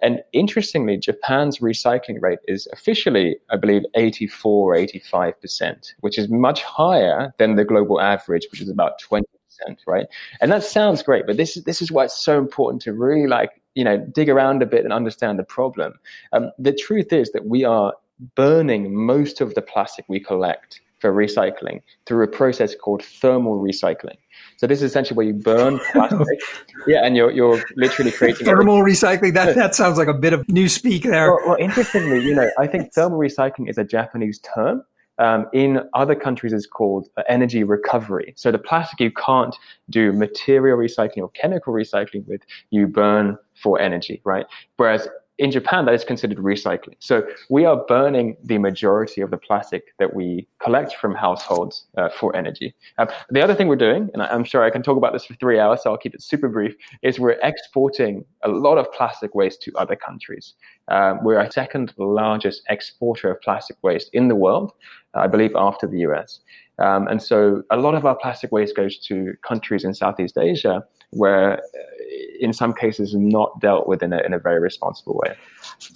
And 0.00 0.22
interestingly 0.32 0.96
japan's 0.96 1.58
recycling 1.58 2.20
rate 2.20 2.40
is 2.48 2.68
officially 2.72 3.36
i 3.50 3.56
believe 3.56 3.82
84 3.94 4.74
or 4.74 4.76
85% 4.76 5.94
which 6.00 6.18
is 6.18 6.28
much 6.28 6.62
higher 6.62 7.34
than 7.38 7.56
the 7.56 7.64
global 7.64 8.00
average 8.00 8.46
which 8.50 8.60
is 8.60 8.68
about 8.68 9.00
20% 9.00 9.22
right? 9.86 10.06
And 10.40 10.50
that 10.50 10.64
sounds 10.64 11.02
great 11.02 11.26
but 11.26 11.36
this 11.36 11.56
is 11.56 11.64
this 11.64 11.82
is 11.82 11.92
why 11.92 12.04
it's 12.04 12.20
so 12.20 12.38
important 12.38 12.82
to 12.82 12.92
really 12.92 13.26
like 13.26 13.62
you 13.74 13.84
know 13.84 13.98
dig 13.98 14.28
around 14.28 14.62
a 14.62 14.66
bit 14.66 14.84
and 14.84 14.92
understand 14.92 15.38
the 15.38 15.44
problem. 15.44 15.94
Um, 16.32 16.50
the 16.58 16.72
truth 16.72 17.12
is 17.12 17.30
that 17.32 17.46
we 17.46 17.64
are 17.64 17.94
burning 18.34 18.94
most 18.94 19.40
of 19.40 19.54
the 19.54 19.62
plastic 19.62 20.04
we 20.08 20.20
collect 20.20 20.80
for 21.02 21.12
recycling 21.12 21.82
through 22.06 22.24
a 22.24 22.28
process 22.28 22.74
called 22.74 23.02
thermal 23.02 23.58
recycling. 23.58 24.16
So 24.56 24.66
this 24.68 24.78
is 24.78 24.84
essentially 24.84 25.16
where 25.16 25.26
you 25.26 25.34
burn 25.34 25.80
plastic. 25.92 26.38
yeah, 26.86 27.04
and 27.04 27.16
you're 27.16 27.32
you're 27.32 27.62
literally 27.76 28.12
creating 28.12 28.46
thermal 28.46 28.78
a, 28.80 28.84
recycling. 28.84 29.34
That 29.34 29.56
that 29.56 29.74
sounds 29.74 29.98
like 29.98 30.08
a 30.08 30.14
bit 30.14 30.32
of 30.32 30.48
new 30.48 30.68
speak 30.68 31.02
there. 31.02 31.32
Well, 31.32 31.40
well, 31.48 31.56
interestingly, 31.58 32.20
you 32.24 32.34
know, 32.34 32.48
I 32.58 32.66
think 32.68 32.94
thermal 32.94 33.18
recycling 33.18 33.68
is 33.68 33.76
a 33.76 33.84
Japanese 33.84 34.38
term. 34.38 34.84
Um, 35.18 35.46
in 35.52 35.80
other 35.92 36.14
countries, 36.14 36.52
it's 36.52 36.66
called 36.66 37.08
uh, 37.16 37.22
energy 37.28 37.64
recovery. 37.64 38.32
So 38.36 38.50
the 38.50 38.58
plastic 38.58 38.98
you 39.00 39.10
can't 39.10 39.54
do 39.90 40.12
material 40.12 40.78
recycling 40.78 41.18
or 41.18 41.28
chemical 41.30 41.74
recycling 41.74 42.26
with, 42.26 42.40
you 42.70 42.86
burn 42.86 43.36
for 43.54 43.78
energy, 43.78 44.22
right? 44.24 44.46
Whereas 44.78 45.08
in 45.38 45.50
Japan, 45.50 45.86
that 45.86 45.94
is 45.94 46.04
considered 46.04 46.38
recycling. 46.38 46.94
So 46.98 47.26
we 47.48 47.64
are 47.64 47.76
burning 47.76 48.36
the 48.44 48.58
majority 48.58 49.22
of 49.22 49.30
the 49.30 49.38
plastic 49.38 49.84
that 49.98 50.14
we 50.14 50.46
collect 50.62 50.94
from 50.96 51.14
households 51.14 51.86
uh, 51.96 52.10
for 52.10 52.34
energy. 52.36 52.74
Um, 52.98 53.08
the 53.30 53.42
other 53.42 53.54
thing 53.54 53.68
we're 53.68 53.76
doing, 53.76 54.10
and 54.12 54.22
I'm 54.22 54.44
sure 54.44 54.62
I 54.62 54.70
can 54.70 54.82
talk 54.82 54.96
about 54.96 55.12
this 55.12 55.24
for 55.24 55.34
three 55.34 55.58
hours, 55.58 55.82
so 55.82 55.90
I'll 55.90 55.96
keep 55.98 56.14
it 56.14 56.22
super 56.22 56.48
brief, 56.48 56.74
is 57.02 57.18
we're 57.18 57.38
exporting 57.42 58.24
a 58.44 58.48
lot 58.48 58.76
of 58.76 58.92
plastic 58.92 59.34
waste 59.34 59.62
to 59.62 59.72
other 59.76 59.96
countries. 59.96 60.54
Um, 60.88 61.20
we're 61.22 61.40
a 61.40 61.50
second 61.50 61.94
largest 61.96 62.62
exporter 62.68 63.30
of 63.30 63.40
plastic 63.40 63.76
waste 63.82 64.10
in 64.12 64.28
the 64.28 64.36
world, 64.36 64.72
I 65.14 65.28
believe, 65.28 65.52
after 65.56 65.86
the 65.86 66.00
US. 66.00 66.40
Um, 66.78 67.06
and 67.08 67.22
so 67.22 67.62
a 67.70 67.76
lot 67.76 67.94
of 67.94 68.04
our 68.04 68.16
plastic 68.16 68.52
waste 68.52 68.76
goes 68.76 68.98
to 69.06 69.34
countries 69.46 69.84
in 69.84 69.94
Southeast 69.94 70.36
Asia 70.36 70.84
where 71.12 71.60
in 72.40 72.52
some 72.52 72.72
cases 72.72 73.14
not 73.14 73.60
dealt 73.60 73.86
with 73.86 74.02
in 74.02 74.12
a, 74.12 74.18
in 74.18 74.32
a 74.32 74.38
very 74.38 74.60
responsible 74.60 75.20
way. 75.24 75.36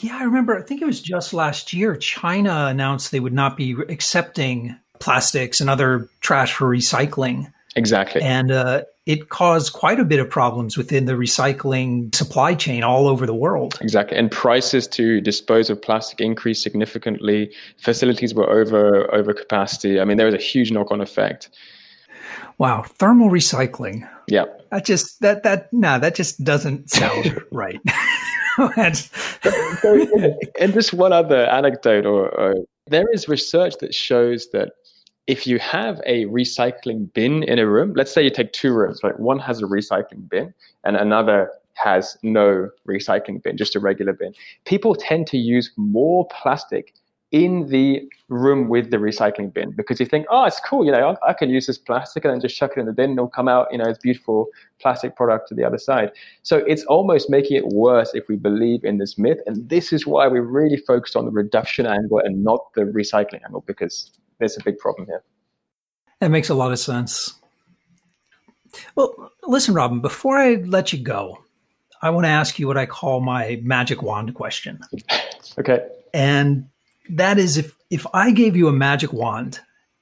Yeah, 0.01 0.19
I 0.19 0.25
remember, 0.25 0.57
I 0.57 0.63
think 0.63 0.83
it 0.83 0.87
was 0.87 1.01
just 1.01 1.33
last 1.33 1.73
year, 1.73 1.97
China 1.97 2.67
announced 2.67 3.11
they 3.11 3.21
would 3.21 3.33
not 3.33 3.57
be 3.57 3.77
accepting 3.89 4.77
plastics 4.99 5.61
and 5.61 5.69
other 5.69 6.09
trash 6.21 6.53
for 6.53 6.67
recycling. 6.67 7.53
Exactly. 7.77 8.23
And 8.23 8.51
uh, 8.51 8.85
it 9.05 9.29
caused 9.29 9.75
quite 9.75 10.01
a 10.01 10.05
bit 10.05 10.19
of 10.19 10.31
problems 10.31 10.79
within 10.79 11.05
the 11.05 11.13
recycling 11.13 12.15
supply 12.15 12.55
chain 12.55 12.83
all 12.83 13.07
over 13.07 13.27
the 13.27 13.35
world. 13.35 13.77
Exactly. 13.83 14.17
And 14.17 14.31
prices 14.31 14.87
to 14.89 15.21
dispose 15.21 15.69
of 15.69 15.81
plastic 15.81 16.21
increased 16.21 16.63
significantly. 16.63 17.53
Facilities 17.77 18.35
were 18.35 18.49
over 18.51 19.13
over 19.15 19.35
capacity. 19.35 20.01
I 20.01 20.05
mean, 20.05 20.17
there 20.17 20.27
was 20.27 20.35
a 20.35 20.39
huge 20.39 20.73
knock 20.73 20.91
on 20.91 21.03
effect. 21.03 21.51
Wow, 22.59 22.83
thermal 22.83 23.29
recycling. 23.29 24.09
Yeah. 24.29 24.45
That 24.71 24.85
just 24.85 25.21
that 25.21 25.43
that 25.43 25.73
no, 25.73 25.89
nah, 25.89 25.99
that 25.99 26.15
just 26.15 26.43
doesn't 26.43 26.91
sound 26.91 27.41
right. 27.53 27.81
and, 28.77 29.11
and 30.59 30.73
just 30.73 30.95
one 30.95 31.13
other 31.13 31.47
anecdote 31.47 32.07
or, 32.07 32.29
or 32.29 32.55
there 32.87 33.07
is 33.13 33.29
research 33.29 33.75
that 33.81 33.95
shows 33.95 34.49
that 34.53 34.73
if 35.27 35.47
you 35.47 35.59
have 35.59 36.01
a 36.07 36.25
recycling 36.27 37.13
bin 37.13 37.43
in 37.43 37.59
a 37.59 37.67
room, 37.67 37.93
let's 37.97 38.13
say 38.13 38.23
you 38.23 38.31
take 38.31 38.53
two 38.53 38.73
rooms, 38.73 39.01
right? 39.03 39.19
One 39.19 39.39
has 39.41 39.61
a 39.61 39.67
recycling 39.67 40.29
bin 40.29 40.55
and 40.85 40.97
another 40.97 41.51
has 41.75 42.17
no 42.23 42.71
recycling 42.89 43.43
bin, 43.43 43.57
just 43.57 43.77
a 43.77 43.81
regular 43.81 44.13
bin. 44.13 44.35
People 44.65 44.95
tend 44.95 45.27
to 45.29 45.37
use 45.37 45.71
more 45.77 46.27
plastic 46.29 46.95
in 47.45 47.69
the 47.69 48.03
room 48.29 48.69
with 48.69 48.91
the 48.91 48.97
recycling 48.97 49.53
bin 49.53 49.71
because 49.73 50.01
you 50.01 50.07
think, 50.07 50.27
oh, 50.31 50.45
it's 50.45 50.59
cool, 50.61 50.87
you 50.87 50.91
know, 50.91 51.17
I, 51.23 51.31
I, 51.31 51.33
can 51.35 51.51
use 51.51 51.67
this 51.67 51.77
plastic 51.77 52.25
and 52.25 52.33
then 52.33 52.41
just 52.41 52.57
chuck 52.57 52.73
it 52.77 52.81
in 52.81 52.87
the 52.87 52.93
bin 52.93 53.11
and 53.11 53.19
it'll 53.19 53.29
come 53.29 53.47
out, 53.47 53.69
you 53.71 53.77
know, 53.77 53.85
it's 53.85 53.99
beautiful 53.99 54.47
plastic 54.81 55.15
product 55.17 55.49
to 55.49 55.55
the 55.55 55.63
other 55.63 55.77
side. 55.77 56.13
So 56.43 56.59
it's 56.67 56.83
almost 56.85 57.29
making 57.29 57.59
it 57.59 57.67
worse 57.69 58.11
if 58.15 58.27
we 58.27 58.37
believe 58.37 58.85
in 58.85 58.97
this 58.97 59.19
myth. 59.19 59.39
And 59.47 59.69
this 59.69 59.93
is 59.93 60.07
why 60.07 60.29
we 60.29 60.41
really 60.41 60.79
focused 60.79 61.15
on 61.15 61.27
the 61.27 61.31
reduction 61.31 61.87
angle 61.87 62.21
and 62.21 62.43
not 62.43 62.73
the 62.75 62.83
recycling 62.83 63.45
angle 63.45 63.63
because 63.67 64.11
there's 64.39 64.57
a 64.57 64.65
big 64.65 64.79
problem 64.79 65.07
here. 65.07 65.23
That 66.21 66.31
makes 66.31 66.49
a 66.49 66.55
lot 66.55 66.73
of 66.73 66.79
sense. 66.79 67.35
Well, 68.95 69.31
listen, 69.45 69.75
Robin, 69.75 70.01
before 70.01 70.39
I 70.39 70.55
let 70.55 70.93
you 70.93 70.99
go, 70.99 71.39
I 72.01 72.11
want 72.11 72.25
to 72.25 72.31
ask 72.31 72.59
you 72.59 72.67
what 72.67 72.79
I 72.79 72.87
call 72.87 73.21
my 73.21 73.61
magic 73.63 74.03
wand 74.03 74.35
question. 74.35 74.81
okay. 75.59 75.87
And 76.15 76.69
that 77.11 77.39
is 77.39 77.57
if 77.57 77.77
if 77.91 78.07
I 78.13 78.33
gave 78.33 78.57
you 78.57 78.69
a 78.69 78.73
magic 78.73 79.13
wand 79.13 79.61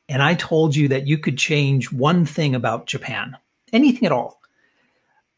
and 0.08 0.22
I 0.22 0.34
told 0.34 0.74
you 0.74 0.88
that 0.88 1.06
you 1.06 1.18
could 1.18 1.38
change 1.38 1.92
one 1.92 2.24
thing 2.26 2.54
about 2.54 2.86
Japan, 2.86 3.36
anything 3.72 4.06
at 4.06 4.12
all, 4.12 4.40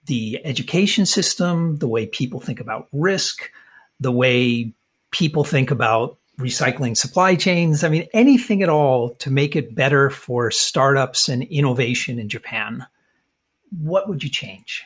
the 0.07 0.41
education 0.45 1.07
system, 1.07 1.77
the 1.77 1.89
way 1.89 2.07
people 2.07 2.41
think 2.41 2.61
about 2.61 2.89
risk, 2.93 3.51
the 4.01 4.13
way 4.13 4.73
people 5.11 5.45
think 5.45 5.71
about 5.71 6.19
recycling 6.39 6.97
supply 6.97 7.35
chains, 7.35 7.83
I 7.83 7.89
mean, 7.89 8.07
anything 8.13 8.63
at 8.63 8.69
all 8.69 9.15
to 9.17 9.31
make 9.31 9.57
it 9.57 9.75
better 9.75 10.11
for 10.11 10.51
startups 10.51 11.29
and 11.29 11.43
innovation 11.45 12.19
in 12.19 12.29
Japan, 12.29 12.87
what 13.81 14.09
would 14.09 14.23
you 14.23 14.31
change? 14.31 14.85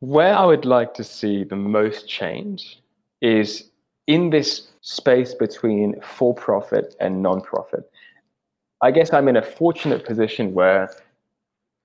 Where 0.00 0.34
I 0.34 0.44
would 0.44 0.64
like 0.64 0.94
to 0.94 1.04
see 1.04 1.42
the 1.42 1.56
most 1.56 2.08
change 2.08 2.80
is 3.20 3.68
in 4.06 4.30
this 4.30 4.68
space 4.80 5.34
between 5.34 6.00
for 6.00 6.34
profit 6.34 6.94
and 7.00 7.22
non 7.22 7.40
profit. 7.40 7.90
I 8.80 8.90
guess 8.90 9.12
I'm 9.12 9.28
in 9.28 9.36
a 9.36 9.42
fortunate 9.42 10.04
position 10.04 10.54
where 10.54 10.90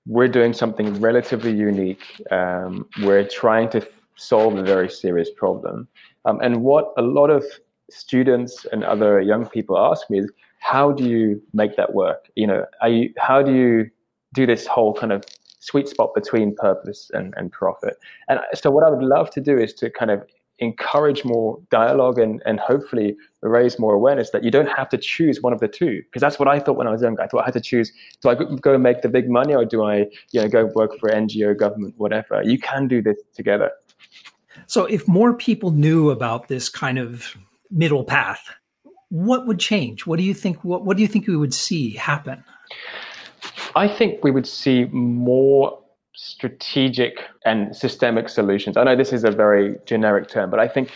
we're 0.06 0.28
doing 0.28 0.52
something 0.52 1.00
relatively 1.00 1.52
unique. 1.52 2.04
Um, 2.30 2.86
we're 3.02 3.26
trying 3.26 3.70
to 3.70 3.86
solve 4.16 4.56
a 4.56 4.62
very 4.62 4.88
serious 4.88 5.30
problem. 5.30 5.88
Um, 6.24 6.40
and 6.40 6.62
what 6.62 6.92
a 6.96 7.02
lot 7.02 7.30
of 7.30 7.44
students 7.90 8.66
and 8.72 8.84
other 8.84 9.20
young 9.20 9.46
people 9.46 9.78
ask 9.78 10.08
me 10.10 10.20
is, 10.20 10.30
how 10.60 10.92
do 10.92 11.04
you 11.04 11.42
make 11.52 11.76
that 11.76 11.94
work? 11.94 12.30
You 12.36 12.46
know, 12.46 12.66
you, 12.86 13.12
how 13.18 13.42
do 13.42 13.52
you 13.52 13.90
do 14.32 14.46
this 14.46 14.66
whole 14.66 14.94
kind 14.94 15.12
of 15.12 15.24
sweet 15.60 15.88
spot 15.88 16.14
between 16.14 16.54
purpose 16.54 17.10
and, 17.12 17.34
and 17.36 17.52
profit? 17.52 17.96
And 18.28 18.40
so 18.54 18.70
what 18.70 18.84
I 18.84 18.90
would 18.90 19.02
love 19.04 19.30
to 19.30 19.40
do 19.40 19.58
is 19.58 19.74
to 19.74 19.90
kind 19.90 20.10
of 20.10 20.24
encourage 20.58 21.24
more 21.24 21.60
dialogue 21.70 22.18
and, 22.18 22.42
and 22.46 22.60
hopefully 22.60 23.16
raise 23.42 23.78
more 23.78 23.94
awareness 23.94 24.30
that 24.30 24.44
you 24.44 24.50
don't 24.50 24.68
have 24.68 24.88
to 24.88 24.98
choose 24.98 25.40
one 25.40 25.52
of 25.52 25.60
the 25.60 25.68
two. 25.68 26.02
Because 26.04 26.20
that's 26.20 26.38
what 26.38 26.48
I 26.48 26.60
thought 26.60 26.76
when 26.76 26.86
I 26.86 26.90
was 26.90 27.02
young. 27.02 27.18
I 27.20 27.26
thought 27.26 27.42
I 27.42 27.44
had 27.46 27.54
to 27.54 27.60
choose: 27.60 27.92
do 28.22 28.28
I 28.28 28.34
go 28.34 28.74
and 28.74 28.82
make 28.82 29.02
the 29.02 29.08
big 29.08 29.28
money, 29.28 29.54
or 29.54 29.64
do 29.64 29.84
I, 29.84 30.06
you 30.32 30.40
know, 30.40 30.48
go 30.48 30.66
work 30.74 30.98
for 30.98 31.10
NGO, 31.10 31.56
government, 31.58 31.94
whatever? 31.96 32.42
You 32.42 32.58
can 32.58 32.88
do 32.88 33.02
this 33.02 33.18
together. 33.34 33.70
So, 34.66 34.84
if 34.86 35.06
more 35.08 35.34
people 35.34 35.72
knew 35.72 36.10
about 36.10 36.48
this 36.48 36.68
kind 36.68 36.98
of 36.98 37.36
middle 37.70 38.04
path, 38.04 38.50
what 39.08 39.46
would 39.46 39.58
change? 39.58 40.06
What 40.06 40.18
do 40.18 40.24
you 40.24 40.34
think? 40.34 40.64
What, 40.64 40.84
what 40.84 40.96
do 40.96 41.02
you 41.02 41.08
think 41.08 41.26
we 41.26 41.36
would 41.36 41.54
see 41.54 41.90
happen? 41.90 42.44
I 43.76 43.88
think 43.88 44.22
we 44.22 44.30
would 44.30 44.46
see 44.46 44.84
more 44.86 45.78
strategic 46.14 47.18
and 47.44 47.74
systemic 47.76 48.28
solutions. 48.28 48.76
I 48.76 48.84
know 48.84 48.96
this 48.96 49.12
is 49.12 49.24
a 49.24 49.30
very 49.30 49.76
generic 49.84 50.28
term, 50.28 50.50
but 50.50 50.60
I 50.60 50.68
think 50.68 50.90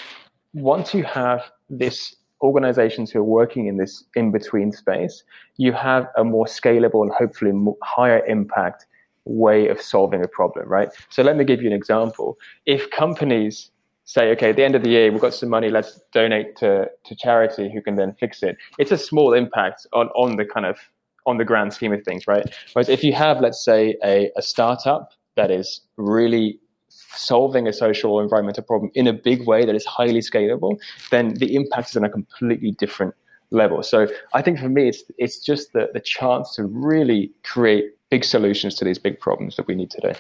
once 0.54 0.94
you 0.94 1.04
have 1.04 1.42
this 1.68 2.14
organizations 2.40 3.10
who 3.10 3.18
are 3.18 3.24
working 3.24 3.66
in 3.66 3.76
this 3.76 4.04
in 4.14 4.30
between 4.30 4.70
space, 4.72 5.24
you 5.56 5.72
have 5.72 6.06
a 6.16 6.24
more 6.24 6.46
scalable 6.46 7.02
and 7.02 7.10
hopefully 7.12 7.52
higher 7.82 8.24
impact 8.26 8.86
way 9.24 9.68
of 9.68 9.80
solving 9.80 10.22
a 10.22 10.28
problem, 10.28 10.68
right? 10.68 10.88
So 11.10 11.22
let 11.22 11.36
me 11.36 11.44
give 11.44 11.60
you 11.60 11.66
an 11.66 11.74
example. 11.74 12.38
If 12.64 12.90
companies 12.90 13.70
say, 14.04 14.30
okay, 14.30 14.50
at 14.50 14.56
the 14.56 14.64
end 14.64 14.74
of 14.74 14.82
the 14.82 14.88
year, 14.88 15.10
we've 15.12 15.20
got 15.20 15.34
some 15.34 15.50
money, 15.50 15.68
let's 15.68 16.00
donate 16.12 16.56
to, 16.56 16.88
to 17.04 17.14
charity 17.16 17.70
who 17.70 17.82
can 17.82 17.96
then 17.96 18.14
fix 18.18 18.42
it. 18.42 18.56
It's 18.78 18.92
a 18.92 18.96
small 18.96 19.34
impact 19.34 19.86
on, 19.92 20.06
on 20.08 20.36
the 20.36 20.46
kind 20.46 20.64
of 20.64 20.78
on 21.26 21.38
the 21.38 21.44
grand 21.44 21.72
scheme 21.72 21.92
of 21.92 22.02
things, 22.04 22.26
right? 22.26 22.44
Whereas 22.72 22.88
if 22.88 23.04
you 23.04 23.12
have, 23.12 23.40
let's 23.40 23.62
say, 23.62 23.96
a, 24.04 24.30
a 24.36 24.42
startup 24.42 25.12
that 25.36 25.50
is 25.50 25.80
really 25.96 26.58
solving 26.88 27.66
a 27.68 27.72
social 27.72 28.12
or 28.12 28.22
environmental 28.22 28.62
problem 28.62 28.90
in 28.94 29.06
a 29.06 29.12
big 29.12 29.46
way 29.46 29.64
that 29.64 29.74
is 29.74 29.84
highly 29.84 30.20
scalable, 30.20 30.78
then 31.10 31.34
the 31.34 31.54
impact 31.54 31.90
is 31.90 31.96
on 31.96 32.04
a 32.04 32.10
completely 32.10 32.72
different 32.72 33.14
level. 33.50 33.82
So 33.82 34.08
I 34.34 34.42
think 34.42 34.58
for 34.58 34.68
me, 34.68 34.88
it's 34.88 35.02
it's 35.16 35.38
just 35.38 35.72
the, 35.72 35.88
the 35.92 36.00
chance 36.00 36.54
to 36.56 36.64
really 36.64 37.32
create 37.44 37.92
big 38.10 38.24
solutions 38.24 38.74
to 38.76 38.84
these 38.84 38.98
big 38.98 39.20
problems 39.20 39.56
that 39.56 39.66
we 39.66 39.74
need 39.74 39.90
today. 39.90 40.14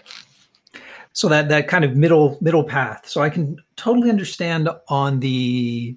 So 1.12 1.28
that 1.28 1.48
that 1.48 1.68
kind 1.68 1.84
of 1.84 1.96
middle 1.96 2.38
middle 2.40 2.64
path. 2.64 3.08
So 3.08 3.22
I 3.22 3.30
can 3.30 3.56
totally 3.76 4.10
understand 4.10 4.68
on 4.88 5.20
the 5.20 5.96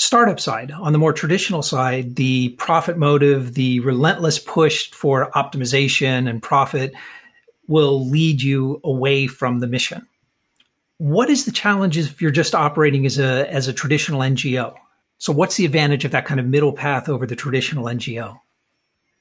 startup 0.00 0.40
side, 0.40 0.72
on 0.72 0.92
the 0.92 0.98
more 0.98 1.12
traditional 1.12 1.62
side, 1.62 2.16
the 2.16 2.48
profit 2.50 2.96
motive, 2.96 3.52
the 3.52 3.80
relentless 3.80 4.38
push 4.38 4.90
for 4.92 5.30
optimization 5.32 6.28
and 6.28 6.42
profit 6.42 6.94
will 7.68 8.08
lead 8.08 8.40
you 8.40 8.80
away 8.82 9.26
from 9.26 9.60
the 9.60 9.66
mission. 9.66 10.06
What 10.96 11.28
is 11.28 11.44
the 11.44 11.52
challenge 11.52 11.98
if 11.98 12.20
you're 12.20 12.30
just 12.30 12.54
operating 12.54 13.04
as 13.04 13.18
a 13.18 13.50
as 13.52 13.68
a 13.68 13.74
traditional 13.74 14.20
NGO? 14.20 14.74
So 15.18 15.32
what's 15.34 15.56
the 15.56 15.66
advantage 15.66 16.06
of 16.06 16.12
that 16.12 16.24
kind 16.24 16.40
of 16.40 16.46
middle 16.46 16.72
path 16.72 17.08
over 17.08 17.26
the 17.26 17.36
traditional 17.36 17.84
NGO? 17.84 18.40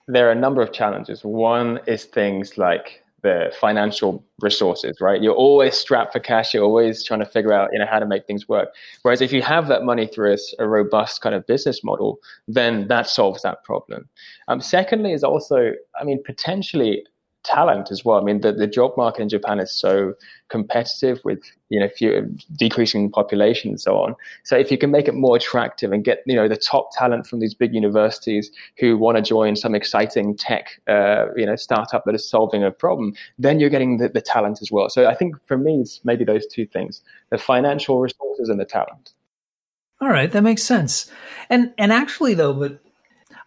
There 0.07 0.29
are 0.29 0.31
a 0.31 0.35
number 0.35 0.61
of 0.61 0.71
challenges. 0.71 1.25
One 1.25 1.81
is 1.87 2.05
things 2.05 2.57
like 2.57 2.98
the 3.21 3.53
financial 3.59 4.23
resources, 4.41 4.97
right? 5.01 5.21
You're 5.21 5.35
always 5.35 5.75
strapped 5.75 6.13
for 6.13 6.19
cash. 6.19 6.53
You're 6.53 6.63
always 6.63 7.03
trying 7.03 7.19
to 7.19 7.25
figure 7.25 7.53
out, 7.53 7.69
you 7.73 7.79
know, 7.79 7.85
how 7.85 7.99
to 7.99 8.05
make 8.05 8.25
things 8.25 8.47
work. 8.47 8.69
Whereas 9.01 9.21
if 9.21 9.31
you 9.31 9.41
have 9.41 9.67
that 9.67 9.83
money 9.83 10.07
through 10.07 10.33
a, 10.33 10.37
a 10.63 10.67
robust 10.67 11.21
kind 11.21 11.35
of 11.35 11.45
business 11.47 11.83
model, 11.83 12.19
then 12.47 12.87
that 12.87 13.07
solves 13.07 13.41
that 13.43 13.63
problem. 13.63 14.07
Um, 14.47 14.61
secondly, 14.61 15.13
is 15.13 15.23
also, 15.23 15.73
I 15.99 16.03
mean, 16.03 16.21
potentially 16.23 17.05
talent 17.49 17.91
as 17.91 18.05
well. 18.05 18.19
I 18.19 18.23
mean, 18.23 18.41
the, 18.41 18.51
the 18.51 18.67
job 18.67 18.95
market 18.95 19.21
in 19.21 19.29
Japan 19.29 19.59
is 19.59 19.71
so 19.71 20.13
competitive 20.49 21.19
with 21.23 21.39
you 21.69 21.79
know 21.79 21.87
few, 21.89 22.35
decreasing 22.55 23.11
population 23.11 23.71
and 23.71 23.81
so 23.81 23.97
on. 23.97 24.15
So 24.43 24.57
if 24.57 24.71
you 24.71 24.77
can 24.77 24.91
make 24.91 25.07
it 25.07 25.15
more 25.15 25.35
attractive 25.35 25.91
and 25.91 26.03
get 26.03 26.23
you 26.25 26.35
know 26.35 26.47
the 26.47 26.57
top 26.57 26.89
talent 26.93 27.27
from 27.27 27.39
these 27.39 27.53
big 27.53 27.73
universities 27.73 28.51
who 28.77 28.97
want 28.97 29.17
to 29.17 29.23
join 29.23 29.55
some 29.55 29.75
exciting 29.75 30.35
tech 30.35 30.81
uh, 30.87 31.25
you 31.35 31.45
know 31.45 31.55
startup 31.55 32.05
that 32.05 32.15
is 32.15 32.27
solving 32.27 32.63
a 32.63 32.71
problem, 32.71 33.13
then 33.37 33.59
you're 33.59 33.69
getting 33.69 33.97
the, 33.97 34.09
the 34.09 34.21
talent 34.21 34.59
as 34.61 34.71
well. 34.71 34.89
So 34.89 35.07
I 35.07 35.15
think 35.15 35.35
for 35.45 35.57
me, 35.57 35.81
it's 35.81 35.99
maybe 36.03 36.23
those 36.23 36.45
two 36.45 36.65
things: 36.65 37.01
the 37.29 37.37
financial 37.37 37.99
resources 37.99 38.49
and 38.49 38.59
the 38.59 38.65
talent. 38.65 39.13
All 40.01 40.09
right, 40.09 40.31
that 40.31 40.43
makes 40.43 40.63
sense. 40.63 41.11
And 41.49 41.73
and 41.77 41.91
actually 41.91 42.33
though, 42.33 42.53
but 42.53 42.79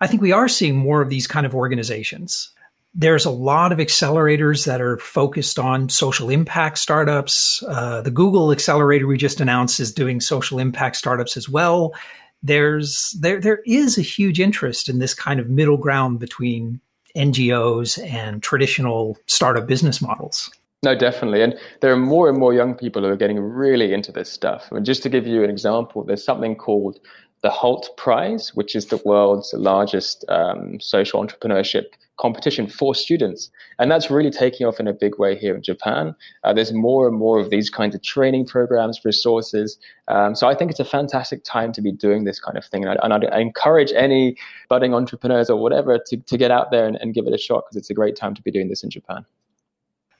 I 0.00 0.06
think 0.06 0.20
we 0.20 0.32
are 0.32 0.48
seeing 0.48 0.76
more 0.76 1.00
of 1.00 1.08
these 1.08 1.26
kind 1.26 1.46
of 1.46 1.54
organizations 1.54 2.50
there's 2.94 3.24
a 3.24 3.30
lot 3.30 3.72
of 3.72 3.78
accelerators 3.78 4.66
that 4.66 4.80
are 4.80 4.98
focused 4.98 5.58
on 5.58 5.88
social 5.88 6.28
impact 6.28 6.78
startups. 6.78 7.62
Uh, 7.66 8.02
the 8.02 8.10
Google 8.10 8.52
accelerator 8.52 9.06
we 9.06 9.16
just 9.16 9.40
announced 9.40 9.80
is 9.80 9.92
doing 9.92 10.20
social 10.20 10.58
impact 10.58 10.96
startups 10.96 11.36
as 11.36 11.48
well. 11.48 11.94
There's 12.42 13.16
there 13.20 13.40
there 13.40 13.60
is 13.64 13.96
a 13.96 14.02
huge 14.02 14.40
interest 14.40 14.88
in 14.88 14.98
this 14.98 15.14
kind 15.14 15.40
of 15.40 15.48
middle 15.48 15.76
ground 15.76 16.18
between 16.18 16.80
NGOs 17.16 18.02
and 18.04 18.42
traditional 18.42 19.16
startup 19.26 19.66
business 19.66 20.02
models. 20.02 20.50
No, 20.82 20.96
definitely. 20.96 21.42
And 21.42 21.54
there 21.80 21.92
are 21.92 21.96
more 21.96 22.28
and 22.28 22.36
more 22.36 22.52
young 22.52 22.74
people 22.74 23.02
who 23.02 23.08
are 23.08 23.16
getting 23.16 23.38
really 23.38 23.92
into 23.92 24.10
this 24.10 24.30
stuff. 24.30 24.66
And 24.72 24.84
just 24.84 25.02
to 25.04 25.08
give 25.08 25.26
you 25.26 25.44
an 25.44 25.50
example, 25.50 26.02
there's 26.02 26.24
something 26.24 26.56
called 26.56 26.98
the 27.42 27.50
Hult 27.50 27.90
Prize, 27.96 28.54
which 28.54 28.74
is 28.74 28.86
the 28.86 29.02
world's 29.04 29.52
largest 29.52 30.24
um, 30.28 30.78
social 30.80 31.24
entrepreneurship 31.24 31.86
competition 32.18 32.68
for 32.68 32.94
students. 32.94 33.50
And 33.80 33.90
that's 33.90 34.10
really 34.10 34.30
taking 34.30 34.64
off 34.66 34.78
in 34.78 34.86
a 34.86 34.92
big 34.92 35.18
way 35.18 35.36
here 35.36 35.56
in 35.56 35.62
Japan. 35.62 36.14
Uh, 36.44 36.52
there's 36.52 36.72
more 36.72 37.08
and 37.08 37.16
more 37.16 37.40
of 37.40 37.50
these 37.50 37.68
kinds 37.68 37.96
of 37.96 38.02
training 38.02 38.46
programs, 38.46 39.00
resources. 39.04 39.76
Um, 40.06 40.36
so 40.36 40.46
I 40.46 40.54
think 40.54 40.70
it's 40.70 40.78
a 40.78 40.84
fantastic 40.84 41.42
time 41.42 41.72
to 41.72 41.80
be 41.80 41.90
doing 41.90 42.22
this 42.22 42.38
kind 42.38 42.56
of 42.56 42.64
thing. 42.64 42.84
And, 42.84 42.96
I, 43.00 43.04
and 43.04 43.12
I, 43.34 43.40
encourage 43.40 43.92
any 43.92 44.36
budding 44.68 44.94
entrepreneurs 44.94 45.50
or 45.50 45.60
whatever 45.60 45.98
to, 46.06 46.16
to 46.16 46.38
get 46.38 46.52
out 46.52 46.70
there 46.70 46.86
and, 46.86 46.96
and 47.00 47.12
give 47.12 47.26
it 47.26 47.34
a 47.34 47.38
shot 47.38 47.64
because 47.64 47.76
it's 47.76 47.90
a 47.90 47.94
great 47.94 48.14
time 48.14 48.34
to 48.34 48.42
be 48.42 48.52
doing 48.52 48.68
this 48.68 48.84
in 48.84 48.90
Japan. 48.90 49.24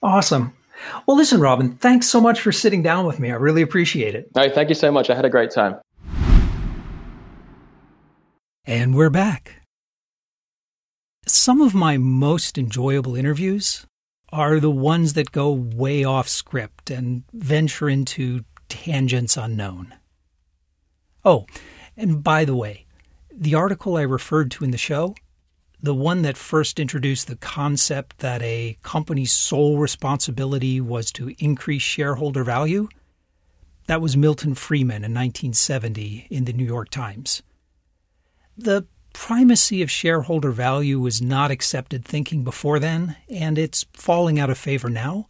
Awesome. 0.02 0.54
Well, 1.06 1.16
listen, 1.16 1.40
Robin, 1.40 1.76
thanks 1.76 2.08
so 2.08 2.20
much 2.20 2.40
for 2.40 2.50
sitting 2.50 2.82
down 2.82 3.06
with 3.06 3.20
me. 3.20 3.30
I 3.30 3.34
really 3.34 3.62
appreciate 3.62 4.16
it. 4.16 4.34
No, 4.34 4.50
thank 4.50 4.68
you 4.68 4.74
so 4.74 4.90
much. 4.90 5.10
I 5.10 5.14
had 5.14 5.24
a 5.24 5.30
great 5.30 5.52
time. 5.52 5.76
And 8.64 8.94
we're 8.94 9.10
back. 9.10 9.62
Some 11.26 11.60
of 11.60 11.74
my 11.74 11.98
most 11.98 12.56
enjoyable 12.56 13.16
interviews 13.16 13.88
are 14.32 14.60
the 14.60 14.70
ones 14.70 15.14
that 15.14 15.32
go 15.32 15.50
way 15.50 16.04
off 16.04 16.28
script 16.28 16.88
and 16.88 17.24
venture 17.32 17.88
into 17.88 18.44
tangents 18.68 19.36
unknown. 19.36 19.94
Oh, 21.24 21.46
and 21.96 22.22
by 22.22 22.44
the 22.44 22.54
way, 22.54 22.86
the 23.32 23.56
article 23.56 23.96
I 23.96 24.02
referred 24.02 24.52
to 24.52 24.64
in 24.64 24.70
the 24.70 24.78
show, 24.78 25.16
the 25.82 25.92
one 25.92 26.22
that 26.22 26.36
first 26.36 26.78
introduced 26.78 27.26
the 27.26 27.34
concept 27.34 28.18
that 28.18 28.42
a 28.42 28.78
company's 28.84 29.32
sole 29.32 29.78
responsibility 29.78 30.80
was 30.80 31.10
to 31.12 31.34
increase 31.40 31.82
shareholder 31.82 32.44
value, 32.44 32.88
that 33.88 34.00
was 34.00 34.16
Milton 34.16 34.54
Friedman 34.54 35.02
in 35.02 35.12
1970 35.12 36.28
in 36.30 36.44
the 36.44 36.52
New 36.52 36.64
York 36.64 36.90
Times. 36.90 37.42
The 38.56 38.86
primacy 39.12 39.82
of 39.82 39.90
shareholder 39.90 40.50
value 40.50 41.00
was 41.00 41.22
not 41.22 41.50
accepted 41.50 42.04
thinking 42.04 42.44
before 42.44 42.78
then, 42.78 43.16
and 43.28 43.58
it's 43.58 43.86
falling 43.92 44.38
out 44.38 44.50
of 44.50 44.58
favor 44.58 44.88
now. 44.88 45.28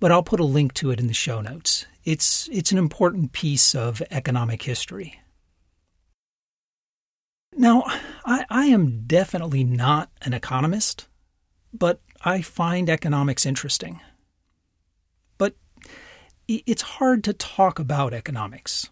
But 0.00 0.12
I'll 0.12 0.22
put 0.22 0.40
a 0.40 0.44
link 0.44 0.74
to 0.74 0.90
it 0.90 1.00
in 1.00 1.06
the 1.06 1.14
show 1.14 1.40
notes. 1.40 1.86
It's, 2.04 2.48
it's 2.52 2.72
an 2.72 2.78
important 2.78 3.32
piece 3.32 3.74
of 3.74 4.02
economic 4.10 4.62
history. 4.62 5.20
Now, 7.56 7.84
I, 8.26 8.44
I 8.50 8.66
am 8.66 9.04
definitely 9.06 9.64
not 9.64 10.10
an 10.22 10.34
economist, 10.34 11.06
but 11.72 12.00
I 12.24 12.42
find 12.42 12.90
economics 12.90 13.46
interesting. 13.46 14.00
But 15.38 15.54
it's 16.48 16.82
hard 16.82 17.22
to 17.24 17.32
talk 17.32 17.78
about 17.78 18.12
economics 18.12 18.90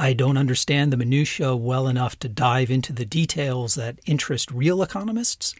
I 0.00 0.12
don't 0.12 0.36
understand 0.36 0.92
the 0.92 0.96
minutiae 0.96 1.56
well 1.56 1.88
enough 1.88 2.16
to 2.20 2.28
dive 2.28 2.70
into 2.70 2.92
the 2.92 3.04
details 3.04 3.74
that 3.74 3.98
interest 4.06 4.48
real 4.52 4.80
economists. 4.80 5.56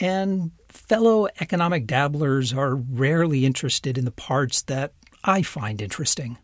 And 0.00 0.50
fellow 0.66 1.28
economic 1.38 1.86
dabblers 1.86 2.52
are 2.52 2.74
rarely 2.74 3.46
interested 3.46 3.96
in 3.96 4.04
the 4.04 4.10
parts 4.10 4.62
that 4.62 4.94
I 5.22 5.42
find 5.42 5.80
interesting. 5.80 6.38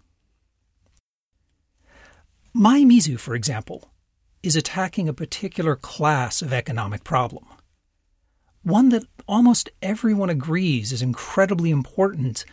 MyMizu, 2.54 3.18
for 3.18 3.34
example, 3.34 3.90
is 4.44 4.54
attacking 4.54 5.08
a 5.08 5.12
particular 5.12 5.74
class 5.74 6.40
of 6.40 6.52
economic 6.52 7.02
problem, 7.02 7.46
one 8.62 8.90
that 8.90 9.06
almost 9.26 9.70
everyone 9.82 10.30
agrees 10.30 10.92
is 10.92 11.02
incredibly 11.02 11.72
important, 11.72 12.44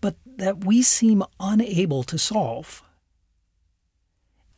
but 0.00 0.14
that 0.24 0.64
we 0.64 0.82
seem 0.82 1.24
unable 1.40 2.04
to 2.04 2.16
solve. 2.16 2.84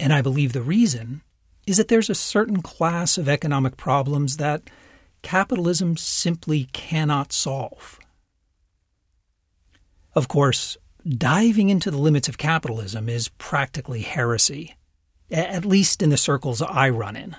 And 0.00 0.14
I 0.14 0.22
believe 0.22 0.54
the 0.54 0.62
reason 0.62 1.20
is 1.66 1.76
that 1.76 1.88
there's 1.88 2.08
a 2.08 2.14
certain 2.14 2.62
class 2.62 3.18
of 3.18 3.28
economic 3.28 3.76
problems 3.76 4.38
that 4.38 4.62
capitalism 5.20 5.98
simply 5.98 6.68
cannot 6.72 7.34
solve. 7.34 8.00
Of 10.14 10.26
course, 10.26 10.78
diving 11.06 11.68
into 11.68 11.90
the 11.90 11.98
limits 11.98 12.30
of 12.30 12.38
capitalism 12.38 13.10
is 13.10 13.28
practically 13.36 14.00
heresy, 14.00 14.74
at 15.30 15.66
least 15.66 16.00
in 16.00 16.08
the 16.08 16.16
circles 16.16 16.62
I 16.62 16.88
run 16.88 17.14
in. 17.14 17.36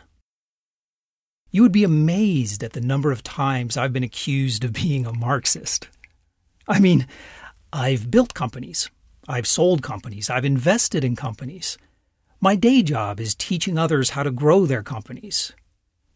You 1.49 1.63
would 1.63 1.71
be 1.71 1.83
amazed 1.83 2.63
at 2.63 2.73
the 2.73 2.79
number 2.79 3.11
of 3.11 3.23
times 3.23 3.75
I've 3.75 3.91
been 3.91 4.03
accused 4.03 4.63
of 4.63 4.73
being 4.73 5.07
a 5.07 5.11
Marxist. 5.11 5.89
I 6.67 6.79
mean, 6.79 7.07
I've 7.73 8.11
built 8.11 8.35
companies, 8.35 8.91
I've 9.27 9.47
sold 9.47 9.81
companies, 9.81 10.29
I've 10.29 10.45
invested 10.45 11.03
in 11.03 11.15
companies. 11.15 11.79
My 12.43 12.55
day 12.55 12.81
job 12.81 13.19
is 13.19 13.35
teaching 13.35 13.77
others 13.77 14.09
how 14.09 14.23
to 14.23 14.31
grow 14.31 14.65
their 14.65 14.81
companies. 14.81 15.53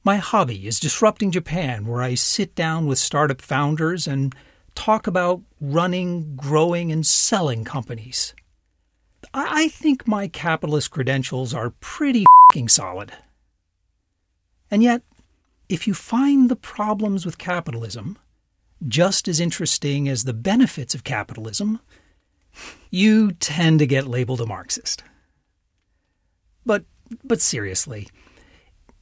My 0.03 0.17
hobby 0.17 0.65
is 0.65 0.79
disrupting 0.79 1.29
Japan, 1.29 1.85
where 1.85 2.01
I 2.01 2.15
sit 2.15 2.55
down 2.55 2.87
with 2.87 2.97
startup 2.97 3.43
founders 3.43 4.07
and 4.07 4.33
talk 4.73 5.05
about 5.05 5.43
running, 5.61 6.35
growing, 6.35 6.91
and 6.91 7.05
selling 7.05 7.63
companies. 7.63 8.33
I 9.35 9.67
think 9.67 10.07
my 10.07 10.27
capitalist 10.27 10.89
credentials 10.89 11.53
are 11.53 11.75
pretty 11.79 12.25
solid. 12.69 13.13
And 14.71 14.81
yet, 14.81 15.03
if 15.69 15.85
you 15.85 15.93
find 15.93 16.49
the 16.49 16.55
problems 16.55 17.23
with 17.23 17.37
capitalism 17.37 18.17
just 18.87 19.27
as 19.27 19.39
interesting 19.39 20.09
as 20.09 20.23
the 20.23 20.33
benefits 20.33 20.95
of 20.95 21.03
capitalism, 21.03 21.81
you 22.89 23.33
tend 23.33 23.77
to 23.77 23.85
get 23.85 24.07
labeled 24.07 24.41
a 24.41 24.47
Marxist. 24.47 25.03
But 26.65 26.85
but 27.23 27.41
seriously, 27.41 28.07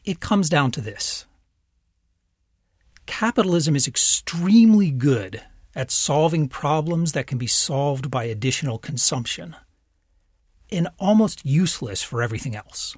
it 0.05 0.19
comes 0.19 0.49
down 0.49 0.71
to 0.71 0.81
this. 0.81 1.25
Capitalism 3.05 3.75
is 3.75 3.87
extremely 3.87 4.91
good 4.91 5.41
at 5.75 5.91
solving 5.91 6.47
problems 6.47 7.13
that 7.13 7.27
can 7.27 7.37
be 7.37 7.47
solved 7.47 8.11
by 8.11 8.25
additional 8.25 8.77
consumption 8.77 9.55
and 10.71 10.87
almost 10.99 11.45
useless 11.45 12.01
for 12.01 12.21
everything 12.21 12.55
else. 12.55 12.95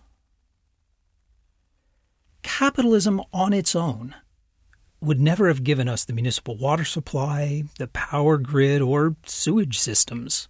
Capitalism 2.43 3.21
on 3.33 3.53
its 3.53 3.75
own 3.75 4.15
would 5.01 5.19
never 5.19 5.47
have 5.47 5.63
given 5.63 5.87
us 5.87 6.05
the 6.05 6.13
municipal 6.13 6.57
water 6.57 6.85
supply, 6.85 7.63
the 7.79 7.87
power 7.87 8.37
grid, 8.37 8.81
or 8.81 9.15
sewage 9.25 9.77
systems. 9.77 10.47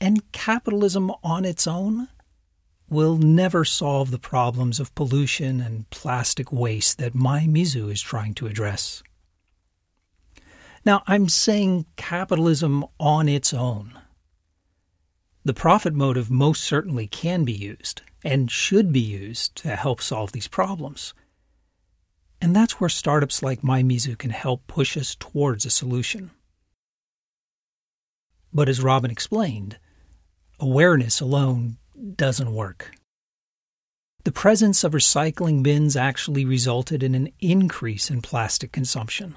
And 0.00 0.30
capitalism 0.32 1.12
on 1.22 1.44
its 1.44 1.66
own 1.66 2.08
will 2.92 3.16
never 3.16 3.64
solve 3.64 4.10
the 4.10 4.18
problems 4.18 4.78
of 4.78 4.94
pollution 4.94 5.60
and 5.60 5.88
plastic 5.90 6.52
waste 6.52 6.98
that 6.98 7.14
MyMizu 7.14 7.90
is 7.90 8.02
trying 8.02 8.34
to 8.34 8.46
address. 8.46 9.02
Now, 10.84 11.02
I'm 11.06 11.28
saying 11.28 11.86
capitalism 11.96 12.84
on 13.00 13.28
its 13.28 13.54
own. 13.54 13.98
The 15.44 15.54
profit 15.54 15.94
motive 15.94 16.30
most 16.30 16.62
certainly 16.62 17.06
can 17.06 17.44
be 17.44 17.52
used 17.52 18.02
and 18.22 18.50
should 18.50 18.92
be 18.92 19.00
used 19.00 19.56
to 19.56 19.74
help 19.74 20.00
solve 20.00 20.32
these 20.32 20.46
problems. 20.46 21.14
And 22.40 22.54
that's 22.54 22.80
where 22.80 22.90
startups 22.90 23.42
like 23.42 23.62
MyMizu 23.62 24.18
can 24.18 24.30
help 24.30 24.66
push 24.66 24.96
us 24.96 25.16
towards 25.18 25.64
a 25.64 25.70
solution. 25.70 26.30
But 28.52 28.68
as 28.68 28.82
Robin 28.82 29.10
explained, 29.10 29.78
awareness 30.60 31.20
alone 31.20 31.78
doesn't 32.16 32.54
work. 32.54 32.92
The 34.24 34.32
presence 34.32 34.84
of 34.84 34.92
recycling 34.92 35.62
bins 35.62 35.96
actually 35.96 36.44
resulted 36.44 37.02
in 37.02 37.14
an 37.14 37.32
increase 37.40 38.10
in 38.10 38.22
plastic 38.22 38.70
consumption. 38.70 39.36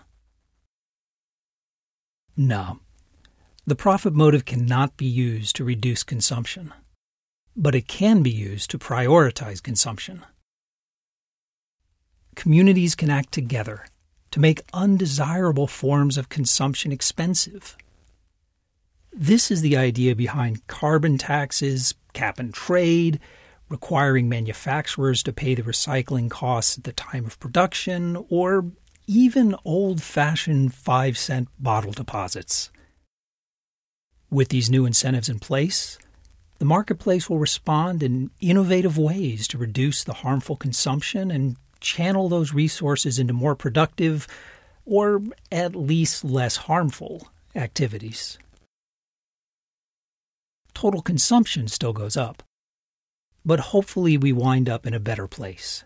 No. 2.37 2.79
The 3.65 3.75
profit 3.75 4.13
motive 4.13 4.45
cannot 4.45 4.95
be 4.95 5.07
used 5.07 5.55
to 5.55 5.63
reduce 5.63 6.03
consumption, 6.03 6.71
but 7.55 7.73
it 7.73 7.87
can 7.87 8.21
be 8.21 8.29
used 8.29 8.69
to 8.71 8.77
prioritize 8.77 9.63
consumption. 9.63 10.23
Communities 12.35 12.93
can 12.93 13.09
act 13.09 13.31
together 13.31 13.85
to 14.31 14.39
make 14.39 14.61
undesirable 14.73 15.65
forms 15.65 16.17
of 16.17 16.29
consumption 16.29 16.91
expensive. 16.91 17.75
This 19.11 19.49
is 19.49 19.61
the 19.61 19.77
idea 19.77 20.15
behind 20.15 20.67
carbon 20.67 21.17
taxes, 21.17 21.95
cap 22.15 22.39
and 22.39 22.51
trade, 22.51 23.19
requiring 23.69 24.27
manufacturers 24.27 25.21
to 25.21 25.33
pay 25.33 25.53
the 25.53 25.61
recycling 25.61 26.31
costs 26.31 26.79
at 26.79 26.83
the 26.83 26.93
time 26.93 27.25
of 27.25 27.39
production, 27.39 28.25
or 28.29 28.71
even 29.05 29.55
old 29.63 30.01
fashioned 30.01 30.73
5 30.73 31.17
cent 31.17 31.49
bottle 31.59 31.91
deposits. 31.91 32.71
With 34.31 34.49
these 34.49 34.71
new 34.71 34.87
incentives 34.87 35.29
in 35.29 35.37
place, 35.37 35.99
the 36.57 36.65
marketplace 36.65 37.29
will 37.29 37.37
respond 37.37 38.01
in 38.01 38.31
innovative 38.39 38.97
ways 38.97 39.47
to 39.49 39.57
reduce 39.57 40.03
the 40.03 40.13
harmful 40.13 40.55
consumption 40.55 41.29
and 41.29 41.57
channel 41.79 42.29
those 42.29 42.53
resources 42.53 43.19
into 43.19 43.33
more 43.33 43.55
productive, 43.55 44.27
or 44.85 45.21
at 45.51 45.75
least 45.75 46.23
less 46.23 46.55
harmful, 46.55 47.27
activities. 47.55 48.37
Total 50.75 51.01
consumption 51.01 51.69
still 51.69 51.93
goes 51.93 52.17
up, 52.17 52.43
but 53.45 53.71
hopefully 53.71 54.17
we 54.17 54.33
wind 54.33 54.67
up 54.67 54.85
in 54.85 54.93
a 54.93 54.99
better 54.99 55.25
place. 55.25 55.85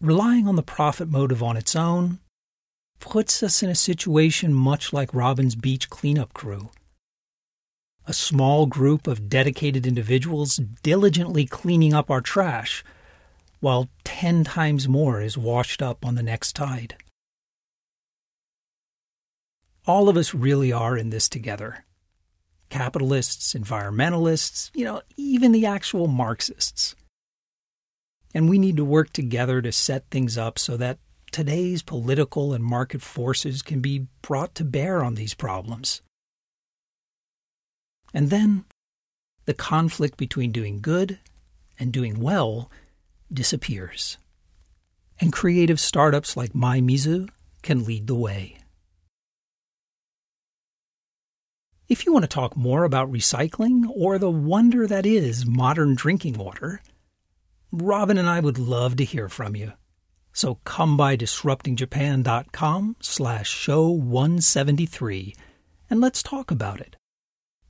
Relying 0.00 0.48
on 0.48 0.56
the 0.56 0.62
profit 0.62 1.08
motive 1.08 1.42
on 1.42 1.58
its 1.58 1.76
own 1.76 2.18
puts 2.98 3.42
us 3.42 3.62
in 3.62 3.68
a 3.68 3.74
situation 3.74 4.54
much 4.54 4.90
like 4.90 5.12
Robin's 5.12 5.54
beach 5.54 5.90
cleanup 5.90 6.32
crew. 6.32 6.70
A 8.06 8.14
small 8.14 8.64
group 8.64 9.06
of 9.06 9.28
dedicated 9.28 9.86
individuals 9.86 10.56
diligently 10.82 11.44
cleaning 11.44 11.92
up 11.92 12.10
our 12.10 12.22
trash, 12.22 12.82
while 13.60 13.90
ten 14.02 14.44
times 14.44 14.88
more 14.88 15.20
is 15.20 15.36
washed 15.36 15.82
up 15.82 16.06
on 16.06 16.14
the 16.14 16.22
next 16.22 16.56
tide. 16.56 16.96
All 19.86 20.08
of 20.08 20.16
us 20.16 20.32
really 20.32 20.72
are 20.72 20.96
in 20.96 21.10
this 21.10 21.28
together 21.28 21.85
capitalists, 22.68 23.54
environmentalists, 23.54 24.70
you 24.74 24.84
know, 24.84 25.02
even 25.16 25.52
the 25.52 25.66
actual 25.66 26.06
Marxists. 26.06 26.94
And 28.34 28.48
we 28.48 28.58
need 28.58 28.76
to 28.76 28.84
work 28.84 29.12
together 29.12 29.62
to 29.62 29.72
set 29.72 30.10
things 30.10 30.36
up 30.36 30.58
so 30.58 30.76
that 30.76 30.98
today's 31.32 31.82
political 31.82 32.52
and 32.52 32.64
market 32.64 33.02
forces 33.02 33.62
can 33.62 33.80
be 33.80 34.06
brought 34.22 34.54
to 34.56 34.64
bear 34.64 35.02
on 35.02 35.14
these 35.14 35.34
problems. 35.34 36.02
And 38.12 38.30
then 38.30 38.64
the 39.44 39.54
conflict 39.54 40.16
between 40.16 40.52
doing 40.52 40.80
good 40.80 41.18
and 41.78 41.92
doing 41.92 42.20
well 42.20 42.70
disappears. 43.32 44.18
And 45.20 45.32
creative 45.32 45.80
startups 45.80 46.36
like 46.36 46.52
MyMizu 46.52 47.28
can 47.62 47.84
lead 47.84 48.06
the 48.06 48.14
way. 48.14 48.58
If 51.88 52.04
you 52.04 52.12
want 52.12 52.24
to 52.24 52.28
talk 52.28 52.56
more 52.56 52.82
about 52.82 53.12
recycling 53.12 53.84
or 53.88 54.18
the 54.18 54.30
wonder 54.30 54.88
that 54.88 55.06
is 55.06 55.46
modern 55.46 55.94
drinking 55.94 56.34
water, 56.34 56.82
Robin 57.70 58.18
and 58.18 58.28
I 58.28 58.40
would 58.40 58.58
love 58.58 58.96
to 58.96 59.04
hear 59.04 59.28
from 59.28 59.54
you. 59.54 59.72
So 60.32 60.56
come 60.64 60.96
by 60.96 61.16
disruptingjapan.com 61.16 62.96
slash 62.98 63.48
show 63.48 63.88
173 63.88 65.36
and 65.88 66.00
let's 66.00 66.24
talk 66.24 66.50
about 66.50 66.80
it. 66.80 66.96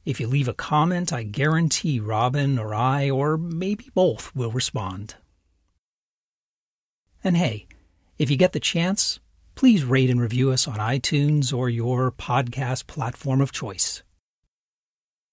If 0.07 0.19
you 0.19 0.29
leave 0.29 0.49
a 0.49 0.55
comment, 0.55 1.13
I 1.13 1.23
guarantee 1.23 2.01
Robin 2.01 2.59
or 2.59 2.75
I, 2.75 3.11
or 3.11 3.37
maybe 3.37 3.91
both, 3.93 4.35
will 4.35 4.51
respond. 4.51 5.17
And 7.23 7.37
hey, 7.37 7.67
if 8.17 8.31
you 8.31 8.39
get 8.39 8.53
the 8.53 8.61
chance, 8.61 9.21
please 9.57 9.85
rate 9.85 10.09
and 10.09 10.23
review 10.23 10.53
us 10.53 10.67
on 10.67 10.77
iTunes 10.77 11.53
or 11.53 11.69
your 11.69 12.11
podcast 12.11 12.87
platform 12.87 13.43
of 13.43 13.53
choice. 13.53 14.03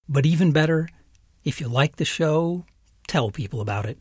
But 0.08 0.26
even 0.26 0.52
better, 0.52 0.88
if 1.44 1.60
you 1.60 1.68
like 1.68 1.96
the 1.96 2.04
show, 2.04 2.66
tell 3.06 3.30
people 3.30 3.60
about 3.60 3.86
it. 3.86 3.98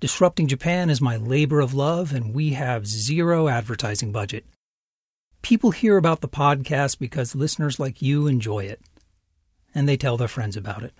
Disrupting 0.00 0.48
Japan 0.48 0.90
is 0.90 1.00
my 1.00 1.16
labor 1.16 1.60
of 1.60 1.74
love, 1.74 2.12
and 2.12 2.34
we 2.34 2.50
have 2.50 2.86
zero 2.86 3.48
advertising 3.48 4.12
budget. 4.12 4.44
People 5.42 5.70
hear 5.70 5.96
about 5.96 6.20
the 6.20 6.28
podcast 6.28 6.98
because 6.98 7.34
listeners 7.34 7.78
like 7.78 8.00
you 8.00 8.26
enjoy 8.26 8.64
it, 8.64 8.80
and 9.74 9.88
they 9.88 9.96
tell 9.96 10.16
their 10.16 10.28
friends 10.28 10.56
about 10.56 10.82
it. 10.82 10.94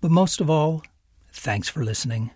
But 0.00 0.10
most 0.10 0.40
of 0.40 0.50
all, 0.50 0.82
thanks 1.32 1.68
for 1.68 1.84
listening. 1.84 2.30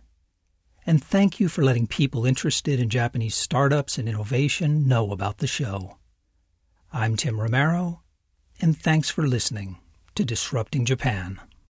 And 0.86 1.02
thank 1.02 1.40
you 1.40 1.48
for 1.48 1.64
letting 1.64 1.86
people 1.86 2.24
interested 2.24 2.78
in 2.80 2.88
Japanese 2.88 3.34
startups 3.34 3.98
and 3.98 4.08
innovation 4.08 4.86
know 4.86 5.10
about 5.10 5.38
the 5.38 5.46
show. 5.46 5.98
I'm 6.92 7.16
Tim 7.16 7.40
Romero 7.40 8.02
and 8.60 8.76
thanks 8.76 9.10
for 9.10 9.26
listening 9.26 9.78
to 10.14 10.24
Disrupting 10.24 10.84
Japan. 10.84 11.40